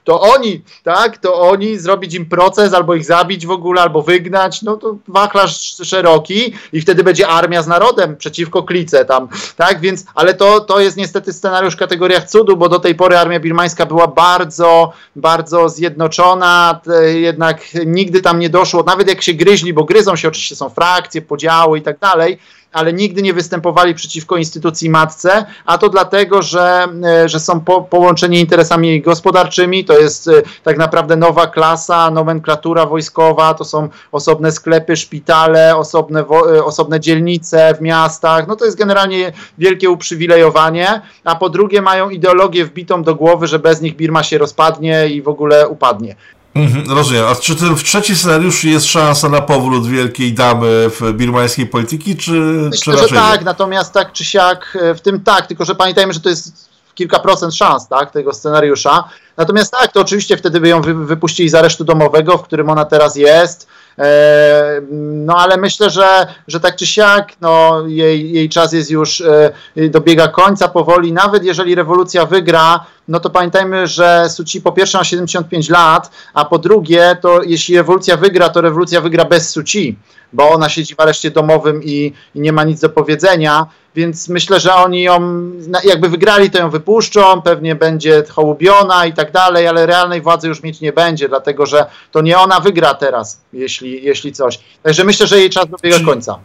to 0.04 0.22
oni, 0.22 0.62
tak, 0.84 1.18
to 1.18 1.42
oni, 1.42 1.80
zrobić 1.80 2.14
im 2.14 2.26
proces, 2.26 2.74
albo 2.74 2.96
ich 2.96 3.06
zabić 3.06 3.46
w 3.46 3.52
ogóle, 3.52 3.82
albo 3.82 4.02
wygnać, 4.02 4.62
no 4.62 4.78
to 4.78 4.98
wachlarz 5.08 5.76
szeroki 5.84 6.54
i 6.74 6.82
wtedy 6.82 7.04
będzie 7.04 7.28
armia 7.28 7.64
z 7.64 7.68
narodem 7.68 8.18
przeciwko 8.18 8.64
klice 8.64 9.06
tam, 9.06 9.28
tak, 9.56 9.80
więc, 9.80 10.06
ale 10.16 10.34
to, 10.34 10.60
to 10.60 10.80
jest 10.80 10.98
niestety 10.98 11.34
scenariusz 11.34 11.74
w 11.74 11.78
kategoriach 11.78 12.30
cudu, 12.30 12.58
bo 12.58 12.70
do 12.70 12.80
tej 12.80 12.96
pory 12.96 13.18
armia 13.18 13.40
birmańska 13.40 13.86
była 13.86 14.08
bardzo, 14.08 14.94
bardzo 15.16 15.70
zjednoczona, 15.70 16.82
jednak 17.14 17.62
nigdy 17.86 18.22
tam 18.22 18.40
nie 18.40 18.50
doszło, 18.50 18.84
nawet 18.84 19.08
jak 19.08 19.22
się 19.22 19.34
gryźli, 19.34 19.74
bo 19.74 19.84
gryzą 19.84 20.16
się 20.16 20.28
oczywiście, 20.28 20.56
są 20.56 20.70
frakcje, 20.70 21.22
podziały 21.22 21.80
i 21.80 21.82
tak 21.82 22.00
dalej, 22.00 22.40
ale 22.74 22.94
nigdy 22.94 23.22
nie 23.22 23.34
występowali 23.34 23.94
przeciwko 23.94 24.38
instytucji 24.38 24.90
matce, 24.90 25.46
a 25.66 25.78
to 25.78 25.90
dlatego, 25.90 26.42
że, 26.42 26.88
e, 27.06 27.30
że 27.30 27.40
są 27.40 27.60
po, 27.60 27.82
połączeni 27.82 28.40
interesami 28.40 29.02
gospodarczymi, 29.02 29.86
to 29.86 30.00
jest 30.00 30.28
e, 30.28 30.32
tak 30.64 30.78
naprawdę 30.78 31.16
nowa 31.16 31.48
klasa, 31.48 32.12
nomenklatura 32.12 32.86
wojskowa, 32.86 33.54
to 33.54 33.66
są 33.66 33.90
osobne 34.12 34.52
sklepy, 34.52 34.96
szpitale, 34.96 35.76
osobne, 35.76 36.20
e, 36.20 36.64
osobne 36.64 37.00
dzielnice 37.00 37.74
w 37.76 37.82
miastach, 37.82 38.48
no 38.48 38.56
to 38.56 38.66
jest 38.66 38.78
generalnie 38.78 39.32
wielkie 39.58 39.90
uprzywilejowanie, 39.90 41.02
a 41.24 41.36
po 41.36 41.50
drugie 41.50 41.82
mają 41.82 42.10
ideologię 42.10 42.66
wbitą 42.66 43.04
do 43.04 43.16
głowy, 43.16 43.48
że 43.48 43.60
bez 43.60 43.82
nich 43.82 43.96
Birma 43.96 44.24
się 44.24 44.38
rozpadnie 44.38 45.08
i 45.08 45.22
w 45.22 45.28
ogóle 45.28 45.68
upadnie. 45.68 46.16
Mhm, 46.64 46.92
rozumiem. 46.92 47.26
A 47.26 47.36
czy 47.36 47.56
ten 47.56 47.76
w 47.76 47.84
trzeci 47.84 48.16
scenariusz 48.16 48.64
jest 48.64 48.86
szansa 48.86 49.30
na 49.30 49.42
powrót 49.42 49.88
wielkiej 49.88 50.34
damy 50.34 50.90
w 50.90 51.14
birmańskiej 51.14 51.68
polityki, 51.68 52.18
czy, 52.18 52.32
Myślę, 52.32 52.96
czy 52.96 53.08
że 53.08 53.16
tak, 53.16 53.40
nie? 53.40 53.46
natomiast 53.46 53.94
tak 53.94 54.12
czy 54.12 54.26
siak 54.26 54.78
e, 54.82 54.96
w 54.96 55.02
tym 55.02 55.20
tak, 55.20 55.48
tylko 55.48 55.66
że 55.66 55.76
pamiętajmy, 55.76 56.14
że 56.14 56.20
to 56.20 56.30
jest 56.30 56.70
kilka 56.96 57.20
procent 57.20 57.56
szans 57.56 57.88
tak, 57.88 58.12
tego 58.12 58.34
scenariusza. 58.34 59.04
Natomiast 59.38 59.74
tak, 59.80 59.92
to 59.92 60.02
oczywiście 60.02 60.38
wtedy 60.38 60.60
by 60.60 60.68
ją 60.68 60.82
wypuścili 60.82 61.50
z 61.50 61.56
aresztu 61.56 61.84
domowego, 61.84 62.38
w 62.38 62.44
którym 62.44 62.70
ona 62.70 62.86
teraz 62.86 63.16
jest. 63.16 63.68
E, 64.00 64.82
no 64.92 65.36
ale 65.38 65.58
myślę, 65.58 65.90
że, 65.90 66.28
że 66.48 66.60
tak 66.60 66.76
czy 66.76 66.88
siak 66.88 67.32
no, 67.42 67.84
jej, 67.88 68.32
jej 68.32 68.50
czas 68.50 68.74
jest 68.74 68.92
już, 68.92 69.22
e, 69.22 69.52
dobiega 69.90 70.28
końca 70.28 70.68
powoli. 70.68 71.14
Nawet 71.14 71.44
jeżeli 71.44 71.76
rewolucja 71.76 72.26
wygra, 72.26 72.86
no 73.08 73.20
to 73.20 73.30
pamiętajmy, 73.30 73.88
że 73.88 74.30
Suci 74.30 74.62
po 74.62 74.72
pierwsze 74.72 74.98
ma 74.98 75.04
75 75.04 75.70
lat, 75.70 76.12
a 76.34 76.46
po 76.46 76.58
drugie, 76.58 77.18
to 77.22 77.44
jeśli 77.44 77.78
rewolucja 77.78 78.18
wygra, 78.18 78.50
to 78.50 78.62
rewolucja 78.62 79.02
wygra 79.02 79.26
bez 79.26 79.50
Suci, 79.50 79.98
bo 80.34 80.50
ona 80.50 80.70
siedzi 80.70 80.96
w 80.96 81.00
areszcie 81.00 81.32
domowym 81.32 81.84
i, 81.84 82.14
i 82.36 82.40
nie 82.40 82.52
ma 82.54 82.64
nic 82.64 82.80
do 82.80 82.90
powiedzenia, 82.90 83.68
więc 83.96 84.30
myślę, 84.30 84.60
że 84.60 84.74
oni 84.74 85.02
ją, 85.02 85.42
jakby 85.84 86.10
wygrali, 86.10 86.50
to 86.50 86.58
ją 86.60 86.70
wypuszczą, 86.70 87.42
pewnie 87.42 87.76
będzie 87.76 88.24
hołubiona 88.30 89.06
i 89.06 89.14
tak 89.28 89.34
dalej, 89.34 89.68
ale 89.68 89.86
realnej 89.86 90.22
władzy 90.22 90.48
już 90.48 90.64
mieć 90.64 90.82
nie 90.82 90.94
będzie, 90.94 91.30
dlatego 91.30 91.66
że 91.66 91.86
to 92.12 92.22
nie 92.22 92.40
ona 92.40 92.60
wygra 92.60 92.94
teraz, 92.94 93.42
jeśli, 93.54 94.04
jeśli 94.04 94.34
coś. 94.34 94.60
Także 94.84 95.04
myślę, 95.04 95.28
że 95.28 95.40
jej 95.40 95.50
czas 95.50 95.66
dobiega 95.70 96.00
końca. 96.06 96.40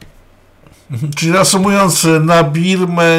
Czyli 1.16 1.33
reasumując, 1.33 2.07
na 2.20 2.45
Birmę 2.45 3.18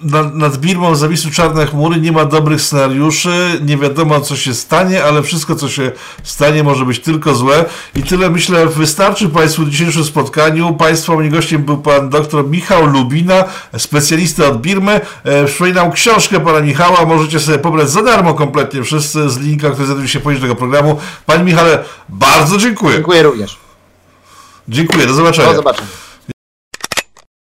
nad, 0.00 0.34
nad 0.34 0.56
Birmą 0.56 0.94
zawisły 0.94 1.30
czarne 1.30 1.66
chmury, 1.66 2.00
nie 2.00 2.12
ma 2.12 2.24
dobrych 2.24 2.62
scenariuszy, 2.62 3.60
nie 3.62 3.76
wiadomo 3.76 4.20
co 4.20 4.36
się 4.36 4.54
stanie, 4.54 5.04
ale 5.04 5.22
wszystko 5.22 5.54
co 5.54 5.68
się 5.68 5.92
stanie 6.22 6.62
może 6.62 6.84
być 6.84 6.98
tylko 6.98 7.34
złe 7.34 7.64
i 7.96 8.02
tyle 8.02 8.30
myślę 8.30 8.66
wystarczy 8.66 9.28
Państwu 9.28 9.64
w 9.64 9.70
dzisiejszym 9.70 10.04
spotkaniu. 10.04 10.74
Państwa 10.74 11.14
moim 11.14 11.30
gościem 11.30 11.64
był 11.64 11.78
Pan 11.78 12.08
dr 12.08 12.48
Michał 12.48 12.86
Lubina, 12.86 13.44
specjalista 13.78 14.46
od 14.46 14.60
Birmy. 14.60 15.00
E, 15.24 15.44
przypominam 15.44 15.92
książkę 15.92 16.40
Pana 16.40 16.60
Michała, 16.60 17.04
możecie 17.04 17.40
sobie 17.40 17.58
pobrać 17.58 17.90
za 17.90 18.02
darmo 18.02 18.34
kompletnie 18.34 18.82
wszyscy 18.82 19.30
z 19.30 19.38
linka, 19.38 19.70
który 19.70 19.86
znajduje 19.86 20.08
się 20.08 20.20
poniżej 20.20 20.42
tego 20.42 20.54
programu. 20.54 21.00
Panie 21.26 21.44
Michale, 21.44 21.84
bardzo 22.08 22.58
dziękuję. 22.58 22.94
Dziękuję 22.94 23.22
również. 23.22 23.58
Dziękuję, 24.68 25.06
do 25.06 25.14
zobaczenia. 25.14 25.48
Do 25.48 25.56
zobaczenia. 25.56 26.07